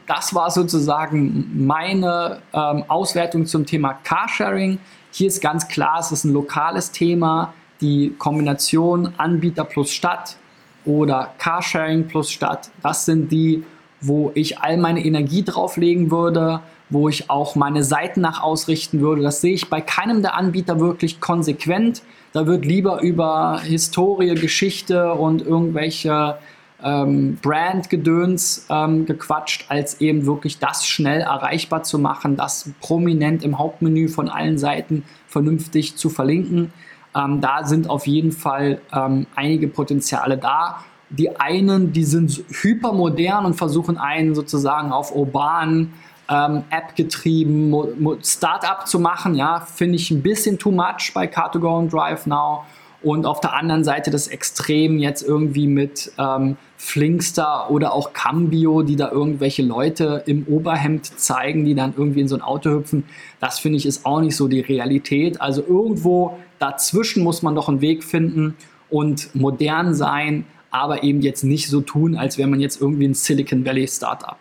das 0.06 0.34
war 0.34 0.50
sozusagen 0.50 1.66
meine 1.66 2.42
ähm, 2.52 2.84
Auswertung 2.88 3.46
zum 3.46 3.66
Thema 3.66 3.94
Carsharing. 4.04 4.78
Hier 5.12 5.28
ist 5.28 5.40
ganz 5.40 5.68
klar, 5.68 5.98
es 6.00 6.12
ist 6.12 6.24
ein 6.24 6.32
lokales 6.32 6.90
Thema. 6.90 7.54
Die 7.80 8.14
Kombination 8.18 9.14
Anbieter 9.16 9.64
plus 9.64 9.92
Stadt 9.92 10.36
oder 10.84 11.34
Carsharing 11.38 12.08
plus 12.08 12.30
Stadt, 12.30 12.70
das 12.82 13.04
sind 13.04 13.30
die, 13.30 13.64
wo 14.00 14.32
ich 14.34 14.58
all 14.58 14.76
meine 14.76 15.04
Energie 15.04 15.44
drauflegen 15.44 16.10
würde, 16.10 16.60
wo 16.92 17.08
ich 17.08 17.30
auch 17.30 17.56
meine 17.56 17.82
Seiten 17.82 18.20
nach 18.20 18.42
ausrichten 18.42 19.00
würde. 19.00 19.22
Das 19.22 19.40
sehe 19.40 19.54
ich 19.54 19.70
bei 19.70 19.80
keinem 19.80 20.22
der 20.22 20.36
Anbieter 20.36 20.78
wirklich 20.78 21.20
konsequent. 21.20 22.02
Da 22.32 22.46
wird 22.46 22.64
lieber 22.64 23.02
über 23.02 23.60
Historie, 23.64 24.34
Geschichte 24.34 25.14
und 25.14 25.42
irgendwelche 25.42 26.38
ähm, 26.82 27.38
Brand-Gedöns 27.42 28.66
ähm, 28.68 29.06
gequatscht, 29.06 29.66
als 29.68 30.00
eben 30.00 30.26
wirklich 30.26 30.58
das 30.58 30.86
schnell 30.86 31.20
erreichbar 31.20 31.82
zu 31.82 31.98
machen, 31.98 32.36
das 32.36 32.70
prominent 32.80 33.42
im 33.42 33.58
Hauptmenü 33.58 34.08
von 34.08 34.28
allen 34.28 34.58
Seiten 34.58 35.04
vernünftig 35.28 35.96
zu 35.96 36.10
verlinken. 36.10 36.72
Ähm, 37.14 37.40
da 37.40 37.64
sind 37.64 37.88
auf 37.88 38.06
jeden 38.06 38.32
Fall 38.32 38.80
ähm, 38.92 39.26
einige 39.34 39.68
Potenziale 39.68 40.38
da. 40.38 40.84
Die 41.10 41.38
einen, 41.38 41.92
die 41.92 42.04
sind 42.04 42.42
hypermodern 42.48 43.44
und 43.44 43.54
versuchen 43.54 43.98
einen 43.98 44.34
sozusagen 44.34 44.92
auf 44.92 45.14
urban 45.14 45.92
ähm, 46.28 46.64
App-getrieben 46.70 47.74
Startup 48.22 48.86
zu 48.86 48.98
machen. 48.98 49.34
Ja, 49.34 49.60
finde 49.60 49.96
ich 49.96 50.10
ein 50.10 50.22
bisschen 50.22 50.58
too 50.58 50.70
much 50.70 51.12
bei 51.14 51.26
Car2Go 51.26 51.78
und 51.78 51.92
Drive 51.92 52.26
Now. 52.26 52.64
Und 53.02 53.26
auf 53.26 53.40
der 53.40 53.54
anderen 53.54 53.82
Seite 53.82 54.12
das 54.12 54.28
Extrem 54.28 54.98
jetzt 54.98 55.22
irgendwie 55.22 55.66
mit 55.66 56.12
ähm, 56.18 56.56
Flinkster 56.76 57.68
oder 57.70 57.94
auch 57.94 58.12
Cambio, 58.12 58.82
die 58.82 58.94
da 58.94 59.10
irgendwelche 59.10 59.62
Leute 59.62 60.22
im 60.26 60.46
Oberhemd 60.46 61.18
zeigen, 61.18 61.64
die 61.64 61.74
dann 61.74 61.94
irgendwie 61.96 62.20
in 62.20 62.28
so 62.28 62.36
ein 62.36 62.42
Auto 62.42 62.70
hüpfen. 62.70 63.04
Das 63.40 63.58
finde 63.58 63.78
ich 63.78 63.86
ist 63.86 64.06
auch 64.06 64.20
nicht 64.20 64.36
so 64.36 64.46
die 64.46 64.60
Realität. 64.60 65.40
Also 65.40 65.62
irgendwo 65.62 66.38
dazwischen 66.60 67.24
muss 67.24 67.42
man 67.42 67.56
doch 67.56 67.68
einen 67.68 67.80
Weg 67.80 68.04
finden 68.04 68.56
und 68.88 69.34
modern 69.34 69.94
sein, 69.94 70.46
aber 70.70 71.02
eben 71.02 71.22
jetzt 71.22 71.42
nicht 71.42 71.68
so 71.68 71.80
tun, 71.80 72.14
als 72.14 72.38
wäre 72.38 72.48
man 72.48 72.60
jetzt 72.60 72.80
irgendwie 72.80 73.08
ein 73.08 73.14
Silicon 73.14 73.66
Valley 73.66 73.88
Startup. 73.88 74.36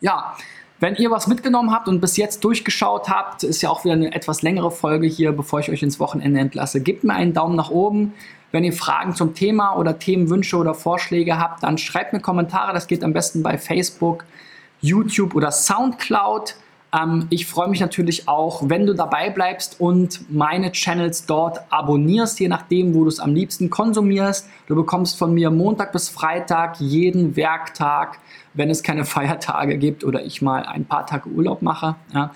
Ja, 0.00 0.36
wenn 0.80 0.94
ihr 0.96 1.10
was 1.10 1.26
mitgenommen 1.26 1.72
habt 1.72 1.88
und 1.88 2.00
bis 2.00 2.16
jetzt 2.16 2.42
durchgeschaut 2.42 3.10
habt, 3.10 3.42
ist 3.42 3.60
ja 3.60 3.68
auch 3.68 3.84
wieder 3.84 3.92
eine 3.92 4.14
etwas 4.14 4.40
längere 4.40 4.70
Folge 4.70 5.06
hier, 5.06 5.32
bevor 5.32 5.60
ich 5.60 5.70
euch 5.70 5.82
ins 5.82 6.00
Wochenende 6.00 6.40
entlasse. 6.40 6.80
Gebt 6.80 7.04
mir 7.04 7.12
einen 7.12 7.34
Daumen 7.34 7.54
nach 7.54 7.70
oben. 7.70 8.14
Wenn 8.50 8.64
ihr 8.64 8.72
Fragen 8.72 9.14
zum 9.14 9.34
Thema 9.34 9.76
oder 9.76 9.98
Themenwünsche 9.98 10.56
oder 10.56 10.74
Vorschläge 10.74 11.38
habt, 11.38 11.62
dann 11.62 11.76
schreibt 11.76 12.14
mir 12.14 12.20
Kommentare. 12.20 12.72
Das 12.72 12.86
geht 12.86 13.04
am 13.04 13.12
besten 13.12 13.42
bei 13.42 13.58
Facebook, 13.58 14.24
YouTube 14.80 15.34
oder 15.34 15.52
Soundcloud. 15.52 16.56
Ähm, 16.92 17.26
ich 17.30 17.46
freue 17.46 17.68
mich 17.68 17.80
natürlich 17.80 18.28
auch, 18.28 18.68
wenn 18.68 18.86
du 18.86 18.94
dabei 18.94 19.30
bleibst 19.30 19.80
und 19.80 20.30
meine 20.30 20.72
Channels 20.72 21.26
dort 21.26 21.60
abonnierst, 21.70 22.40
je 22.40 22.48
nachdem, 22.48 22.94
wo 22.94 23.02
du 23.02 23.08
es 23.08 23.20
am 23.20 23.34
liebsten 23.34 23.70
konsumierst. 23.70 24.48
Du 24.66 24.74
bekommst 24.74 25.18
von 25.18 25.32
mir 25.34 25.50
Montag 25.50 25.92
bis 25.92 26.08
Freitag 26.08 26.80
jeden 26.80 27.36
Werktag 27.36 28.18
wenn 28.54 28.70
es 28.70 28.82
keine 28.82 29.04
Feiertage 29.04 29.78
gibt 29.78 30.04
oder 30.04 30.24
ich 30.24 30.42
mal 30.42 30.64
ein 30.64 30.84
paar 30.84 31.06
Tage 31.06 31.28
Urlaub 31.28 31.62
mache, 31.62 31.96
ja, 32.12 32.32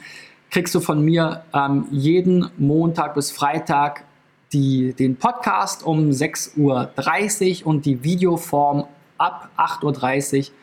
kriegst 0.50 0.74
du 0.74 0.80
von 0.80 1.04
mir 1.04 1.42
ähm, 1.52 1.86
jeden 1.90 2.50
Montag 2.58 3.14
bis 3.14 3.30
Freitag 3.30 4.04
die, 4.52 4.92
den 4.92 5.16
Podcast 5.16 5.84
um 5.84 6.10
6.30 6.10 7.62
Uhr 7.62 7.66
und 7.66 7.86
die 7.86 8.04
Videoform 8.04 8.84
ab 9.18 9.50
8.30 9.56 10.38
Uhr 10.38 10.54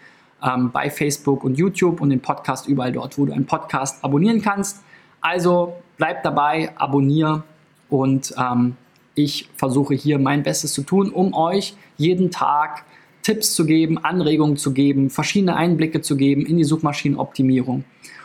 ähm, 0.44 0.72
bei 0.72 0.90
Facebook 0.90 1.44
und 1.44 1.58
YouTube 1.58 2.02
und 2.02 2.10
den 2.10 2.22
Podcast 2.22 2.68
überall 2.68 2.92
dort, 2.92 3.18
wo 3.18 3.26
du 3.26 3.34
einen 3.34 3.46
Podcast 3.46 4.04
abonnieren 4.04 4.42
kannst. 4.42 4.84
Also 5.22 5.74
bleib 5.98 6.24
dabei, 6.24 6.72
abonniere 6.78 7.44
und 7.90 8.34
ähm, 8.38 8.76
ich 9.16 9.50
versuche 9.56 9.94
hier 9.94 10.18
mein 10.20 10.44
Bestes 10.44 10.74
zu 10.74 10.84
tun, 10.84 11.10
um 11.10 11.34
euch 11.34 11.76
jeden 11.98 12.32
Tag 12.32 12.86
Tipps 13.22 13.54
zu 13.54 13.66
geben, 13.66 14.04
Anregungen 14.04 14.58
zu 14.58 14.74
geben, 14.74 15.10
verschiedene 15.10 15.56
Einblicke 15.56 16.02
zu 16.02 16.18
geben 16.18 16.46
in 16.46 16.58
die 16.58 16.64
Suchmaschinenoptimierung. 16.64 17.84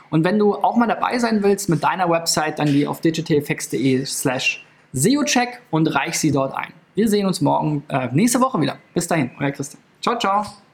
Und 0.08 0.24
wenn 0.24 0.38
du 0.38 0.54
auch 0.54 0.76
mal 0.76 0.86
dabei 0.86 1.18
sein 1.18 1.42
willst 1.42 1.68
mit 1.68 1.82
deiner 1.82 2.08
Website, 2.08 2.58
dann 2.58 2.68
geh 2.68 2.86
auf 2.86 3.00
digitaleffects.de 3.00 4.04
slash 4.06 4.64
SEOcheck 4.92 5.60
und 5.70 5.94
reich 5.94 6.18
sie 6.18 6.30
dort 6.30 6.54
ein. 6.56 6.72
Wir 6.94 7.08
sehen 7.08 7.26
uns 7.26 7.40
morgen, 7.40 7.82
äh, 7.88 8.08
nächste 8.12 8.40
Woche 8.40 8.60
wieder. 8.60 8.78
Bis 8.94 9.06
dahin, 9.06 9.30
euer 9.38 9.50
Christian. 9.50 9.82
Ciao, 10.00 10.18
ciao. 10.18 10.65